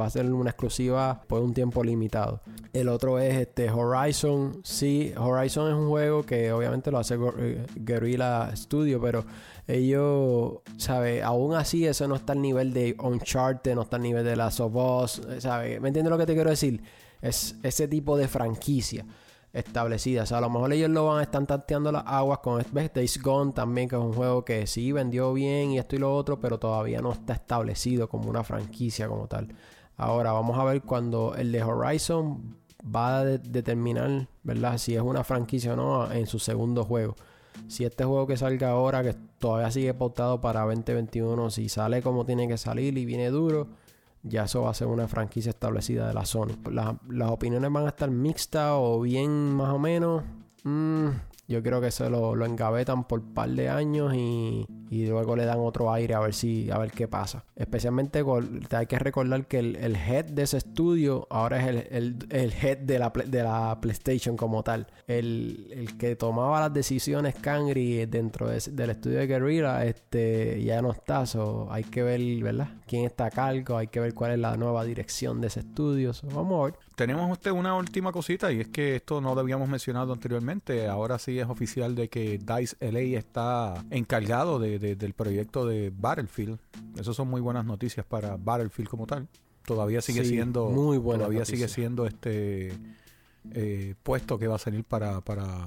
va 0.00 0.06
a 0.06 0.10
ser 0.10 0.32
una 0.32 0.50
exclusiva 0.50 1.22
por 1.26 1.42
un 1.42 1.52
tiempo 1.52 1.82
limitado. 1.82 2.40
El 2.72 2.88
otro 2.88 3.18
es 3.18 3.34
este 3.34 3.68
Horizon. 3.68 4.60
Sí, 4.62 5.12
Horizon 5.16 5.70
es 5.70 5.74
un 5.74 5.88
juego 5.88 6.22
que 6.22 6.52
obviamente 6.52 6.92
lo 6.92 6.98
hace 6.98 7.18
eh, 7.38 7.66
Guerrilla 7.74 8.54
Studio, 8.54 9.00
pero 9.00 9.24
ellos, 9.66 10.60
¿sabes? 10.76 11.20
Aún 11.24 11.54
así, 11.54 11.84
eso 11.84 12.06
no 12.06 12.14
está 12.14 12.32
al 12.32 12.42
nivel 12.42 12.72
de 12.72 12.94
Uncharted, 13.02 13.74
no 13.74 13.82
está 13.82 13.96
al 13.96 14.02
nivel 14.02 14.24
de 14.24 14.36
Last 14.36 14.60
of 14.60 14.74
Us, 14.76 15.22
¿sabes? 15.40 15.80
¿Me 15.80 15.88
entiendes 15.88 16.12
lo 16.12 16.18
que 16.18 16.26
te 16.26 16.34
quiero 16.34 16.50
decir? 16.50 16.80
Es 17.20 17.56
ese 17.64 17.88
tipo 17.88 18.16
de 18.16 18.28
franquicia 18.28 19.04
establecidas. 19.52 20.24
O 20.24 20.26
sea, 20.28 20.38
a 20.38 20.40
lo 20.40 20.50
mejor 20.50 20.72
ellos 20.72 20.90
lo 20.90 21.06
van 21.06 21.20
a 21.20 21.22
estar 21.22 21.44
tanteando 21.46 21.92
las 21.92 22.04
aguas 22.06 22.38
con 22.38 22.64
¿ves? 22.72 22.92
Days 22.92 23.20
Gone 23.22 23.52
también, 23.52 23.88
que 23.88 23.96
es 23.96 24.02
un 24.02 24.12
juego 24.12 24.44
que 24.44 24.66
sí 24.66 24.92
vendió 24.92 25.32
bien 25.32 25.72
y 25.72 25.78
esto 25.78 25.96
y 25.96 25.98
lo 25.98 26.14
otro, 26.14 26.40
pero 26.40 26.58
todavía 26.58 27.00
no 27.00 27.12
está 27.12 27.34
establecido 27.34 28.08
como 28.08 28.30
una 28.30 28.44
franquicia 28.44 29.08
como 29.08 29.26
tal. 29.26 29.48
Ahora 29.96 30.32
vamos 30.32 30.58
a 30.58 30.64
ver 30.64 30.82
cuando 30.82 31.34
el 31.36 31.52
de 31.52 31.62
Horizon 31.62 32.56
va 32.84 33.18
a 33.18 33.24
determinar, 33.24 34.28
¿verdad? 34.42 34.78
Si 34.78 34.94
es 34.94 35.02
una 35.02 35.22
franquicia 35.22 35.74
o 35.74 35.76
no 35.76 36.10
en 36.10 36.26
su 36.26 36.38
segundo 36.38 36.84
juego. 36.84 37.14
Si 37.68 37.84
este 37.84 38.04
juego 38.04 38.26
que 38.26 38.36
salga 38.36 38.70
ahora, 38.70 39.02
que 39.02 39.14
todavía 39.38 39.70
sigue 39.70 39.94
pautado 39.94 40.40
para 40.40 40.62
2021, 40.62 41.50
si 41.50 41.68
sale 41.68 42.02
como 42.02 42.24
tiene 42.24 42.48
que 42.48 42.56
salir 42.56 42.96
y 42.96 43.04
viene 43.04 43.28
duro, 43.28 43.68
ya 44.22 44.44
eso 44.44 44.62
va 44.62 44.70
a 44.70 44.74
ser 44.74 44.86
una 44.86 45.08
franquicia 45.08 45.50
establecida 45.50 46.08
de 46.08 46.14
la 46.14 46.24
Sony. 46.24 46.56
las 46.70 47.30
opiniones 47.30 47.72
van 47.72 47.86
a 47.86 47.88
estar 47.88 48.10
mixtas 48.10 48.72
o 48.74 49.00
bien 49.00 49.54
más 49.54 49.70
o 49.70 49.78
menos. 49.78 50.22
Mm, 50.64 51.08
yo 51.52 51.62
creo 51.62 51.80
que 51.80 51.90
se 51.90 52.08
lo, 52.08 52.34
lo 52.34 52.46
engavetan 52.46 53.04
por 53.04 53.20
un 53.20 53.34
par 53.34 53.50
de 53.50 53.68
años 53.68 54.14
y, 54.14 54.66
y, 54.90 55.06
luego 55.06 55.36
le 55.36 55.44
dan 55.44 55.58
otro 55.60 55.92
aire 55.92 56.14
a 56.14 56.20
ver 56.20 56.32
si 56.32 56.70
a 56.70 56.78
ver 56.78 56.90
qué 56.90 57.06
pasa. 57.06 57.44
Especialmente 57.54 58.24
te 58.68 58.76
hay 58.76 58.86
que 58.86 58.98
recordar 58.98 59.46
que 59.46 59.58
el, 59.58 59.76
el, 59.76 59.94
head 59.96 60.24
de 60.26 60.42
ese 60.42 60.56
estudio 60.56 61.26
ahora 61.30 61.60
es 61.60 61.68
el, 61.68 61.76
el, 61.90 62.26
el 62.30 62.52
head 62.52 62.78
de 62.78 62.98
la, 62.98 63.10
de 63.10 63.42
la 63.42 63.78
PlayStation 63.80 64.36
como 64.36 64.62
tal. 64.62 64.86
El, 65.06 65.94
que 65.98 66.16
tomaba 66.16 66.60
las 66.60 66.72
decisiones 66.72 67.34
Kangri 67.34 68.06
dentro 68.06 68.48
del 68.48 68.90
estudio 68.90 69.18
de 69.18 69.26
Guerrilla 69.26 69.84
este, 69.84 70.62
ya 70.64 70.80
no 70.80 70.92
está. 70.92 71.26
So, 71.26 71.68
hay 71.70 71.84
que 71.84 72.02
ver, 72.02 72.20
¿verdad? 72.42 72.68
Quién 72.86 73.04
está 73.04 73.26
a 73.26 73.30
cargo, 73.30 73.76
hay 73.76 73.88
que 73.88 74.00
ver 74.00 74.14
cuál 74.14 74.32
es 74.32 74.38
la 74.38 74.56
nueva 74.56 74.84
dirección 74.84 75.40
de 75.40 75.48
ese 75.48 75.60
estudio. 75.60 76.12
vamos 76.34 76.60
a 76.60 76.64
ver. 76.64 76.91
Tenemos 76.96 77.30
usted 77.30 77.50
una 77.50 77.74
última 77.74 78.12
cosita 78.12 78.52
y 78.52 78.60
es 78.60 78.68
que 78.68 78.96
esto 78.96 79.20
no 79.20 79.34
lo 79.34 79.40
habíamos 79.40 79.68
mencionado 79.68 80.12
anteriormente. 80.12 80.86
Ahora 80.86 81.18
sí 81.18 81.38
es 81.38 81.46
oficial 81.46 81.94
de 81.94 82.08
que 82.08 82.38
DICE 82.38 82.76
LA 82.80 83.18
está 83.18 83.84
encargado 83.90 84.58
de, 84.58 84.78
del 84.78 85.14
proyecto 85.14 85.66
de 85.66 85.92
Battlefield. 85.94 86.58
Esas 86.98 87.16
son 87.16 87.28
muy 87.28 87.40
buenas 87.40 87.64
noticias 87.64 88.04
para 88.04 88.36
Battlefield 88.36 88.88
como 88.88 89.06
tal. 89.06 89.28
Todavía 89.64 90.02
sigue 90.02 90.24
siendo 90.24 90.70
muy 90.70 90.98
todavía 90.98 91.44
sigue 91.44 91.68
siendo 91.68 92.06
este 92.06 92.72
eh, 93.52 93.94
puesto 94.02 94.38
que 94.38 94.48
va 94.48 94.56
a 94.56 94.58
salir 94.58 94.84
para, 94.84 95.20
para 95.20 95.66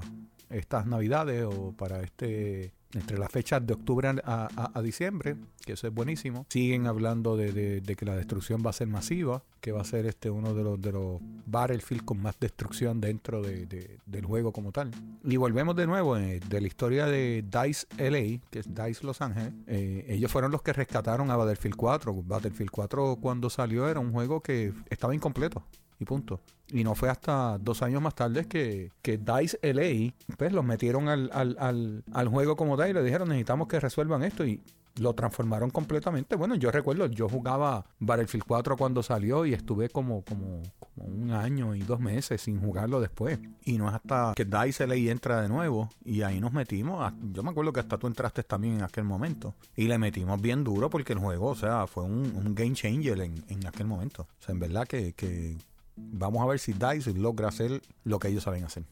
estas 0.50 0.86
navidades 0.86 1.44
o 1.44 1.72
para 1.72 2.02
este 2.02 2.75
entre 2.96 3.18
las 3.18 3.30
fechas 3.30 3.66
de 3.66 3.74
octubre 3.74 4.08
a, 4.24 4.80
diciembre, 4.82 5.36
que 5.64 5.74
eso 5.74 5.86
es 5.86 5.94
buenísimo. 5.94 6.46
Siguen 6.48 6.86
hablando 6.86 7.36
de, 7.36 7.82
que 7.96 8.04
la 8.04 8.16
destrucción 8.16 8.62
va 8.64 8.70
a 8.70 8.72
ser 8.72 8.88
masiva, 8.88 9.42
que 9.60 9.72
va 9.72 9.82
a 9.82 9.84
ser 9.84 10.06
este 10.06 10.30
uno 10.30 10.54
de 10.54 10.62
los, 10.64 10.80
de 10.80 10.92
los 10.92 11.20
Battlefield 11.46 12.04
con 12.04 12.20
más 12.20 12.38
destrucción 12.40 13.00
dentro 13.00 13.42
del 13.42 14.24
juego 14.24 14.52
como 14.52 14.72
tal. 14.72 14.90
Y 15.24 15.36
volvemos 15.36 15.76
de 15.76 15.86
nuevo 15.86 16.16
eh, 16.16 16.40
de 16.48 16.60
la 16.60 16.66
historia 16.66 17.06
de 17.06 17.44
DICE 17.44 17.86
LA, 17.98 18.40
que 18.50 18.60
es 18.60 18.74
DICE 18.74 19.04
Los 19.04 19.20
Ángeles. 19.20 19.52
Eh, 19.66 20.06
ellos 20.08 20.30
fueron 20.30 20.50
los 20.50 20.62
que 20.62 20.72
rescataron 20.72 21.30
a 21.30 21.36
Battlefield 21.36 21.76
4. 21.76 22.14
Battlefield 22.22 22.70
4 22.70 23.18
cuando 23.20 23.50
salió 23.50 23.88
era 23.88 24.00
un 24.00 24.12
juego 24.12 24.40
que 24.40 24.72
estaba 24.90 25.14
incompleto 25.14 25.64
y 25.98 26.04
punto. 26.04 26.40
Y 26.68 26.82
no 26.82 26.94
fue 26.94 27.08
hasta 27.08 27.58
dos 27.58 27.82
años 27.82 28.02
más 28.02 28.14
tarde 28.14 28.46
que, 28.46 28.90
que 29.02 29.18
DICE 29.18 29.58
LA 29.62 30.12
pues 30.36 30.52
los 30.52 30.64
metieron 30.64 31.08
al, 31.08 31.30
al, 31.32 32.02
al, 32.12 32.28
juego 32.28 32.56
como 32.56 32.76
tal 32.76 32.90
y 32.90 32.92
le 32.92 33.02
dijeron 33.02 33.28
necesitamos 33.28 33.68
que 33.68 33.78
resuelvan 33.78 34.24
esto 34.24 34.44
y 34.44 34.60
lo 34.98 35.14
transformaron 35.14 35.70
completamente. 35.70 36.36
Bueno, 36.36 36.54
yo 36.54 36.70
recuerdo, 36.70 37.06
yo 37.06 37.28
jugaba 37.28 37.84
Battlefield 37.98 38.44
4 38.46 38.76
cuando 38.76 39.02
salió 39.02 39.44
y 39.46 39.52
estuve 39.52 39.88
como, 39.88 40.22
como, 40.22 40.62
como 40.80 41.06
un 41.06 41.30
año 41.30 41.74
y 41.74 41.80
dos 41.80 42.00
meses 42.00 42.40
sin 42.40 42.60
jugarlo 42.60 43.00
después. 43.00 43.38
Y 43.64 43.78
no 43.78 43.88
es 43.88 43.94
hasta 43.94 44.32
que 44.34 44.44
DICE 44.44 44.86
LA 44.86 44.94
entra 45.12 45.42
de 45.42 45.48
nuevo 45.48 45.90
y 46.04 46.22
ahí 46.22 46.40
nos 46.40 46.52
metimos. 46.52 47.12
yo 47.32 47.42
me 47.42 47.50
acuerdo 47.50 47.72
que 47.72 47.80
hasta 47.80 47.98
tú 47.98 48.06
entraste 48.06 48.42
también 48.42 48.76
en 48.76 48.82
aquel 48.82 49.04
momento. 49.04 49.54
Y 49.76 49.86
le 49.86 49.98
metimos 49.98 50.40
bien 50.40 50.64
duro 50.64 50.88
porque 50.88 51.12
el 51.12 51.18
juego, 51.18 51.48
o 51.48 51.56
sea, 51.56 51.86
fue 51.86 52.04
un, 52.04 52.32
un 52.34 52.54
game 52.54 52.72
changer 52.72 53.20
en, 53.20 53.44
en 53.48 53.66
aquel 53.66 53.86
momento. 53.86 54.22
O 54.22 54.42
sea, 54.42 54.52
en 54.54 54.60
verdad 54.60 54.86
que, 54.86 55.12
que 55.12 55.56
vamos 55.96 56.42
a 56.42 56.46
ver 56.46 56.58
si 56.58 56.72
DICE 56.72 57.14
logra 57.14 57.48
hacer 57.48 57.80
lo 58.04 58.18
que 58.18 58.28
ellos 58.28 58.44
saben 58.44 58.64
hacer. 58.64 58.84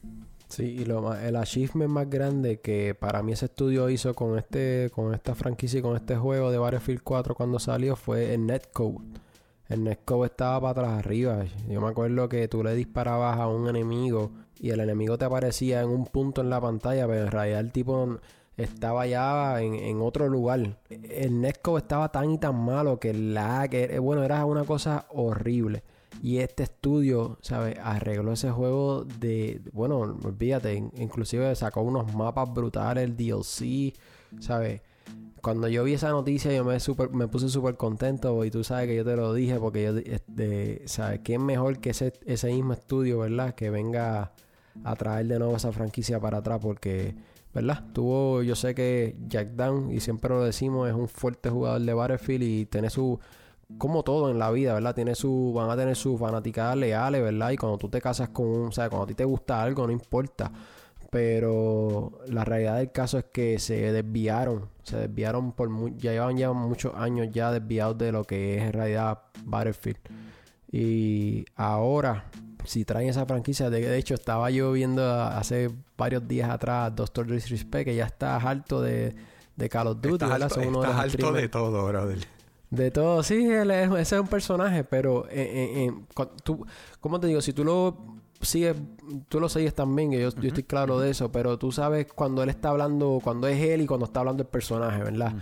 Sí, 0.49 0.65
y 0.65 0.85
lo 0.85 1.15
el 1.15 1.37
achievement 1.37 1.91
más 1.91 2.09
grande 2.09 2.61
que 2.61 2.95
para 2.95 3.23
mí 3.23 3.33
ese 3.33 3.47
estudio 3.47 3.89
hizo 3.91 4.15
con 4.15 4.39
este 4.39 4.91
con 4.95 5.15
esta 5.15 5.35
franquicia 5.35 5.79
y 5.81 5.83
con 5.83 5.97
este 5.97 6.17
juego 6.17 6.51
de 6.51 6.59
Battlefield 6.59 7.03
4 7.03 7.35
cuando 7.35 7.59
salió 7.59 7.97
fue 7.97 8.35
el 8.35 8.47
netcode. 8.47 8.99
El 9.69 9.83
netcode 9.85 10.27
estaba 10.27 10.61
para 10.61 10.71
atrás 10.71 10.99
arriba. 10.99 11.45
Yo 11.69 11.81
me 11.81 11.89
acuerdo 11.89 12.29
que 12.29 12.47
tú 12.49 12.63
le 12.63 12.75
disparabas 12.75 13.39
a 13.39 13.49
un 13.49 13.69
enemigo 13.69 14.31
y 14.61 14.71
el 14.71 14.81
enemigo 14.81 15.17
te 15.19 15.25
aparecía 15.25 15.81
en 15.81 15.89
un 15.89 16.05
punto 16.07 16.43
en 16.43 16.51
la 16.51 16.61
pantalla, 16.61 17.07
pero 17.07 17.23
en 17.23 17.31
realidad 17.31 17.61
el 17.61 17.73
tipo 17.73 18.19
estaba 18.57 19.07
ya 19.07 19.61
en, 19.61 20.01
otro 20.03 20.29
lugar. 20.29 20.79
El 20.89 21.41
netcode 21.41 21.81
estaba 21.81 22.13
tan 22.13 22.31
y 22.31 22.39
tan 22.39 22.57
malo 22.63 23.01
que 23.01 23.15
la 23.15 23.67
que 23.69 23.99
bueno, 23.99 24.23
era 24.23 24.45
una 24.45 24.65
cosa 24.65 25.07
horrible. 25.11 25.83
Y 26.23 26.39
este 26.39 26.63
estudio, 26.63 27.39
¿sabes? 27.43 27.77
Arregló 27.83 28.33
ese 28.33 28.51
juego 28.51 29.05
de, 29.21 29.61
bueno, 29.73 29.99
olvídate, 29.99 30.75
inclusive 30.97 31.55
sacó 31.55 31.83
unos 31.83 32.15
mapas 32.15 32.53
brutales, 32.53 33.05
el 33.05 33.17
DLC, 33.17 33.95
¿sabes? 34.41 34.81
Cuando 35.43 35.69
yo 35.69 35.85
vi 35.85 35.93
esa 35.93 36.09
noticia 36.09 36.51
yo 36.53 36.65
me, 36.65 36.81
super, 36.81 37.11
me 37.11 37.29
puse 37.29 37.51
súper 37.51 37.77
contento 37.77 38.43
y 38.47 38.51
tú 38.51 38.65
sabes 38.65 38.89
que 38.89 38.97
yo 38.97 39.05
te 39.05 39.15
lo 39.17 39.35
dije 39.35 39.59
porque 39.59 39.83
yo, 39.83 39.99
este, 39.99 40.83
¿sabes? 40.87 41.21
¿Qué 41.21 41.35
es 41.35 41.41
mejor 41.41 41.79
que 41.79 41.91
ese, 41.91 42.15
ese 42.25 42.47
mismo 42.49 42.73
estudio, 42.73 43.19
¿verdad? 43.19 43.55
Que 43.55 43.69
venga 43.69 44.33
a 44.83 44.97
traer 44.97 45.27
de 45.27 45.39
nuevo 45.39 45.57
esa 45.57 45.73
franquicia 45.73 46.21
para 46.21 46.39
atrás 46.39 46.61
porque... 46.63 47.15
¿verdad? 47.55 47.85
Tuvo, 47.93 48.43
yo 48.43 48.57
sé 48.57 48.75
que 48.75 49.17
Jack 49.29 49.51
Down, 49.51 49.93
y 49.93 50.01
siempre 50.01 50.29
lo 50.31 50.45
decimos, 50.45 50.89
es 50.89 50.95
un 50.95 51.07
fuerte 51.07 51.51
jugador 51.51 51.81
de 51.81 51.95
Battlefield 51.95 52.43
y 52.43 52.67
tiene 52.67 52.91
su, 52.91 53.21
como 53.79 54.03
todo 54.03 54.31
en 54.31 54.39
la 54.39 54.51
vida, 54.51 54.75
¿verdad? 54.75 54.95
Tiene 54.95 55.15
su, 55.15 55.53
van 55.55 55.71
a 55.71 55.77
tener 55.77 55.97
sus 55.97 56.19
fanaticadas 56.19 56.77
leales, 56.77 57.23
¿verdad? 57.23 57.51
Y 57.51 57.57
cuando 57.57 57.79
tú 57.79 57.89
te 57.89 58.01
casas 58.01 58.29
con 58.31 58.47
un, 58.47 58.69
o 58.69 58.73
sea, 58.73 58.89
cuando 58.89 59.05
a 59.05 59.07
ti 59.07 59.15
te 59.15 59.25
gusta 59.25 59.63
algo, 59.63 59.87
no 59.87 59.93
importa. 59.93 60.51
Pero 61.11 62.19
la 62.29 62.45
realidad 62.45 62.79
del 62.79 62.91
caso 62.91 63.19
es 63.19 63.27
que 63.33 63.59
se 63.59 63.93
desviaron, 63.93 64.69
se 64.83 64.97
desviaron 64.97 65.53
por, 65.53 65.69
ya 65.97 66.13
llevan 66.13 66.37
ya 66.37 66.53
muchos 66.53 66.93
años 66.97 67.29
ya 67.31 67.53
desviados 67.53 67.97
de 67.99 68.11
lo 68.11 68.25
que 68.25 68.57
es 68.57 68.63
en 68.65 68.73
realidad 68.73 69.19
Battlefield. 69.45 69.99
Y 70.73 71.45
ahora 71.55 72.25
si 72.65 72.85
traen 72.85 73.09
esa 73.09 73.27
franquicia. 73.27 73.71
De, 73.71 73.97
hecho, 73.97 74.15
estaba 74.15 74.51
yo 74.51 74.73
viendo 74.73 75.05
hace 75.13 75.71
varios 75.97 76.27
días 76.27 76.51
atrás 76.51 76.95
Doctor 76.95 77.27
Disrespect, 77.27 77.85
que 77.85 77.95
ya 77.95 78.07
está 78.07 78.37
harto 78.37 78.81
de, 78.83 79.15
de 79.57 79.69
Call 79.69 79.89
of 79.89 80.01
Duty. 80.01 80.25
Estás 80.25 80.43
alto, 80.57 80.83
alto 80.85 81.33
de 81.33 81.49
todo, 81.49 81.87
brother. 81.87 82.19
De 82.71 82.91
todo, 82.91 83.23
sí, 83.23 83.47
ese 83.47 84.01
es 84.01 84.13
un 84.13 84.27
personaje, 84.27 84.85
pero 84.85 85.27
eh, 85.29 85.33
eh, 85.33 85.87
eh 85.87 86.27
tú, 86.43 86.67
¿cómo 87.01 87.21
te 87.21 87.29
digo? 87.29 87.41
Si 87.41 87.53
tú 87.53 87.65
lo 87.65 87.97
sigues, 88.41 88.77
tú 89.29 89.41
lo 89.41 89.49
sigues 89.49 89.75
también, 89.75 90.11
yo, 90.11 90.19
yo 90.19 90.49
estoy 90.49 90.65
claro 90.65 90.99
de 90.99 91.11
eso, 91.11 91.31
pero 91.31 91.59
tú 91.59 91.73
sabes 91.73 92.07
cuando 92.13 92.43
él 92.43 92.49
está 92.49 92.71
hablando, 92.71 93.21
cuando 93.23 93.47
es 93.47 93.61
él 93.61 93.83
y 93.83 93.87
cuando 93.87 94.07
está 94.07 94.21
hablando 94.21 94.43
el 94.43 94.49
personaje, 94.49 95.03
¿verdad? 95.03 95.35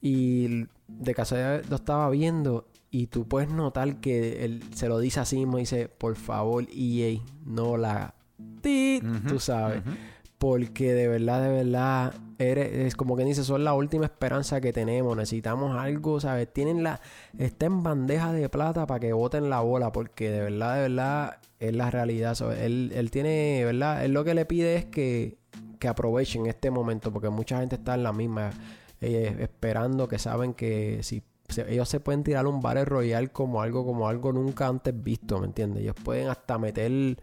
Y 0.00 0.66
de 0.86 1.14
casualidad 1.14 1.64
lo 1.68 1.76
estaba 1.76 2.08
viendo 2.10 2.66
y 2.90 3.06
tú 3.06 3.26
puedes 3.26 3.50
notar 3.50 4.00
que 4.00 4.44
él 4.44 4.62
se 4.74 4.88
lo 4.88 4.98
dice 4.98 5.20
así 5.20 5.36
mismo, 5.36 5.58
dice, 5.58 5.88
por 5.88 6.16
favor, 6.16 6.66
EA, 6.74 7.20
no 7.44 7.76
la... 7.76 8.14
tú 9.28 9.38
sabes. 9.38 9.82
Porque 10.40 10.94
de 10.94 11.06
verdad, 11.06 11.42
de 11.42 11.50
verdad, 11.50 12.14
eres, 12.38 12.72
es 12.72 12.96
como 12.96 13.14
que 13.14 13.26
dice, 13.26 13.44
son 13.44 13.62
la 13.62 13.74
última 13.74 14.06
esperanza 14.06 14.58
que 14.58 14.72
tenemos. 14.72 15.14
Necesitamos 15.14 15.76
algo, 15.76 16.18
¿sabes? 16.18 16.50
Tienen 16.50 16.82
la... 16.82 16.98
Está 17.38 17.66
en 17.66 17.82
bandeja 17.82 18.32
de 18.32 18.48
plata 18.48 18.86
para 18.86 19.00
que 19.00 19.12
voten 19.12 19.50
la 19.50 19.60
bola. 19.60 19.92
Porque 19.92 20.30
de 20.30 20.40
verdad, 20.40 20.76
de 20.76 20.80
verdad, 20.80 21.36
es 21.58 21.76
la 21.76 21.90
realidad. 21.90 22.38
Él, 22.58 22.90
él 22.94 23.10
tiene, 23.10 23.66
¿verdad? 23.66 24.02
Él 24.02 24.14
lo 24.14 24.24
que 24.24 24.32
le 24.32 24.46
pide 24.46 24.76
es 24.76 24.86
que, 24.86 25.36
que 25.78 25.88
aprovechen 25.88 26.46
este 26.46 26.70
momento. 26.70 27.12
Porque 27.12 27.28
mucha 27.28 27.60
gente 27.60 27.74
está 27.74 27.92
en 27.92 28.02
la 28.02 28.14
misma... 28.14 28.50
Eh, 29.02 29.36
esperando 29.40 30.08
que 30.08 30.18
saben 30.18 30.54
que 30.54 31.02
si 31.02 31.22
ellos 31.68 31.86
se 31.86 32.00
pueden 32.00 32.22
tirar 32.22 32.46
un 32.46 32.62
Battle 32.62 32.86
Royale 32.86 33.28
como 33.28 33.60
algo, 33.60 33.84
como 33.84 34.08
algo 34.08 34.32
nunca 34.32 34.68
antes 34.68 34.94
visto, 35.02 35.38
¿me 35.38 35.48
entiendes? 35.48 35.82
Ellos 35.82 35.96
pueden 36.02 36.28
hasta 36.28 36.56
meter 36.56 37.18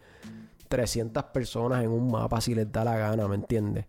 300 0.68 1.24
personas 1.26 1.84
en 1.84 1.90
un 1.92 2.12
mapa 2.12 2.42
si 2.42 2.56
les 2.56 2.72
da 2.72 2.84
la 2.84 2.98
gana, 2.98 3.28
¿me 3.28 3.36
entiendes? 3.36 3.86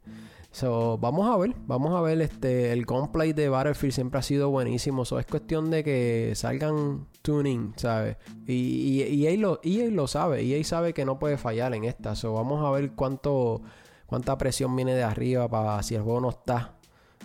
So, 0.50 0.96
vamos 0.98 1.28
a 1.28 1.36
ver, 1.36 1.54
vamos 1.66 1.94
a 1.94 2.00
ver, 2.00 2.20
este, 2.22 2.72
el 2.72 2.86
gunplay 2.86 3.34
de 3.34 3.50
Battlefield 3.50 3.92
siempre 3.92 4.18
ha 4.18 4.22
sido 4.22 4.48
buenísimo, 4.48 5.04
so, 5.04 5.18
es 5.18 5.26
cuestión 5.26 5.70
de 5.70 5.84
que 5.84 6.32
salgan 6.34 7.06
tuning, 7.20 7.74
¿sabes? 7.76 8.16
Y, 8.46 9.02
y, 9.02 9.26
EA, 9.26 9.36
lo, 9.36 9.60
EA 9.62 9.90
lo 9.90 10.06
sabe, 10.06 10.42
EA 10.42 10.64
sabe 10.64 10.94
que 10.94 11.04
no 11.04 11.18
puede 11.18 11.36
fallar 11.36 11.74
en 11.74 11.84
esta, 11.84 12.16
so, 12.16 12.32
vamos 12.32 12.64
a 12.64 12.70
ver 12.70 12.92
cuánto, 12.92 13.60
cuánta 14.06 14.38
presión 14.38 14.74
viene 14.74 14.94
de 14.94 15.02
arriba 15.02 15.48
para 15.48 15.82
si 15.82 15.94
el 15.94 16.02
juego 16.02 16.22
no 16.22 16.30
está, 16.30 16.76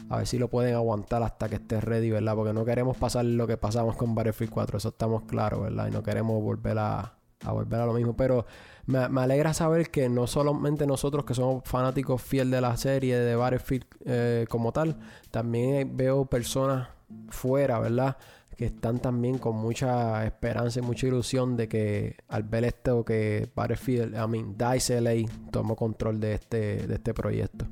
a 0.10 0.18
ver 0.18 0.28
si 0.28 0.38
lo 0.38 0.50
pueden 0.50 0.76
aguantar 0.76 1.24
hasta 1.24 1.48
que 1.48 1.56
esté 1.56 1.80
ready, 1.80 2.12
¿verdad? 2.12 2.36
Porque 2.36 2.54
no 2.54 2.66
queremos 2.66 2.98
pasar 2.98 3.24
lo 3.24 3.48
que 3.48 3.56
pasamos 3.56 3.96
con 3.96 4.14
Battlefield 4.14 4.52
4, 4.52 4.78
eso 4.78 4.90
estamos 4.90 5.24
claros, 5.24 5.62
¿verdad? 5.62 5.88
Y 5.88 5.92
no 5.92 6.04
queremos 6.04 6.44
volver 6.44 6.78
a 6.78 7.14
volver 7.46 7.80
a 7.80 7.86
lo 7.86 7.94
mismo, 7.94 8.16
pero 8.16 8.46
me, 8.86 9.22
alegra 9.22 9.54
saber 9.54 9.90
que 9.90 10.10
no 10.10 10.28
solamente 10.28 10.86
nosotros 10.86 11.26
que 11.26 11.34
somos 11.34 11.64
fanáticos 11.66 12.22
fiel 12.22 12.52
de 12.52 12.62
la 12.62 12.76
serie 12.78 13.18
de 13.18 13.36
Battlefield 13.36 13.86
eh, 14.06 14.46
como 14.50 14.72
tal, 14.72 14.98
también 15.32 15.96
veo 15.96 16.26
personas 16.26 16.90
fuera, 17.30 17.80
¿verdad? 17.80 18.18
Que 18.58 18.66
están 18.66 19.00
también 19.00 19.38
con 19.38 19.56
mucha 19.56 20.26
esperanza 20.26 20.80
y 20.80 20.84
mucha 20.84 21.08
ilusión 21.08 21.56
de 21.56 21.68
que 21.68 22.18
al 22.28 22.44
ver 22.44 22.66
esto 22.66 23.06
que 23.06 23.50
Battlefield, 23.56 24.16
I 24.16 24.28
mean, 24.28 24.56
DICE 24.58 25.02
LA 25.02 25.30
tomó 25.52 25.76
control 25.76 26.20
de 26.20 26.34
este, 26.34 26.88
de 26.88 26.94
este 26.96 27.14
proyecto. 27.14 27.66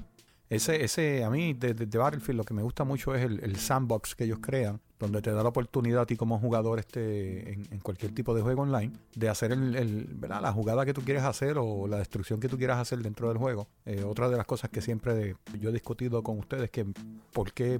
Ese, 0.52 0.84
ese, 0.84 1.24
a 1.24 1.30
mí, 1.30 1.54
de, 1.54 1.74
Battlefield, 1.86 2.38
lo 2.38 2.44
que 2.44 2.54
me 2.54 2.62
gusta 2.62 2.84
mucho 2.84 3.16
es 3.16 3.24
el, 3.24 3.56
sandbox 3.56 4.16
que 4.16 4.26
ellos 4.26 4.40
crean, 4.42 4.82
donde 5.00 5.22
te 5.22 5.32
da 5.32 5.44
la 5.44 5.48
oportunidad 5.48 6.02
a 6.02 6.06
ti 6.06 6.18
como 6.18 6.38
jugador 6.40 6.78
este, 6.78 7.54
en, 7.54 7.80
cualquier 7.80 8.14
tipo 8.14 8.36
de 8.36 8.42
juego 8.42 8.64
online, 8.64 8.92
de 9.16 9.30
hacer 9.30 9.54
el, 9.54 10.10
¿verdad? 10.14 10.42
la 10.42 10.52
jugada 10.52 10.86
que 10.86 10.94
tú 10.94 11.04
quieres 11.04 11.24
hacer 11.24 11.56
o 11.58 11.88
la 11.88 12.00
destrucción 12.00 12.42
que 12.42 12.50
tú 12.50 12.58
quieras 12.58 12.80
hacer 12.80 13.00
dentro 13.00 13.30
del 13.30 13.38
juego. 13.38 13.70
Eh, 13.86 14.04
otra 14.04 14.28
de 14.28 14.36
las 14.36 14.46
cosas 14.46 14.70
que 14.70 14.82
siempre 14.82 15.38
yo 15.58 15.70
he 15.70 15.72
discutido 15.72 16.22
con 16.22 16.38
ustedes, 16.38 16.70
que 16.70 16.86
por 17.32 17.54
qué 17.54 17.80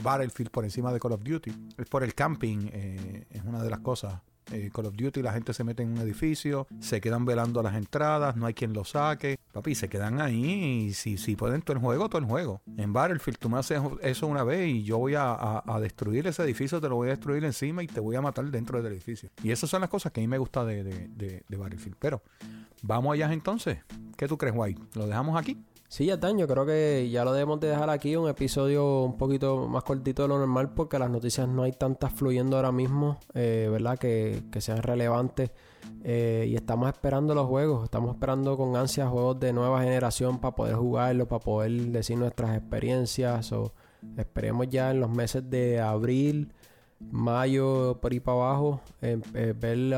Battlefield 0.00 0.52
por 0.52 0.62
encima 0.62 0.92
de 0.92 1.00
Call 1.00 1.10
of 1.10 1.24
Duty, 1.24 1.52
es 1.76 1.86
por 1.88 2.04
el 2.04 2.14
camping, 2.14 2.68
eh, 2.72 3.24
es 3.30 3.42
una 3.42 3.60
de 3.64 3.70
las 3.70 3.80
cosas 3.80 4.20
eh, 4.52 4.70
Call 4.72 4.86
of 4.86 4.94
Duty 4.94 5.22
la 5.22 5.32
gente 5.32 5.52
se 5.52 5.64
mete 5.64 5.82
en 5.82 5.90
un 5.90 5.98
edificio, 5.98 6.66
se 6.80 7.00
quedan 7.00 7.24
velando 7.24 7.62
las 7.62 7.74
entradas, 7.74 8.36
no 8.36 8.46
hay 8.46 8.54
quien 8.54 8.72
lo 8.72 8.84
saque. 8.84 9.38
Papi, 9.52 9.74
se 9.74 9.88
quedan 9.88 10.20
ahí 10.20 10.86
y 10.88 10.92
si, 10.92 11.16
si 11.16 11.36
pueden 11.36 11.62
todo 11.62 11.76
el 11.76 11.82
juego, 11.82 12.08
todo 12.08 12.20
el 12.20 12.26
juego. 12.26 12.60
En 12.76 12.92
Battlefield 12.92 13.38
tú 13.38 13.48
me 13.48 13.58
haces 13.58 13.80
eso 14.02 14.26
una 14.26 14.44
vez 14.44 14.68
y 14.68 14.84
yo 14.84 14.98
voy 14.98 15.14
a, 15.16 15.62
destruir 15.80 16.26
ese 16.26 16.42
edificio, 16.42 16.80
te 16.80 16.88
lo 16.88 16.96
voy 16.96 17.08
a 17.08 17.10
destruir 17.12 17.44
encima 17.44 17.82
y 17.82 17.86
te 17.86 18.00
voy 18.00 18.16
a 18.16 18.20
matar 18.20 18.44
dentro 18.50 18.82
del 18.82 18.92
edificio. 18.92 19.30
Y 19.42 19.50
esas 19.50 19.68
son 19.70 19.80
las 19.80 19.90
cosas 19.90 20.12
que 20.12 20.20
a 20.20 20.22
mí 20.22 20.28
me 20.28 20.38
gusta 20.38 20.64
de, 20.64 20.84
de, 20.84 21.44
de 21.48 21.56
Battlefield. 21.56 21.96
Pero, 21.98 22.22
vamos 22.82 23.14
allá 23.14 23.32
entonces. 23.32 23.78
¿Qué 24.16 24.28
tú 24.28 24.38
crees, 24.38 24.54
White? 24.56 24.80
¿Lo 24.94 25.06
dejamos 25.06 25.38
aquí? 25.38 25.58
Sí, 25.88 26.06
ya. 26.06 26.16
Yo 26.16 26.48
creo 26.48 26.66
que 26.66 27.08
ya 27.10 27.24
lo 27.24 27.32
debemos 27.32 27.60
de 27.60 27.68
dejar 27.68 27.90
aquí. 27.90 28.16
Un 28.16 28.28
episodio 28.28 29.04
un 29.04 29.16
poquito 29.16 29.68
más 29.68 29.84
cortito 29.84 30.22
de 30.22 30.28
lo 30.28 30.38
normal 30.38 30.70
porque 30.74 30.98
las 30.98 31.10
noticias 31.10 31.48
no 31.48 31.62
hay 31.62 31.72
tantas 31.72 32.12
fluyendo 32.12 32.56
ahora 32.56 32.72
mismo, 32.72 33.18
eh, 33.34 33.68
¿verdad? 33.70 33.98
Que, 33.98 34.42
sean 34.58 34.82
relevantes. 34.82 35.50
Eh, 36.02 36.46
y 36.48 36.56
estamos 36.56 36.88
esperando 36.88 37.34
los 37.34 37.46
juegos. 37.46 37.84
Estamos 37.84 38.14
esperando 38.14 38.56
con 38.56 38.76
ansia 38.76 39.08
juegos 39.08 39.38
de 39.38 39.52
nueva 39.52 39.80
generación 39.82 40.40
para 40.40 40.56
poder 40.56 40.74
jugarlos, 40.74 41.28
para 41.28 41.40
poder 41.40 41.70
decir 41.70 42.18
nuestras 42.18 42.56
experiencias. 42.56 43.52
O 43.52 43.72
esperemos 44.16 44.68
ya 44.68 44.90
en 44.90 45.00
los 45.00 45.10
meses 45.10 45.48
de 45.48 45.80
abril, 45.80 46.52
mayo, 46.98 47.98
por 48.00 48.12
ahí 48.12 48.20
para 48.20 48.38
abajo, 48.38 48.80
eh, 49.02 49.54
ver 49.56 49.96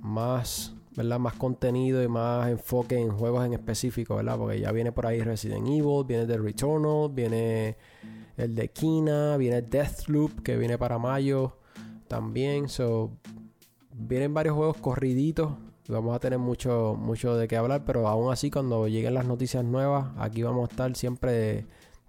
más 0.00 0.75
¿verdad? 0.96 1.18
Más 1.18 1.34
contenido 1.34 2.02
y 2.02 2.08
más 2.08 2.48
enfoque 2.48 2.98
en 2.98 3.10
juegos 3.10 3.44
en 3.44 3.52
específico, 3.52 4.16
¿verdad? 4.16 4.38
Porque 4.38 4.58
ya 4.58 4.72
viene 4.72 4.92
por 4.92 5.06
ahí 5.06 5.20
Resident 5.20 5.66
Evil, 5.66 6.04
viene 6.06 6.26
The 6.26 6.38
Returnal, 6.38 7.10
viene 7.12 7.76
el 8.36 8.54
de 8.54 8.68
Kina, 8.68 9.36
viene 9.36 9.62
Deathloop, 9.62 10.42
que 10.42 10.56
viene 10.56 10.78
para 10.78 10.98
mayo 10.98 11.58
también. 12.08 12.68
So, 12.68 13.12
vienen 13.92 14.32
varios 14.34 14.56
juegos 14.56 14.78
corriditos. 14.78 15.52
Vamos 15.88 16.16
a 16.16 16.18
tener 16.18 16.38
mucho, 16.38 16.96
mucho 16.98 17.36
de 17.36 17.46
qué 17.46 17.56
hablar, 17.56 17.84
pero 17.84 18.08
aún 18.08 18.32
así 18.32 18.50
cuando 18.50 18.88
lleguen 18.88 19.14
las 19.14 19.26
noticias 19.26 19.64
nuevas, 19.64 20.08
aquí 20.18 20.42
vamos 20.42 20.68
a 20.68 20.72
estar 20.72 20.96
siempre 20.96 21.66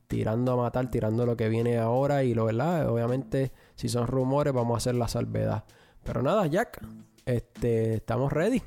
tirando 0.08 0.54
a 0.54 0.56
matar, 0.56 0.89
tirando 0.89 1.26
lo 1.26 1.38
que 1.38 1.50
viene 1.50 1.78
ahora 1.78 2.23
y 2.23 2.34
lo 2.34 2.45
verdad, 2.45 2.89
obviamente 2.89 3.52
si 3.76 3.89
son 3.89 4.08
rumores 4.08 4.54
vamos 4.54 4.76
a 4.76 4.78
hacer 4.78 4.95
la 4.95 5.08
salvedad. 5.08 5.65
Pero 6.04 6.23
nada, 6.23 6.47
Jack, 6.47 6.82
este, 7.26 7.95
estamos 7.95 8.32
ready. 8.34 8.63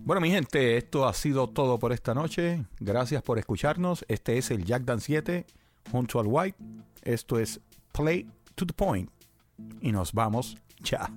Bueno, 0.00 0.20
mi 0.20 0.30
gente, 0.30 0.76
esto 0.76 1.06
ha 1.06 1.14
sido 1.14 1.48
todo 1.48 1.78
por 1.78 1.92
esta 1.92 2.14
noche. 2.14 2.64
Gracias 2.80 3.22
por 3.22 3.38
escucharnos. 3.38 4.04
Este 4.08 4.38
es 4.38 4.50
el 4.50 4.64
Jack 4.64 4.82
Dan 4.82 5.00
7 5.00 5.46
junto 5.90 6.20
al 6.20 6.26
White. 6.26 6.58
Esto 7.02 7.38
es 7.38 7.60
Play 7.92 8.28
to 8.54 8.66
the 8.66 8.74
Point. 8.74 9.10
Y 9.80 9.92
nos 9.92 10.12
vamos. 10.12 10.56
Chao. 10.82 11.08